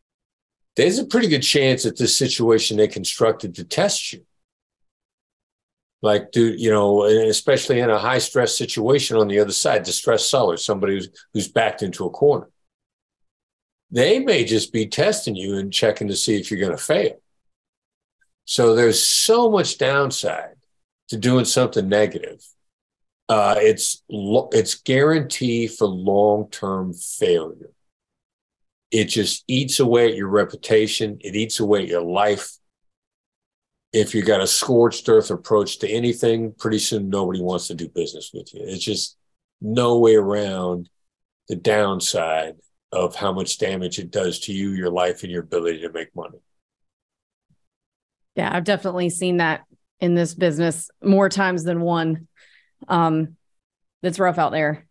there's 0.82 0.98
a 0.98 1.06
pretty 1.06 1.28
good 1.28 1.44
chance 1.44 1.84
that 1.84 1.98
this 1.98 2.18
situation 2.18 2.78
they 2.78 2.88
constructed 2.88 3.56
to 3.56 3.64
test 3.64 4.14
you. 4.14 4.26
Like, 6.02 6.32
do 6.32 6.56
you 6.58 6.72
know, 6.72 7.04
especially 7.04 7.80
in 7.80 7.92
a 7.92 8.00
high 8.00 8.18
stress 8.18 8.58
situation 8.58 9.18
on 9.18 9.28
the 9.28 9.40
other 9.40 9.52
side, 9.52 9.84
distressed 9.84 10.32
seller, 10.32 10.58
somebody 10.58 10.96
who's 10.96 11.10
who's 11.34 11.48
backed 11.48 11.84
into 11.84 12.06
a 12.06 12.10
corner. 12.10 12.50
They 13.92 14.20
may 14.20 14.44
just 14.44 14.74
be 14.74 14.88
testing 14.88 15.36
you 15.36 15.58
and 15.58 15.72
checking 15.72 16.08
to 16.08 16.16
see 16.16 16.40
if 16.40 16.50
you're 16.50 16.60
going 16.60 16.76
to 16.76 16.84
fail. 16.84 17.22
So 18.46 18.74
there's 18.74 19.04
so 19.04 19.52
much 19.52 19.78
downside 19.78 20.56
to 21.10 21.18
doing 21.18 21.46
something 21.46 21.88
negative. 21.88 22.44
Uh, 23.30 23.56
it's 23.60 24.02
it's 24.10 24.76
guarantee 24.76 25.68
for 25.68 25.86
long 25.86 26.50
term 26.50 26.94
failure 26.94 27.70
it 28.92 29.06
just 29.06 29.44
eats 29.48 29.80
away 29.80 30.10
at 30.10 30.16
your 30.16 30.28
reputation. 30.28 31.18
It 31.22 31.36
eats 31.36 31.60
away 31.60 31.84
at 31.84 31.88
your 31.88 32.02
life. 32.02 32.52
If 33.94 34.14
you 34.14 34.22
got 34.22 34.42
a 34.42 34.48
scorched 34.48 35.08
earth 35.10 35.32
approach 35.32 35.80
to 35.80 35.90
anything, 35.90 36.54
pretty 36.58 36.80
soon 36.80 37.10
nobody 37.10 37.42
wants 37.42 37.68
to 37.68 37.74
do 37.74 37.90
business 37.90 38.32
with 38.34 38.54
you. 38.54 38.62
It's 38.64 38.84
just 38.84 39.18
no 39.62 39.98
way 39.98 40.16
around 40.16 40.90
the 41.48 41.56
downside 41.56 42.56
of 42.92 43.16
how 43.16 43.32
much 43.32 43.58
damage 43.58 44.00
it 44.00 44.12
does 44.12 44.40
to 44.42 44.54
you, 44.54 44.72
your 44.72 44.90
life, 44.90 45.24
and 45.24 45.32
your 45.32 45.44
ability 45.44 45.82
to 45.82 45.92
make 45.92 46.14
money. 46.16 46.40
Yeah, 48.36 48.54
I've 48.54 48.64
definitely 48.64 49.10
seen 49.10 49.38
that 49.38 49.62
in 50.00 50.16
this 50.16 50.34
business 50.34 50.90
more 51.02 51.30
times 51.30 51.64
than 51.64 51.82
one. 51.82 52.28
Um, 52.88 53.36
that's 54.02 54.20
rough 54.20 54.38
out 54.38 54.52
there. 54.52 54.88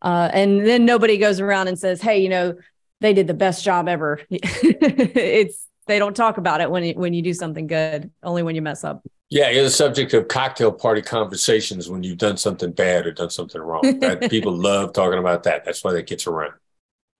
Uh, 0.00 0.30
and 0.32 0.64
then 0.64 0.84
nobody 0.84 1.18
goes 1.18 1.40
around 1.40 1.68
and 1.68 1.78
says, 1.78 2.00
"Hey, 2.00 2.20
you 2.20 2.28
know, 2.28 2.54
they 3.00 3.12
did 3.12 3.26
the 3.26 3.34
best 3.34 3.64
job 3.64 3.88
ever. 3.88 4.20
it's 4.30 5.66
they 5.86 5.98
don't 5.98 6.16
talk 6.16 6.36
about 6.36 6.60
it 6.60 6.70
when 6.70 6.84
you, 6.84 6.94
when 6.94 7.14
you 7.14 7.22
do 7.22 7.32
something 7.32 7.66
good, 7.66 8.10
only 8.22 8.42
when 8.42 8.54
you 8.54 8.62
mess 8.62 8.84
up. 8.84 9.06
Yeah, 9.28 9.50
you're 9.50 9.64
the 9.64 9.70
subject 9.70 10.14
of 10.14 10.28
cocktail 10.28 10.72
party 10.72 11.02
conversations 11.02 11.88
when 11.88 12.02
you've 12.02 12.18
done 12.18 12.36
something 12.36 12.72
bad 12.72 13.06
or 13.06 13.12
done 13.12 13.30
something 13.30 13.60
wrong. 13.60 13.82
That, 14.00 14.30
people 14.30 14.56
love 14.56 14.92
talking 14.92 15.18
about 15.18 15.44
that. 15.44 15.64
That's 15.64 15.82
why 15.82 15.92
that 15.94 16.06
gets 16.06 16.26
around. 16.26 16.54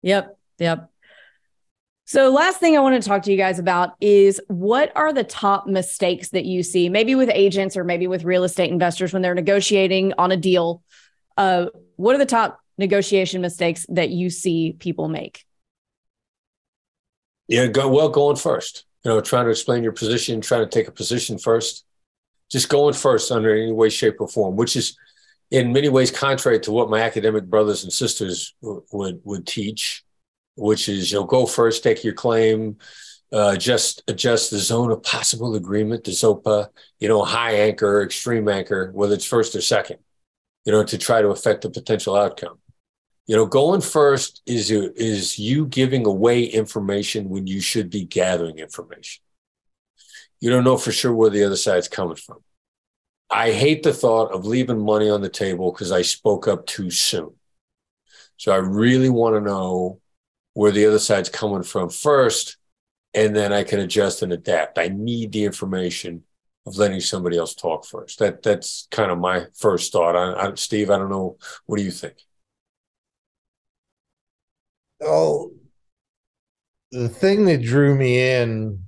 Yep, 0.03 0.37
yep. 0.59 0.91
So, 2.05 2.31
last 2.31 2.61
thing 2.61 2.77
I 2.77 2.81
want 2.81 3.03
to 3.03 3.09
talk 3.09 3.23
to 3.23 3.33
you 3.33 3.37
guys 3.37 3.59
about 3.59 3.95
is 4.01 4.41
what 4.47 4.93
are 4.95 5.13
the 5.13 5.25
top 5.25 5.67
mistakes 5.67 6.29
that 6.29 6.45
you 6.45 6.63
see, 6.63 6.89
maybe 6.89 7.17
with 7.17 7.29
agents 7.33 7.77
or 7.77 7.83
maybe 7.83 8.07
with 8.07 8.23
real 8.23 8.45
estate 8.45 8.71
investors 8.71 9.13
when 9.13 9.23
they're 9.23 9.35
negotiating 9.35 10.13
on 10.17 10.31
a 10.31 10.37
deal? 10.37 10.85
Uh, 11.37 11.67
what 11.97 12.15
are 12.15 12.19
the 12.19 12.27
top 12.27 12.61
negotiation 12.79 13.41
mistakes 13.41 13.85
that 13.89 14.11
you 14.11 14.31
see 14.31 14.77
people 14.79 15.09
make? 15.09 15.46
Yeah, 17.49 17.67
go 17.67 17.89
well 17.89 18.09
going 18.09 18.37
first. 18.37 18.85
You 19.05 19.13
know, 19.13 19.21
trying 19.21 19.45
to 19.45 19.51
explain 19.51 19.83
your 19.83 19.93
position, 19.93 20.41
trying 20.41 20.65
to 20.65 20.71
take 20.71 20.89
a 20.89 20.93
position 20.93 21.39
first. 21.39 21.85
Just 22.51 22.69
going 22.69 22.95
first 22.95 23.33
under 23.33 23.55
any 23.55 23.73
way, 23.73 23.89
shape, 23.89 24.21
or 24.21 24.29
form, 24.29 24.57
which 24.57 24.77
is 24.77 24.97
in 25.51 25.73
many 25.73 25.89
ways 25.89 26.11
contrary 26.11 26.61
to 26.61 26.73
what 26.73 26.91
my 26.91 27.01
academic 27.01 27.45
brothers 27.45 27.85
and 27.85 27.93
sisters 27.93 28.55
w- 28.63 28.83
would 28.93 29.21
would 29.25 29.47
teach, 29.47 30.05
which 30.57 30.89
is 30.89 31.11
you 31.11 31.19
know 31.19 31.25
go 31.25 31.47
first, 31.47 31.83
take 31.83 32.05
your 32.05 32.15
claim, 32.15 32.77
uh, 33.33 33.57
just 33.57 34.03
adjust 34.09 34.51
the 34.51 34.59
zone 34.59 34.91
of 34.91 35.03
possible 35.03 35.55
agreement, 35.55 36.05
the 36.05 36.13
ZOPA, 36.13 36.69
you 37.01 37.09
know, 37.09 37.25
high 37.25 37.53
anchor, 37.53 38.03
extreme 38.03 38.49
anchor, 38.49 38.91
whether 38.93 39.15
it's 39.15 39.25
first 39.25 39.55
or 39.57 39.61
second, 39.61 39.99
you 40.65 40.73
know, 40.73 40.85
to 40.85 40.99
try 40.99 41.23
to 41.23 41.29
affect 41.29 41.63
the 41.63 41.71
potential 41.71 42.17
outcome. 42.17 42.59
You 43.27 43.35
know, 43.35 43.47
going 43.47 43.81
first 43.81 44.43
is 44.47 44.71
is 44.71 45.39
you 45.39 45.67
giving 45.67 46.07
away 46.07 46.45
information 46.45 47.29
when 47.29 47.47
you 47.47 47.61
should 47.61 47.91
be 47.91 48.05
gathering 48.05 48.59
information. 48.59 49.23
You 50.41 50.51
don't 50.51 50.65
know 50.65 50.77
for 50.77 50.93
sure 50.93 51.13
where 51.13 51.31
the 51.31 51.45
other 51.45 51.57
side's 51.57 51.89
coming 51.89 52.17
from. 52.17 52.39
I 53.29 53.51
hate 53.51 53.83
the 53.83 53.93
thought 53.93 54.33
of 54.33 54.47
leaving 54.47 54.85
money 54.85 55.11
on 55.11 55.23
the 55.23 55.29
table 55.29 55.73
because 55.73 55.91
I 55.91 56.03
spoke 56.03 56.47
up 56.47 56.67
too 56.67 56.91
soon. 56.91 57.33
So 58.37 58.53
I 58.53 58.57
really 58.59 59.11
want 59.11 59.35
to 59.35 59.41
know 59.41 60.01
where 60.55 60.71
the 60.71 60.87
other 60.87 60.99
side's 60.99 61.29
coming 61.29 61.65
from 61.65 61.89
first, 61.89 62.59
and 63.13 63.35
then 63.35 63.53
I 63.53 63.65
can 63.65 63.81
adjust 63.81 64.23
and 64.23 64.33
adapt. 64.33 64.79
I 64.79 64.89
need 64.89 65.33
the 65.33 65.45
information 65.45 66.23
of 66.67 66.79
letting 66.79 67.01
somebody 67.01 67.39
else 67.39 67.55
talk 67.55 67.85
first. 67.87 68.21
That 68.21 68.43
that's 68.43 68.87
kind 68.93 69.11
of 69.11 69.19
my 69.19 69.47
first 69.57 69.93
thought. 69.93 70.15
I, 70.15 70.49
I, 70.49 70.55
Steve, 70.55 70.91
I 70.91 70.99
don't 70.99 71.11
know. 71.11 71.39
What 71.65 71.79
do 71.79 71.83
you 71.83 71.91
think? 71.91 72.15
Oh, 75.01 75.53
the 76.93 77.09
thing 77.09 77.45
that 77.47 77.63
drew 77.63 77.95
me 77.95 78.21
in 78.21 78.83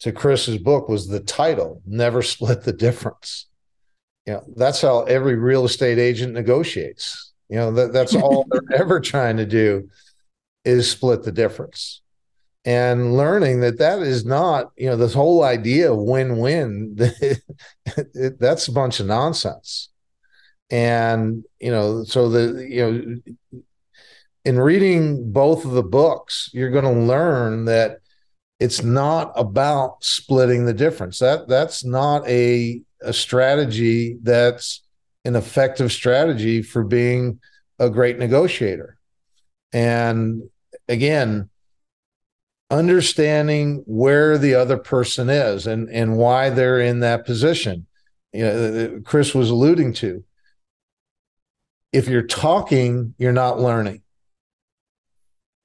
to 0.00 0.12
Chris's 0.12 0.58
book 0.58 0.88
was 0.88 1.08
the 1.08 1.20
title, 1.20 1.80
Never 1.86 2.22
Split 2.22 2.62
the 2.62 2.72
Difference. 2.72 3.46
You 4.26 4.34
know, 4.34 4.44
that's 4.56 4.80
how 4.80 5.02
every 5.02 5.36
real 5.36 5.64
estate 5.64 5.98
agent 5.98 6.32
negotiates. 6.32 7.32
You 7.48 7.56
know, 7.56 7.72
that, 7.72 7.92
that's 7.92 8.14
all 8.14 8.46
they're 8.50 8.80
ever 8.80 9.00
trying 9.00 9.36
to 9.36 9.46
do 9.46 9.88
is 10.64 10.90
split 10.90 11.22
the 11.22 11.32
difference. 11.32 12.00
And 12.64 13.14
learning 13.14 13.60
that 13.60 13.78
that 13.78 14.00
is 14.00 14.24
not, 14.24 14.70
you 14.76 14.86
know, 14.86 14.96
this 14.96 15.12
whole 15.12 15.44
idea 15.44 15.92
of 15.92 15.98
win-win, 15.98 16.96
that's 18.14 18.68
a 18.68 18.72
bunch 18.72 19.00
of 19.00 19.06
nonsense. 19.06 19.90
And, 20.70 21.44
you 21.60 21.70
know, 21.70 22.04
so 22.04 22.30
the, 22.30 22.66
you 22.66 22.80
know, 22.90 23.62
in 24.44 24.58
reading 24.58 25.32
both 25.32 25.64
of 25.64 25.72
the 25.72 25.82
books, 25.82 26.50
you're 26.52 26.70
going 26.70 26.84
to 26.84 27.00
learn 27.00 27.64
that 27.64 27.98
it's 28.60 28.82
not 28.82 29.32
about 29.36 30.02
splitting 30.02 30.64
the 30.64 30.74
difference. 30.74 31.18
That 31.18 31.48
that's 31.48 31.84
not 31.84 32.26
a 32.28 32.82
a 33.02 33.12
strategy 33.12 34.18
that's 34.22 34.82
an 35.24 35.36
effective 35.36 35.92
strategy 35.92 36.62
for 36.62 36.84
being 36.84 37.40
a 37.78 37.90
great 37.90 38.18
negotiator. 38.18 38.96
And 39.72 40.42
again, 40.88 41.50
understanding 42.70 43.82
where 43.86 44.38
the 44.38 44.54
other 44.54 44.76
person 44.76 45.28
is 45.28 45.66
and, 45.66 45.88
and 45.90 46.16
why 46.16 46.50
they're 46.50 46.80
in 46.80 47.00
that 47.00 47.26
position. 47.26 47.86
You 48.32 48.44
know, 48.44 49.00
Chris 49.04 49.34
was 49.34 49.50
alluding 49.50 49.94
to. 49.94 50.24
If 51.92 52.08
you're 52.08 52.22
talking, 52.22 53.14
you're 53.18 53.32
not 53.32 53.60
learning. 53.60 54.03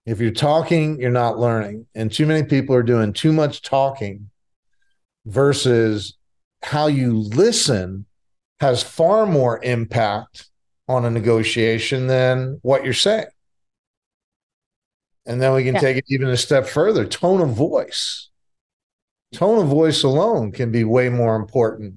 If 0.09 0.19
you're 0.19 0.31
talking, 0.31 0.99
you're 0.99 1.11
not 1.11 1.37
learning. 1.37 1.85
And 1.93 2.11
too 2.11 2.25
many 2.25 2.43
people 2.43 2.75
are 2.75 2.83
doing 2.83 3.13
too 3.13 3.31
much 3.31 3.61
talking 3.61 4.29
versus 5.25 6.17
how 6.63 6.87
you 6.87 7.13
listen 7.19 8.05
has 8.59 8.81
far 8.81 9.25
more 9.25 9.63
impact 9.63 10.49
on 10.87 11.05
a 11.05 11.09
negotiation 11.11 12.07
than 12.07 12.59
what 12.63 12.83
you're 12.83 12.93
saying. 12.93 13.27
And 15.25 15.39
then 15.39 15.53
we 15.53 15.63
can 15.63 15.75
yeah. 15.75 15.81
take 15.81 15.97
it 15.97 16.05
even 16.07 16.29
a 16.29 16.37
step 16.37 16.65
further 16.65 17.05
tone 17.05 17.41
of 17.41 17.49
voice. 17.49 18.29
Tone 19.31 19.59
of 19.61 19.67
voice 19.67 20.01
alone 20.01 20.51
can 20.51 20.71
be 20.71 20.83
way 20.83 21.09
more 21.09 21.35
important 21.35 21.95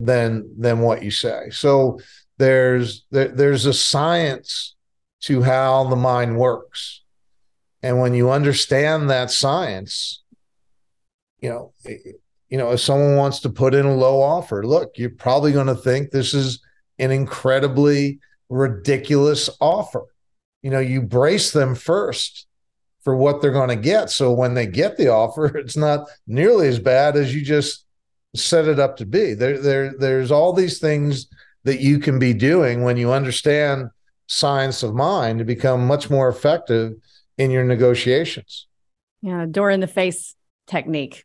than 0.00 0.50
than 0.58 0.80
what 0.80 1.02
you 1.02 1.10
say. 1.10 1.50
So 1.50 2.00
there's 2.38 3.04
there, 3.10 3.28
there's 3.28 3.66
a 3.66 3.74
science 3.74 4.74
to 5.22 5.42
how 5.42 5.84
the 5.84 5.96
mind 5.96 6.38
works. 6.38 7.01
And 7.82 7.98
when 7.98 8.14
you 8.14 8.30
understand 8.30 9.10
that 9.10 9.30
science, 9.30 10.22
you 11.40 11.50
know, 11.50 11.72
you 12.48 12.58
know, 12.58 12.72
if 12.72 12.80
someone 12.80 13.16
wants 13.16 13.40
to 13.40 13.50
put 13.50 13.74
in 13.74 13.86
a 13.86 13.94
low 13.94 14.20
offer, 14.20 14.64
look, 14.64 14.92
you're 14.96 15.10
probably 15.10 15.52
going 15.52 15.66
to 15.66 15.74
think 15.74 16.10
this 16.10 16.34
is 16.34 16.60
an 16.98 17.10
incredibly 17.10 18.20
ridiculous 18.48 19.50
offer. 19.60 20.04
You 20.62 20.70
know, 20.70 20.78
you 20.78 21.02
brace 21.02 21.50
them 21.50 21.74
first 21.74 22.46
for 23.02 23.16
what 23.16 23.42
they're 23.42 23.50
going 23.50 23.70
to 23.70 23.76
get. 23.76 24.10
So 24.10 24.32
when 24.32 24.54
they 24.54 24.66
get 24.66 24.96
the 24.96 25.08
offer, 25.08 25.46
it's 25.56 25.76
not 25.76 26.08
nearly 26.26 26.68
as 26.68 26.78
bad 26.78 27.16
as 27.16 27.34
you 27.34 27.42
just 27.42 27.84
set 28.34 28.68
it 28.68 28.78
up 28.78 28.96
to 28.98 29.06
be. 29.06 29.34
There, 29.34 29.58
there, 29.58 29.94
there's 29.98 30.30
all 30.30 30.52
these 30.52 30.78
things 30.78 31.26
that 31.64 31.80
you 31.80 31.98
can 31.98 32.18
be 32.18 32.32
doing 32.32 32.82
when 32.82 32.96
you 32.96 33.12
understand 33.12 33.88
science 34.26 34.82
of 34.82 34.94
mind 34.94 35.38
to 35.38 35.44
become 35.44 35.86
much 35.86 36.10
more 36.10 36.28
effective 36.28 36.94
in 37.38 37.50
your 37.50 37.64
negotiations. 37.64 38.66
Yeah, 39.22 39.46
door 39.50 39.70
in 39.70 39.80
the 39.80 39.86
face 39.86 40.34
technique. 40.66 41.24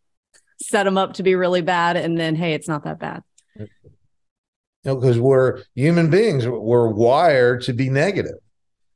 Set 0.61 0.83
them 0.83 0.97
up 0.97 1.13
to 1.13 1.23
be 1.23 1.35
really 1.35 1.61
bad 1.61 1.97
and 1.97 2.17
then 2.17 2.35
hey 2.35 2.53
it's 2.53 2.67
not 2.67 2.83
that 2.83 2.99
bad. 2.99 3.23
You 3.55 3.67
know 4.85 4.95
because 4.95 5.19
we're 5.19 5.63
human 5.75 6.09
beings. 6.09 6.47
We're 6.47 6.87
wired 6.87 7.61
to 7.63 7.73
be 7.73 7.89
negative. 7.89 8.37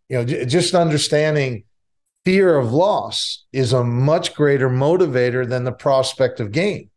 You 0.09 0.17
know 0.17 0.25
j- 0.25 0.45
just 0.45 0.73
understanding 0.73 1.63
fear 2.25 2.57
of 2.57 2.71
loss 2.71 3.45
is 3.51 3.73
a 3.73 3.83
much 3.83 4.33
greater 4.35 4.69
motivator 4.69 5.47
than 5.47 5.63
the 5.63 5.71
prospect 5.71 6.39
of 6.39 6.51
gain. 6.51 6.89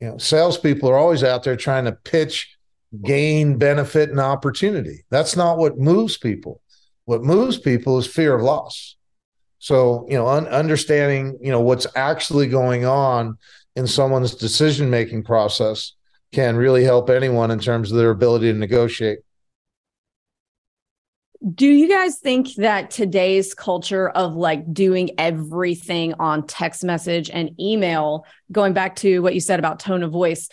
You 0.00 0.08
know 0.08 0.18
salespeople 0.18 0.88
are 0.88 0.98
always 0.98 1.22
out 1.22 1.44
there 1.44 1.56
trying 1.56 1.84
to 1.84 1.92
pitch 1.92 2.56
gain 3.04 3.58
benefit 3.58 4.10
and 4.10 4.20
opportunity. 4.20 5.04
That's 5.10 5.36
not 5.36 5.58
what 5.58 5.78
moves 5.78 6.16
people. 6.16 6.60
What 7.04 7.22
moves 7.22 7.58
people 7.58 7.98
is 7.98 8.06
fear 8.06 8.34
of 8.34 8.42
loss 8.42 8.96
so 9.58 10.06
you 10.08 10.16
know 10.16 10.26
un- 10.28 10.48
understanding 10.48 11.38
you 11.40 11.50
know 11.50 11.60
what's 11.60 11.86
actually 11.96 12.46
going 12.46 12.84
on 12.84 13.38
in 13.76 13.86
someone's 13.86 14.34
decision 14.34 14.88
making 14.90 15.22
process 15.22 15.92
can 16.32 16.56
really 16.56 16.84
help 16.84 17.08
anyone 17.10 17.50
in 17.50 17.58
terms 17.58 17.90
of 17.90 17.98
their 17.98 18.10
ability 18.10 18.52
to 18.52 18.58
negotiate. 18.58 19.20
Do 21.54 21.66
you 21.66 21.88
guys 21.88 22.18
think 22.18 22.54
that 22.56 22.90
today's 22.90 23.54
culture 23.54 24.08
of 24.08 24.34
like 24.34 24.72
doing 24.72 25.10
everything 25.18 26.14
on 26.18 26.46
text 26.46 26.82
message 26.82 27.30
and 27.30 27.58
email, 27.60 28.26
going 28.50 28.72
back 28.72 28.96
to 28.96 29.20
what 29.20 29.34
you 29.34 29.40
said 29.40 29.58
about 29.58 29.78
tone 29.78 30.02
of 30.02 30.10
voice, 30.10 30.48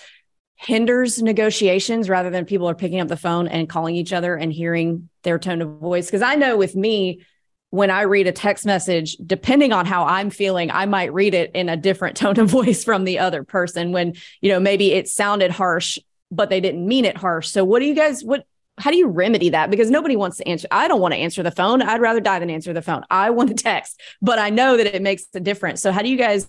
hinders 0.55 1.21
negotiations 1.21 2.09
rather 2.09 2.29
than 2.29 2.45
people 2.45 2.69
are 2.69 2.75
picking 2.75 2.99
up 2.99 3.07
the 3.07 3.17
phone 3.17 3.47
and 3.47 3.69
calling 3.69 3.95
each 3.95 4.13
other 4.13 4.35
and 4.35 4.53
hearing 4.53 5.09
their 5.23 5.39
tone 5.39 5.61
of 5.61 5.79
voice? 5.79 6.05
Because 6.05 6.21
I 6.21 6.35
know 6.35 6.57
with 6.57 6.75
me, 6.75 7.25
when 7.73 7.89
I 7.89 8.03
read 8.03 8.27
a 8.27 8.31
text 8.31 8.67
message, 8.67 9.17
depending 9.25 9.73
on 9.73 9.87
how 9.87 10.05
I'm 10.05 10.29
feeling, 10.29 10.69
I 10.69 10.85
might 10.85 11.11
read 11.11 11.33
it 11.33 11.49
in 11.55 11.69
a 11.69 11.75
different 11.75 12.15
tone 12.23 12.39
of 12.39 12.47
voice 12.47 12.83
from 12.83 13.03
the 13.03 13.17
other 13.17 13.43
person 13.43 13.91
when, 13.91 14.13
you 14.41 14.49
know, 14.49 14.59
maybe 14.59 14.91
it 14.91 15.07
sounded 15.07 15.49
harsh, 15.49 15.97
but 16.29 16.51
they 16.51 16.61
didn't 16.61 16.87
mean 16.87 17.03
it 17.03 17.17
harsh. 17.17 17.49
So 17.49 17.65
what 17.65 17.79
do 17.79 17.85
you 17.85 17.95
guys 17.95 18.23
what 18.23 18.45
how 18.77 18.91
do 18.91 18.97
you 18.97 19.07
remedy 19.07 19.49
that? 19.49 19.71
Because 19.71 19.89
nobody 19.89 20.15
wants 20.15 20.37
to 20.37 20.47
answer. 20.47 20.67
I 20.69 20.87
don't 20.87 21.01
want 21.01 21.15
to 21.15 21.19
answer 21.19 21.41
the 21.41 21.49
phone. 21.49 21.81
I'd 21.81 21.99
rather 21.99 22.19
die 22.19 22.37
than 22.37 22.51
answer 22.51 22.73
the 22.73 22.81
phone. 22.83 23.05
I 23.09 23.31
want 23.31 23.49
to 23.49 23.55
text, 23.55 23.99
but 24.21 24.37
I 24.37 24.51
know 24.51 24.77
that 24.77 24.95
it 24.95 25.01
makes 25.01 25.25
a 25.33 25.39
difference. 25.39 25.81
So 25.81 25.91
how 25.91 26.03
do 26.03 26.09
you 26.09 26.17
guys 26.17 26.47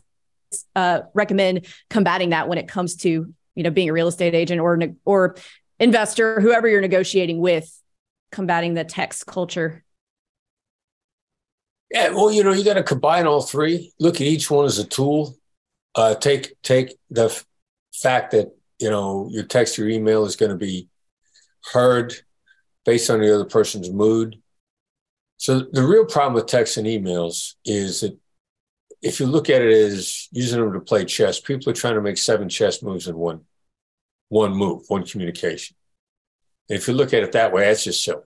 uh, 0.77 1.01
recommend 1.15 1.67
combating 1.89 2.31
that 2.31 2.49
when 2.49 2.59
it 2.59 2.69
comes 2.69 2.97
to, 2.97 3.33
you 3.55 3.63
know, 3.63 3.71
being 3.71 3.89
a 3.89 3.95
real 3.95 4.09
estate 4.09 4.35
agent 4.35 4.61
or 4.61 4.79
or 5.07 5.37
investor, 5.81 6.43
whoever 6.43 6.69
you're 6.69 6.83
negotiating 6.83 7.41
with, 7.41 7.71
combating 8.31 8.75
the 8.75 8.85
text 8.85 9.25
culture? 9.25 9.84
Yeah, 11.95 12.09
well, 12.09 12.33
you 12.33 12.43
know, 12.43 12.53
you 12.53 12.65
got 12.65 12.75
to 12.75 12.83
combine 12.83 13.25
all 13.25 13.41
three. 13.41 13.93
Look 14.01 14.17
at 14.17 14.23
each 14.23 14.51
one 14.51 14.65
as 14.65 14.81
a 14.81 14.85
tool. 14.85 15.37
Uh, 15.95 16.17
take 16.17 16.61
take 16.63 16.97
the 17.09 17.27
f- 17.27 17.47
fact 17.95 18.33
that 18.33 18.53
you 18.81 18.91
know 18.91 19.29
your 19.31 19.45
text, 19.45 19.79
your 19.79 19.89
email 19.89 20.25
is 20.25 20.35
going 20.35 20.51
to 20.51 20.59
be 20.59 20.89
heard 21.73 22.13
based 22.85 23.11
on 23.11 23.21
the 23.21 23.33
other 23.33 23.45
person's 23.45 23.93
mood. 23.93 24.43
So 25.37 25.61
the 25.61 25.85
real 25.85 26.05
problem 26.05 26.35
with 26.35 26.47
text 26.47 26.79
and 26.79 26.87
emails 26.89 27.55
is 27.65 28.01
that 28.01 28.19
if 29.01 29.21
you 29.21 29.27
look 29.27 29.49
at 29.49 29.63
it 29.63 29.73
as 29.73 30.27
using 30.33 30.61
them 30.61 30.73
to 30.73 30.81
play 30.81 31.05
chess, 31.05 31.39
people 31.39 31.71
are 31.71 31.77
trying 31.77 31.95
to 31.95 32.03
make 32.03 32.19
seven 32.19 32.49
chess 32.49 32.83
moves 32.83 33.07
in 33.07 33.17
one 33.17 33.43
one 34.31 34.53
move, 34.53 34.83
one 34.89 35.07
communication. 35.07 35.77
And 36.69 36.77
if 36.77 36.89
you 36.89 36.95
look 36.95 37.15
at 37.15 37.23
it 37.23 37.31
that 37.33 37.53
way, 37.53 37.67
that's 37.67 37.85
just 37.85 38.03
silly. 38.03 38.25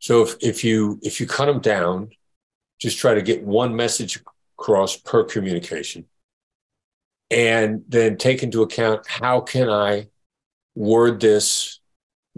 So 0.00 0.22
if 0.22 0.34
if 0.40 0.64
you 0.64 0.98
if 1.04 1.20
you 1.20 1.28
cut 1.28 1.46
them 1.46 1.60
down 1.60 2.10
just 2.78 2.98
try 2.98 3.14
to 3.14 3.22
get 3.22 3.42
one 3.42 3.74
message 3.74 4.20
across 4.58 4.96
per 4.96 5.24
communication 5.24 6.04
and 7.30 7.84
then 7.88 8.16
take 8.16 8.42
into 8.42 8.62
account 8.62 9.06
how 9.06 9.40
can 9.40 9.68
I 9.68 10.08
word 10.74 11.20
this 11.20 11.78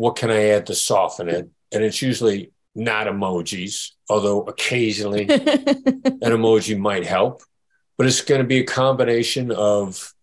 what 0.01 0.17
can 0.17 0.31
I 0.31 0.49
add 0.49 0.67
to 0.69 0.75
soften 0.75 1.29
it? 1.29 1.51
And 1.73 1.85
it's 1.85 2.01
usually 2.01 2.53
not 2.75 3.07
emojis, 3.07 3.91
although 4.09 4.45
occasionally 4.45 5.25
an 5.29 6.21
emoji 6.21 6.79
might 6.79 7.05
help. 7.05 7.43
But 7.99 8.07
it's 8.07 8.23
going 8.23 8.41
to 8.41 8.47
be 8.47 8.61
a 8.61 8.65
combination 8.65 9.53
of 9.53 10.15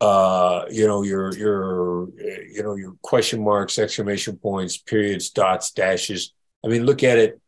uh, 0.00 0.66
you 0.70 0.86
know, 0.86 1.02
your 1.02 1.36
your 1.36 2.08
you 2.16 2.62
know 2.62 2.76
your 2.76 2.94
question 3.02 3.42
marks, 3.42 3.76
exclamation 3.76 4.36
points, 4.36 4.78
periods, 4.78 5.30
dots, 5.30 5.72
dashes. 5.72 6.32
I 6.64 6.68
mean, 6.68 6.86
look 6.86 7.02
at 7.02 7.18
it 7.18 7.40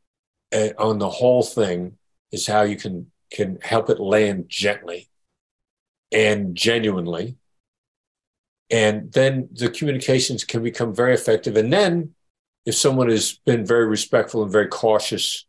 Uh, 0.53 0.69
on 0.79 0.99
the 0.99 1.09
whole 1.09 1.43
thing 1.43 1.97
is 2.31 2.47
how 2.47 2.63
you 2.63 2.77
can 2.77 3.11
can 3.31 3.59
help 3.63 3.89
it 3.89 3.99
land 3.99 4.45
gently 4.49 5.09
and 6.13 6.55
genuinely. 6.55 7.37
And 8.71 9.13
then 9.13 9.49
the 9.53 9.71
communications 9.71 10.45
can 10.45 10.63
become 10.63 10.95
very 10.95 11.15
effective. 11.15 11.57
And 11.57 11.73
then 11.73 12.15
if 12.65 12.75
someone 12.75 13.09
has 13.09 13.39
been 13.45 13.67
very 13.67 13.87
respectful 13.87 14.43
and 14.43 14.53
very 14.53 14.69
cautious 14.69 15.47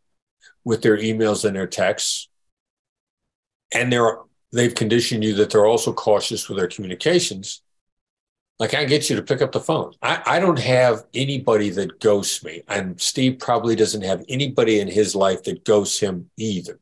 with 0.64 0.82
their 0.82 0.96
emails 0.96 1.44
and 1.44 1.54
their 1.54 1.66
texts, 1.66 2.28
and 3.72 3.92
they're 3.92 4.18
they've 4.52 4.74
conditioned 4.74 5.24
you 5.24 5.34
that 5.34 5.50
they're 5.50 5.66
also 5.66 5.92
cautious 5.92 6.48
with 6.48 6.58
their 6.58 6.68
communications. 6.68 7.62
Like 8.58 8.74
I 8.74 8.84
get 8.84 9.10
you 9.10 9.16
to 9.16 9.22
pick 9.22 9.42
up 9.42 9.52
the 9.52 9.60
phone. 9.60 9.94
I, 10.00 10.22
I 10.24 10.40
don't 10.40 10.58
have 10.58 11.04
anybody 11.12 11.70
that 11.70 11.98
ghosts 12.00 12.44
me. 12.44 12.62
And 12.68 13.00
Steve 13.00 13.38
probably 13.40 13.74
doesn't 13.74 14.02
have 14.02 14.24
anybody 14.28 14.80
in 14.80 14.88
his 14.88 15.16
life 15.16 15.42
that 15.44 15.64
ghosts 15.64 15.98
him 15.98 16.30
either. 16.36 16.78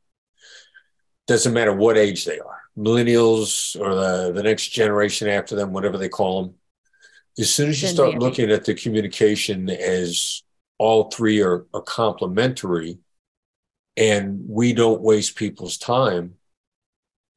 Doesn't 1.26 1.54
matter 1.54 1.72
what 1.72 1.96
age 1.96 2.24
they 2.24 2.38
are, 2.40 2.60
millennials 2.76 3.80
or 3.80 3.94
the, 3.94 4.32
the 4.32 4.42
next 4.42 4.68
generation 4.68 5.28
after 5.28 5.56
them, 5.56 5.72
whatever 5.72 5.96
they 5.96 6.08
call 6.08 6.42
them. 6.42 6.54
As 7.38 7.54
soon 7.54 7.70
as 7.70 7.80
you 7.80 7.88
start 7.88 8.18
looking 8.18 8.50
at 8.50 8.64
the 8.64 8.74
communication 8.74 9.70
as 9.70 10.42
all 10.76 11.10
three 11.10 11.40
are, 11.40 11.64
are 11.72 11.80
complementary 11.80 12.98
and 13.96 14.44
we 14.46 14.74
don't 14.74 15.00
waste 15.00 15.36
people's 15.36 15.78
time, 15.78 16.34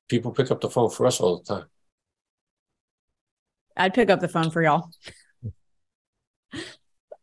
people 0.09 0.31
pick 0.31 0.51
up 0.51 0.59
the 0.59 0.69
phone 0.69 0.89
for 0.89 1.05
us 1.05 1.21
all 1.21 1.38
the 1.38 1.43
time. 1.45 1.65
I'd 3.78 3.93
pick 3.93 4.09
up 4.09 4.19
the 4.19 4.28
phone 4.28 4.51
for 4.51 4.61
y'all. 4.61 4.89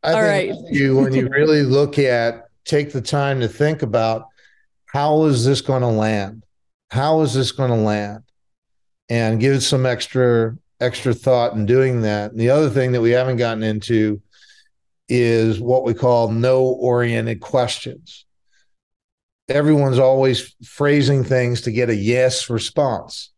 I 0.03 0.13
all 0.13 0.23
right. 0.23 0.53
You 0.71 0.97
when 0.97 1.15
you 1.15 1.29
really 1.29 1.63
look 1.63 1.99
at 1.99 2.49
take 2.65 2.93
the 2.93 3.01
time 3.01 3.41
to 3.41 3.49
think 3.49 3.83
about 3.83 4.27
how 4.87 5.25
is 5.25 5.45
this 5.45 5.61
going 5.61 5.83
to 5.83 5.89
land? 5.89 6.45
How 6.91 7.21
is 7.23 7.35
this 7.35 7.53
going 7.53 7.71
to 7.71 7.77
land? 7.77 8.25
And 9.09 9.41
give 9.41 9.55
it 9.55 9.61
some 9.61 9.87
extra 9.87 10.57
extra 10.81 11.15
thought 11.15 11.55
in 11.55 11.67
doing 11.67 12.03
that. 12.03 12.33
And 12.33 12.41
the 12.41 12.51
other 12.51 12.69
thing 12.69 12.93
that 12.93 13.01
we 13.01 13.11
haven't 13.11 13.37
gotten 13.37 13.63
into 13.63 14.21
is 15.09 15.61
what 15.61 15.85
we 15.85 15.95
call 15.95 16.31
no 16.31 16.65
oriented 16.65 17.41
questions 17.41 18.27
everyone's 19.49 19.99
always 19.99 20.55
phrasing 20.65 21.25
things 21.25 21.63
to 21.63 21.73
get 21.73 21.91
a 21.91 21.95
yes 21.95 22.51
response. 22.51 23.32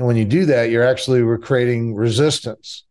And 0.00 0.06
when 0.06 0.16
you 0.16 0.24
do 0.24 0.46
that, 0.46 0.70
you're 0.70 0.82
actually 0.82 1.22
creating 1.42 1.94
resistance. 1.94 2.84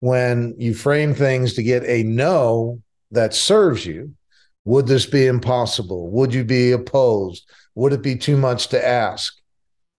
When 0.00 0.56
you 0.58 0.74
frame 0.74 1.14
things 1.14 1.54
to 1.54 1.62
get 1.62 1.84
a 1.84 2.02
no 2.02 2.82
that 3.12 3.34
serves 3.34 3.86
you, 3.86 4.16
would 4.64 4.88
this 4.88 5.06
be 5.06 5.28
impossible? 5.28 6.10
Would 6.10 6.34
you 6.34 6.42
be 6.42 6.72
opposed? 6.72 7.48
Would 7.76 7.92
it 7.92 8.02
be 8.02 8.16
too 8.16 8.36
much 8.36 8.66
to 8.70 8.84
ask? 8.84 9.32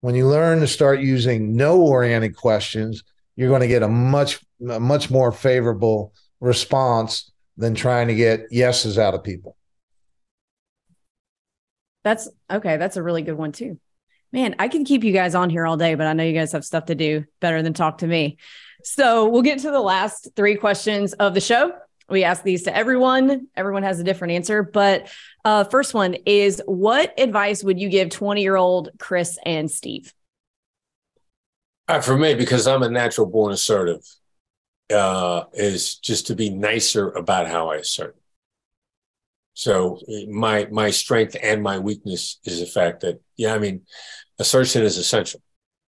When 0.02 0.14
you 0.14 0.28
learn 0.28 0.60
to 0.60 0.68
start 0.68 1.00
using 1.00 1.56
no 1.56 1.80
oriented 1.80 2.36
questions, 2.36 3.02
you're 3.38 3.48
going 3.48 3.62
to 3.62 3.68
get 3.70 3.82
a 3.82 3.88
much, 3.88 4.42
a 4.70 4.78
much 4.78 5.10
more 5.10 5.32
favorable 5.32 6.14
response 6.42 7.32
than 7.56 7.76
trying 7.76 8.10
to 8.10 8.14
get 8.14 8.52
yeses 8.52 9.00
out 9.00 9.14
of 9.14 9.24
people. 9.24 9.56
That's 12.04 12.28
okay. 12.52 12.76
That's 12.76 12.98
a 12.98 13.04
really 13.04 13.22
good 13.22 13.38
one 13.38 13.54
too. 13.54 13.80
Man, 14.34 14.56
I 14.60 14.68
can 14.70 14.86
keep 14.86 15.04
you 15.04 15.12
guys 15.12 15.36
on 15.36 15.50
here 15.50 15.66
all 15.66 15.78
day, 15.78 15.96
but 15.96 16.08
I 16.08 16.14
know 16.14 16.24
you 16.24 16.34
guys 16.34 16.54
have 16.54 16.64
stuff 16.64 16.86
to 16.86 16.96
do 16.96 17.26
better 17.40 17.62
than 17.62 17.74
talk 17.74 18.00
to 18.00 18.08
me. 18.08 18.38
So 18.84 19.30
we'll 19.30 19.42
get 19.42 19.60
to 19.60 19.72
the 19.72 19.82
last 19.82 20.30
three 20.36 20.56
questions 20.56 21.14
of 21.14 21.34
the 21.34 21.42
show. 21.42 21.74
We 22.10 22.24
ask 22.24 22.44
these 22.44 22.64
to 22.64 22.76
everyone. 22.76 23.48
Everyone 23.56 23.84
has 23.84 24.00
a 24.00 24.04
different 24.04 24.34
answer. 24.34 24.64
But 24.64 25.10
uh, 25.46 25.66
first 25.66 25.94
one 25.94 26.16
is 26.26 26.62
what 26.66 27.18
advice 27.20 27.64
would 27.64 27.80
you 27.80 27.90
give 27.90 28.10
20 28.10 28.42
year 28.42 28.56
old 28.56 28.90
Chris 29.00 29.38
and 29.46 29.70
Steve? 29.70 30.14
Uh, 31.88 32.02
for 32.02 32.18
me, 32.18 32.36
because 32.36 32.68
I'm 32.68 32.84
a 32.84 32.90
natural 32.90 33.28
born 33.28 33.52
assertive, 33.52 34.02
uh, 34.94 35.46
is 35.54 35.96
just 35.96 36.28
to 36.28 36.36
be 36.36 36.50
nicer 36.50 37.10
about 37.10 37.48
how 37.48 37.70
I 37.72 37.78
assert. 37.78 38.16
So 39.54 40.00
eh, 40.08 40.26
my 40.30 40.68
my 40.72 40.92
strength 40.92 41.36
and 41.42 41.62
my 41.62 41.80
weakness 41.80 42.40
is 42.46 42.60
the 42.60 42.66
fact 42.66 43.02
that 43.02 43.22
yeah, 43.38 43.54
I 43.54 43.60
mean, 43.60 43.82
assertion 44.40 44.84
is 44.84 44.98
essential 44.98 45.42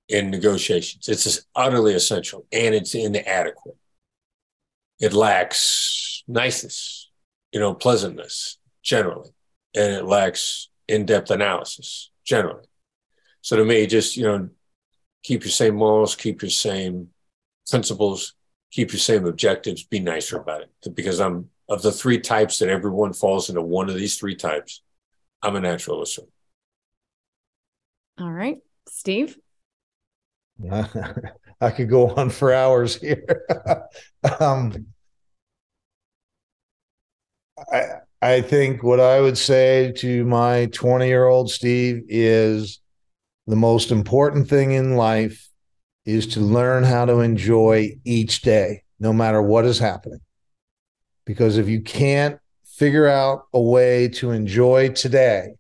in 0.08 0.30
negotiations. 0.32 1.08
It's 1.08 1.46
utterly 1.56 1.94
essential, 1.94 2.46
and 2.52 2.74
it's 2.74 2.96
inadequate. 2.96 3.76
It 5.00 5.14
lacks 5.14 6.24
niceness, 6.28 7.10
you 7.52 7.60
know, 7.60 7.74
pleasantness 7.74 8.58
generally, 8.84 9.30
and 9.76 9.94
it 9.94 10.06
lacks 10.06 10.70
in-depth 10.88 11.32
analysis 11.32 12.12
generally. 12.26 12.66
So 13.42 13.56
to 13.56 13.66
me, 13.66 13.86
just 13.88 14.18
you 14.18 14.24
know, 14.24 14.50
keep 15.24 15.44
your 15.44 15.52
same 15.52 15.76
morals, 15.76 16.16
keep 16.16 16.42
your 16.42 16.52
same 16.52 17.10
principles, 17.70 18.34
keep 18.72 18.92
your 18.92 19.00
same 19.00 19.26
objectives. 19.26 19.84
Be 19.84 20.00
nicer 20.00 20.38
about 20.38 20.62
it 20.62 20.96
because 20.96 21.20
I'm 21.20 21.50
of 21.70 21.82
the 21.82 21.92
three 21.92 22.20
types 22.20 22.60
that 22.60 22.70
everyone 22.70 23.14
falls 23.14 23.50
into 23.50 23.62
one 23.62 23.90
of 23.90 23.96
these 23.96 24.18
three 24.18 24.36
types, 24.36 24.82
I'm 25.42 25.56
a 25.56 25.60
natural 25.60 26.00
listener. 26.00 26.28
All 28.20 28.32
right. 28.32 28.58
Steve? 28.88 29.38
I 31.62 31.72
could 31.72 31.90
go 31.90 32.10
on 32.10 32.30
for 32.30 32.54
hours 32.54 32.96
here. 32.96 33.46
um, 34.40 34.88
I, 37.72 37.84
I 38.22 38.42
think 38.42 38.84
what 38.84 39.00
I 39.00 39.22
would 39.22 39.38
say 39.38 39.94
to 39.98 40.26
my 40.26 40.66
20 40.68 41.08
year 41.08 41.26
old 41.26 41.50
Steve 41.50 42.04
is 42.08 42.80
the 43.48 43.56
most 43.56 43.92
important 43.92 44.50
thing 44.50 44.72
in 44.72 44.96
life 44.96 45.48
is 46.06 46.28
to 46.28 46.40
learn 46.40 46.84
how 46.84 47.06
to 47.06 47.20
enjoy 47.20 47.98
each 48.04 48.42
day, 48.42 48.84
no 49.00 49.14
matter 49.14 49.42
what 49.42 49.66
is 49.66 49.80
happening. 49.80 50.20
Because 51.26 51.58
if 51.58 51.68
you 51.68 51.82
can't 51.82 52.40
figure 52.66 53.08
out 53.08 53.46
a 53.54 53.62
way 53.62 54.08
to 54.08 54.32
enjoy 54.32 54.90
today, 54.90 55.56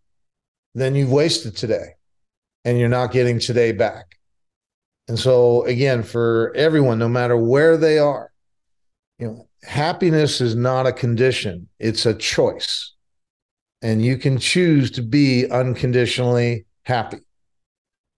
then 0.73 0.95
you've 0.95 1.11
wasted 1.11 1.55
today 1.55 1.95
and 2.65 2.79
you're 2.79 2.89
not 2.89 3.11
getting 3.11 3.39
today 3.39 3.71
back. 3.71 4.17
And 5.07 5.17
so, 5.17 5.63
again, 5.65 6.03
for 6.03 6.53
everyone, 6.55 6.99
no 6.99 7.09
matter 7.09 7.35
where 7.35 7.77
they 7.77 7.97
are, 7.97 8.31
you 9.17 9.27
know, 9.27 9.47
happiness 9.63 10.39
is 10.39 10.55
not 10.55 10.87
a 10.87 10.93
condition, 10.93 11.67
it's 11.79 12.05
a 12.05 12.13
choice. 12.13 12.93
And 13.81 14.03
you 14.03 14.17
can 14.17 14.37
choose 14.37 14.91
to 14.91 15.01
be 15.01 15.49
unconditionally 15.49 16.65
happy. 16.83 17.19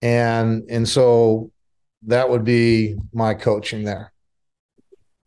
And 0.01 0.63
and 0.69 0.87
so 0.87 1.51
that 2.07 2.29
would 2.29 2.43
be 2.43 2.95
my 3.13 3.35
coaching 3.35 3.83
there. 3.83 4.10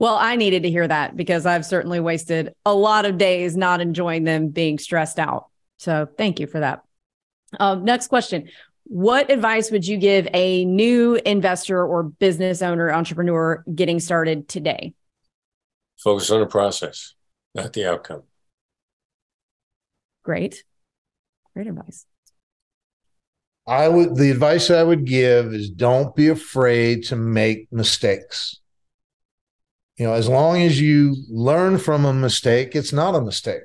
Well, 0.04 0.18
I 0.20 0.36
needed 0.36 0.64
to 0.64 0.68
hear 0.68 0.86
that 0.86 1.16
because 1.16 1.46
I've 1.46 1.64
certainly 1.64 1.98
wasted 1.98 2.52
a 2.66 2.74
lot 2.74 3.06
of 3.06 3.16
days 3.16 3.56
not 3.56 3.80
enjoying 3.80 4.24
them 4.24 4.48
being 4.48 4.78
stressed 4.78 5.18
out. 5.18 5.46
So 5.78 6.06
thank 6.18 6.40
you 6.40 6.46
for 6.46 6.60
that. 6.60 6.82
Um, 7.58 7.86
next 7.86 8.08
question. 8.08 8.50
What 8.82 9.30
advice 9.30 9.70
would 9.70 9.86
you 9.86 9.96
give 9.96 10.28
a 10.34 10.66
new 10.66 11.14
investor 11.14 11.82
or 11.82 12.02
business 12.02 12.60
owner, 12.60 12.92
entrepreneur 12.92 13.64
getting 13.74 13.98
started 13.98 14.46
today? 14.46 14.92
Focus 15.98 16.30
on 16.30 16.40
the 16.40 16.46
process, 16.48 17.14
not 17.54 17.72
the 17.72 17.88
outcome. 17.88 18.24
Great. 20.22 20.64
Great 21.54 21.68
advice. 21.68 22.04
I 23.66 23.88
would, 23.88 24.16
the 24.16 24.30
advice 24.30 24.70
I 24.70 24.82
would 24.82 25.06
give 25.06 25.54
is 25.54 25.70
don't 25.70 26.14
be 26.14 26.28
afraid 26.28 27.04
to 27.04 27.16
make 27.16 27.72
mistakes 27.72 28.60
you 29.96 30.06
know 30.06 30.12
as 30.12 30.28
long 30.28 30.60
as 30.62 30.80
you 30.80 31.16
learn 31.28 31.78
from 31.78 32.04
a 32.04 32.12
mistake 32.12 32.74
it's 32.74 32.92
not 32.92 33.14
a 33.14 33.20
mistake. 33.20 33.62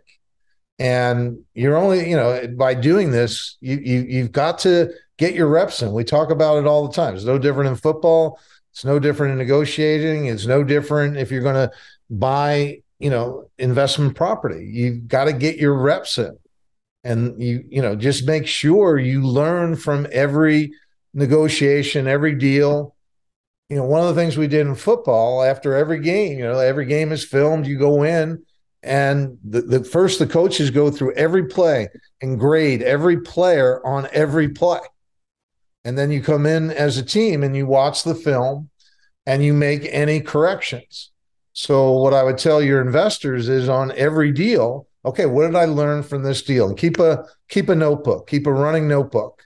And 0.78 1.40
you're 1.54 1.78
only 1.78 2.10
you 2.10 2.16
know 2.16 2.48
by 2.58 2.74
doing 2.74 3.12
this 3.12 3.58
you, 3.60 3.78
you 3.78 4.06
you've 4.08 4.32
got 4.32 4.60
to 4.60 4.94
get 5.18 5.36
your 5.36 5.48
reps 5.48 5.82
in. 5.82 5.92
We 5.92 6.04
talk 6.04 6.32
about 6.32 6.58
it 6.58 6.68
all 6.68 6.88
the 6.88 6.94
time. 6.94 7.16
It's 7.16 7.26
no 7.26 7.38
different 7.38 7.70
in 7.70 7.76
football. 7.76 8.40
It's 8.72 8.86
no 8.86 9.00
different 9.00 9.34
in 9.34 9.38
negotiating. 9.40 10.28
It's 10.28 10.46
no 10.46 10.64
different 10.64 11.18
if 11.18 11.32
you're 11.32 11.44
going 11.44 11.56
to 11.56 11.72
buy 12.10 12.82
you 13.00 13.10
know 13.10 13.50
investment 13.58 14.16
property. 14.16 14.66
You've 14.72 15.08
got 15.08 15.26
to 15.26 15.34
get 15.34 15.58
your 15.58 15.74
reps 15.74 16.18
in. 16.18 16.38
And 17.04 17.42
you 17.42 17.66
you 17.70 17.82
know 17.82 17.96
just 17.96 18.28
make 18.28 18.48
sure 18.48 18.98
you 18.98 19.26
learn 19.26 19.76
from 19.76 20.08
every 20.12 20.74
negotiation 21.14 22.08
every 22.08 22.36
deal 22.36 22.96
you 23.70 23.76
know, 23.76 23.84
one 23.84 24.02
of 24.02 24.08
the 24.14 24.20
things 24.20 24.38
we 24.38 24.48
did 24.48 24.66
in 24.66 24.76
football 24.76 25.44
after 25.44 25.76
every 25.76 26.00
game, 26.00 26.40
you 26.40 26.44
know, 26.44 26.60
every 26.60 26.86
game 26.86 27.12
is 27.12 27.24
filmed, 27.24 27.68
you 27.68 27.78
go 27.78 28.04
in 28.04 28.44
and 28.82 29.38
the, 29.44 29.62
the 29.62 29.84
first 29.84 30.20
the 30.20 30.28
coaches 30.28 30.72
go 30.72 30.90
through 30.90 31.14
every 31.14 31.46
play 31.46 31.88
and 32.22 32.40
grade 32.40 32.82
every 32.82 33.22
player 33.22 33.86
on 33.86 34.08
every 34.12 34.50
play. 34.50 34.80
And 35.86 35.98
then 35.98 36.12
you 36.12 36.22
come 36.22 36.46
in 36.46 36.72
as 36.72 36.98
a 36.98 37.04
team 37.04 37.44
and 37.44 37.56
you 37.56 37.66
watch 37.66 38.04
the 38.04 38.16
film 38.16 38.70
and 39.26 39.44
you 39.44 39.54
make 39.54 39.88
any 39.92 40.20
corrections. 40.20 41.12
So 41.54 41.92
what 41.92 42.14
I 42.14 42.24
would 42.24 42.38
tell 42.38 42.62
your 42.62 42.82
investors 42.82 43.50
is 43.50 43.70
on 43.70 43.92
every 43.92 44.32
deal, 44.32 44.88
okay, 45.06 45.26
what 45.26 45.46
did 45.46 45.56
I 45.56 45.66
learn 45.66 46.04
from 46.04 46.24
this 46.24 46.42
deal? 46.42 46.70
And 46.70 46.78
keep 46.78 47.00
a 47.00 47.26
keep 47.50 47.70
a 47.70 47.76
notebook, 47.76 48.28
keep 48.28 48.48
a 48.48 48.54
running 48.54 48.88
notebook. 48.88 49.44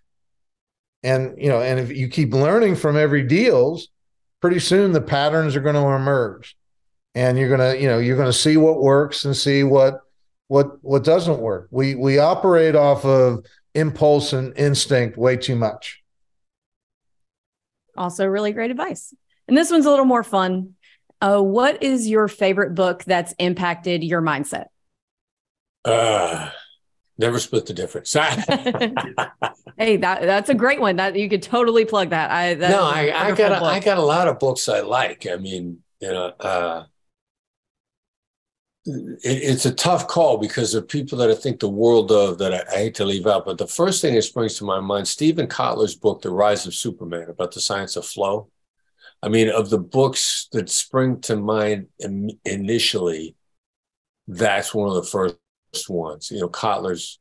And 1.01 1.35
you 1.37 1.49
know, 1.49 1.59
and 1.59 1.79
if 1.79 1.91
you 1.91 2.07
keep 2.07 2.33
learning 2.33 2.75
from 2.75 2.97
every 2.97 3.23
deals, 3.23 3.89
pretty 4.43 4.59
soon 4.59 4.91
the 4.91 4.99
patterns 4.99 5.55
are 5.55 5.61
going 5.61 5.73
to 5.73 5.87
emerge. 5.87 6.57
And 7.15 7.37
you're 7.37 7.47
going 7.47 7.61
to 7.61 7.81
you 7.81 7.87
know 7.87 7.97
you're 7.97 8.17
going 8.17 8.27
to 8.27 8.37
see 8.37 8.57
what 8.57 8.81
works 8.81 9.23
and 9.23 9.37
see 9.37 9.63
what 9.63 10.01
what 10.47 10.83
what 10.83 11.05
doesn't 11.05 11.39
work. 11.39 11.69
We 11.71 11.95
we 11.95 12.19
operate 12.19 12.75
off 12.75 13.05
of 13.05 13.45
impulse 13.73 14.33
and 14.33 14.51
instinct 14.57 15.17
way 15.17 15.37
too 15.37 15.55
much. 15.55 16.03
Also 17.95 18.25
really 18.25 18.51
great 18.51 18.69
advice. 18.69 19.13
And 19.47 19.55
this 19.55 19.71
one's 19.71 19.85
a 19.85 19.89
little 19.89 20.03
more 20.03 20.23
fun. 20.23 20.73
Uh, 21.21 21.39
what 21.39 21.81
is 21.81 22.09
your 22.09 22.27
favorite 22.27 22.75
book 22.75 23.05
that's 23.05 23.33
impacted 23.39 24.03
your 24.03 24.21
mindset? 24.21 24.65
Uh 25.85 26.49
never 27.17 27.39
split 27.39 27.65
the 27.65 27.73
difference 27.73 28.13
hey, 29.77 29.97
that 29.97 30.21
that's 30.21 30.49
a 30.49 30.55
great 30.55 30.79
one. 30.79 30.95
That 30.97 31.15
you 31.15 31.29
could 31.29 31.43
totally 31.43 31.85
plug 31.85 32.09
that. 32.09 32.31
I 32.31 32.53
that 32.55 32.71
no, 32.71 32.83
I, 32.83 33.29
I 33.29 33.35
got 33.35 33.51
a, 33.51 33.63
I 33.63 33.79
got 33.79 33.97
a 33.97 34.03
lot 34.03 34.27
of 34.27 34.39
books 34.39 34.67
I 34.69 34.81
like. 34.81 35.27
I 35.27 35.37
mean, 35.37 35.79
you 35.99 36.11
know, 36.11 36.33
uh, 36.39 36.83
it, 38.85 39.19
it's 39.23 39.65
a 39.65 39.73
tough 39.73 40.07
call 40.07 40.37
because 40.37 40.71
there 40.71 40.81
are 40.81 40.85
people 40.85 41.17
that 41.19 41.29
I 41.29 41.35
think 41.35 41.59
the 41.59 41.69
world 41.69 42.11
of 42.11 42.37
that 42.39 42.53
I, 42.53 42.63
I, 42.73 42.77
hate 42.77 42.95
to 42.95 43.05
leave 43.05 43.27
out. 43.27 43.45
But 43.45 43.57
the 43.57 43.67
first 43.67 44.01
thing 44.01 44.15
that 44.15 44.23
springs 44.23 44.57
to 44.57 44.65
my 44.65 44.79
mind, 44.79 45.07
Steven 45.07 45.47
Kotler's 45.47 45.95
book, 45.95 46.21
The 46.21 46.31
Rise 46.31 46.65
of 46.65 46.75
Superman, 46.75 47.29
about 47.29 47.53
the 47.53 47.61
science 47.61 47.95
of 47.95 48.05
flow. 48.05 48.49
I 49.21 49.29
mean, 49.29 49.49
of 49.49 49.69
the 49.69 49.79
books 49.79 50.49
that 50.51 50.69
spring 50.69 51.21
to 51.21 51.37
mind 51.37 51.87
initially, 52.43 53.35
that's 54.27 54.73
one 54.73 54.89
of 54.89 54.95
the 54.95 55.09
first 55.09 55.35
ones. 55.89 56.31
You 56.31 56.41
know, 56.41 56.49
Kotler's 56.49 57.19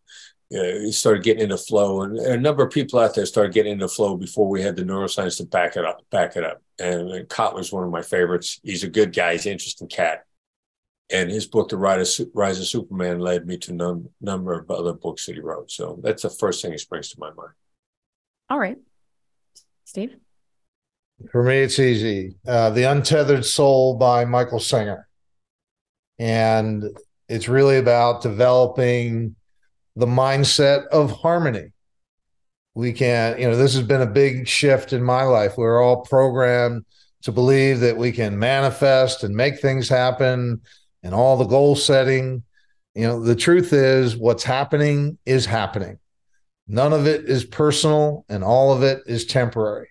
uh, 0.55 0.90
started 0.90 1.22
getting 1.22 1.44
into 1.44 1.57
flow, 1.57 2.03
and 2.03 2.18
a 2.18 2.36
number 2.36 2.64
of 2.64 2.72
people 2.72 2.98
out 3.00 3.14
there 3.14 3.26
started 3.26 3.55
getting 3.55 3.72
into 3.72 3.88
flow 3.88 4.16
before 4.16 4.48
we 4.48 4.62
had 4.62 4.76
the 4.76 4.82
neuroscience 4.82 5.38
to 5.38 5.44
back 5.44 5.76
it 5.76 5.84
up. 5.84 6.00
Back 6.11 6.36
it 6.36 6.44
up. 6.44 6.62
And, 6.78 7.11
and 7.11 7.28
Kotler's 7.28 7.72
one 7.72 7.84
of 7.84 7.90
my 7.90 8.03
favorites. 8.03 8.61
He's 8.62 8.84
a 8.84 8.88
good 8.88 9.12
guy. 9.14 9.32
He's 9.32 9.46
an 9.46 9.53
interesting 9.53 9.88
cat. 9.88 10.24
And 11.11 11.30
his 11.30 11.46
book, 11.46 11.68
The 11.68 11.76
Rise 11.76 12.20
of, 12.20 12.28
Rise 12.34 12.59
of 12.59 12.66
Superman, 12.66 13.20
led 13.20 13.46
me 13.46 13.59
to 13.59 13.72
a 13.72 13.74
num- 13.74 14.09
number 14.20 14.59
of 14.59 14.70
other 14.70 14.92
books 14.92 15.26
that 15.26 15.34
he 15.34 15.40
wrote. 15.40 15.70
So 15.70 16.00
that's 16.03 16.22
the 16.22 16.30
first 16.30 16.62
thing 16.62 16.70
that 16.70 16.80
springs 16.80 17.11
to 17.11 17.20
my 17.20 17.30
mind. 17.32 17.53
All 18.48 18.59
right, 18.59 18.78
Steve. 19.84 20.16
For 21.30 21.42
me, 21.42 21.59
it's 21.59 21.78
easy. 21.78 22.34
Uh, 22.46 22.70
the 22.70 22.84
Untethered 22.84 23.44
Soul 23.44 23.94
by 23.94 24.24
Michael 24.24 24.59
Singer, 24.59 25.07
and 26.18 26.84
it's 27.29 27.49
really 27.49 27.79
about 27.79 28.23
developing 28.23 29.37
the 29.97 30.07
mindset 30.07 30.87
of 30.89 31.11
harmony. 31.11 31.73
We 32.75 32.93
can, 32.93 33.39
you 33.39 33.49
know, 33.49 33.57
this 33.57 33.75
has 33.75 33.87
been 33.87 34.01
a 34.01 34.07
big 34.07 34.49
shift 34.49 34.93
in 34.93 35.03
my 35.03 35.25
life. 35.25 35.57
We're 35.57 35.83
all 35.83 36.03
programmed 36.03 36.85
to 37.23 37.33
believe 37.33 37.81
that 37.81 37.97
we 37.97 38.12
can 38.12 38.39
manifest 38.39 39.25
and 39.25 39.35
make 39.35 39.61
things 39.61 39.89
happen 39.89 40.61
and 41.03 41.14
all 41.14 41.37
the 41.37 41.45
goal 41.45 41.77
setting. 41.77 42.43
You 42.95 43.03
know, 43.03 43.23
the 43.23 43.37
truth 43.37 43.73
is 43.73 44.16
what's 44.16 44.43
happening 44.43 45.18
is 45.27 45.47
happening. 45.47 45.99
None 46.66 46.93
of 46.93 47.07
it 47.07 47.27
is 47.27 47.45
personal 47.45 48.25
and 48.29 48.43
all 48.43 48.73
of 48.73 48.83
it 48.83 49.03
is 49.07 49.27
temporary. 49.27 49.89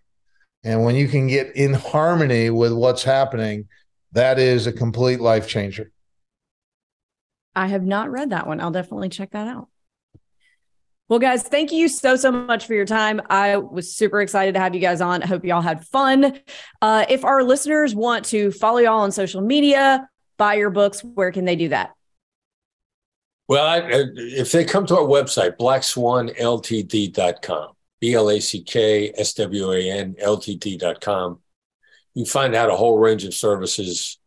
And 0.63 0.83
when 0.83 0.95
you 0.95 1.07
can 1.07 1.27
get 1.27 1.55
in 1.55 1.73
harmony 1.73 2.49
with 2.49 2.73
what's 2.73 3.03
happening, 3.03 3.67
that 4.13 4.39
is 4.39 4.67
a 4.67 4.73
complete 4.73 5.19
life 5.19 5.47
changer. 5.47 5.91
I 7.55 7.67
have 7.67 7.83
not 7.83 8.11
read 8.11 8.31
that 8.31 8.47
one. 8.47 8.59
I'll 8.59 8.71
definitely 8.71 9.09
check 9.09 9.31
that 9.31 9.47
out. 9.47 9.69
Well, 11.11 11.19
guys, 11.19 11.43
thank 11.43 11.71
you 11.73 11.89
so, 11.89 12.15
so 12.15 12.31
much 12.31 12.65
for 12.65 12.73
your 12.73 12.85
time. 12.85 13.19
I 13.29 13.57
was 13.57 13.93
super 13.93 14.21
excited 14.21 14.53
to 14.53 14.61
have 14.61 14.73
you 14.73 14.79
guys 14.79 15.01
on. 15.01 15.21
I 15.21 15.27
hope 15.27 15.43
y'all 15.43 15.61
had 15.61 15.85
fun. 15.85 16.39
Uh, 16.81 17.05
if 17.09 17.25
our 17.25 17.43
listeners 17.43 17.93
want 17.93 18.23
to 18.27 18.49
follow 18.51 18.77
y'all 18.77 19.01
on 19.01 19.11
social 19.11 19.41
media, 19.41 20.07
buy 20.37 20.53
your 20.53 20.69
books, 20.69 21.03
where 21.03 21.33
can 21.33 21.43
they 21.43 21.57
do 21.57 21.67
that? 21.67 21.91
Well, 23.49 23.67
I, 23.67 23.81
if 24.15 24.53
they 24.53 24.63
come 24.63 24.85
to 24.85 24.95
our 24.95 25.05
website, 25.05 25.57
blackswanltd.com, 25.57 27.67
B 27.99 28.13
L 28.13 28.29
A 28.29 28.39
C 28.39 28.63
K 28.63 29.11
S 29.17 29.33
W 29.33 29.73
A 29.73 29.91
N 29.91 30.15
L 30.17 30.37
T 30.37 30.55
D.com, 30.55 31.41
you 32.13 32.23
find 32.23 32.55
out 32.55 32.69
a 32.69 32.75
whole 32.77 32.97
range 32.97 33.25
of 33.25 33.33
services 33.33 34.17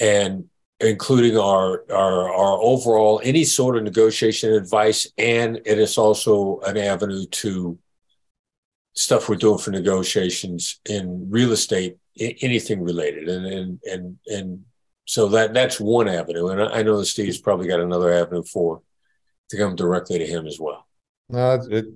and 0.00 0.44
including 0.80 1.38
our, 1.38 1.84
our 1.90 2.32
our 2.32 2.58
overall 2.60 3.20
any 3.24 3.44
sort 3.44 3.76
of 3.76 3.82
negotiation 3.82 4.52
advice, 4.52 5.10
and 5.18 5.60
it 5.64 5.78
is 5.78 5.98
also 5.98 6.60
an 6.66 6.76
avenue 6.76 7.26
to 7.26 7.78
stuff 8.94 9.28
we're 9.28 9.36
doing 9.36 9.58
for 9.58 9.70
negotiations 9.70 10.80
in 10.88 11.26
real 11.30 11.52
estate, 11.52 11.96
anything 12.18 12.82
related, 12.82 13.28
and 13.28 13.46
and 13.46 13.80
and 13.84 14.18
and 14.26 14.64
so 15.04 15.28
that 15.28 15.54
that's 15.54 15.78
one 15.78 16.08
avenue, 16.08 16.48
and 16.48 16.60
I 16.60 16.82
know 16.82 16.98
that 16.98 17.06
Steve's 17.06 17.38
probably 17.38 17.68
got 17.68 17.80
another 17.80 18.12
avenue 18.12 18.42
for 18.42 18.82
to 19.50 19.56
come 19.56 19.76
directly 19.76 20.18
to 20.18 20.26
him 20.26 20.46
as 20.46 20.58
well. 20.58 20.86
No, 21.28 21.60
it, 21.70 21.86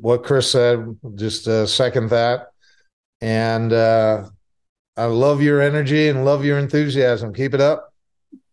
what 0.00 0.24
Chris 0.24 0.50
said, 0.50 0.96
just 1.14 1.46
uh, 1.46 1.66
second 1.66 2.10
that, 2.10 2.48
and 3.20 3.72
uh, 3.72 4.28
I 4.96 5.06
love 5.06 5.40
your 5.40 5.60
energy 5.60 6.08
and 6.08 6.24
love 6.24 6.44
your 6.44 6.58
enthusiasm. 6.58 7.32
Keep 7.32 7.54
it 7.54 7.60
up. 7.60 7.92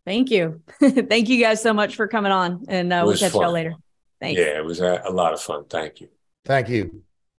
Thank 0.06 0.32
you. 0.32 0.62
Thank 0.80 1.30
you 1.30 1.42
guys 1.42 1.62
so 1.62 1.74
much 1.74 1.96
for 1.96 2.08
coming 2.08 2.32
on, 2.32 2.66
and 2.68 2.92
uh, 2.92 3.04
we'll 3.06 3.18
catch 3.18 3.34
y'all 3.34 3.52
later. 3.52 3.76
Thanks. 4.20 4.40
Yeah, 4.40 4.58
it 4.58 4.66
was 4.66 4.80
a, 4.80 5.02
a 5.06 5.12
lot 5.12 5.34
of 5.34 5.42
fun. 5.42 5.66
Thank 5.70 6.02
you. 6.02 6.10
Thank 6.46 6.70
you. 6.70 7.04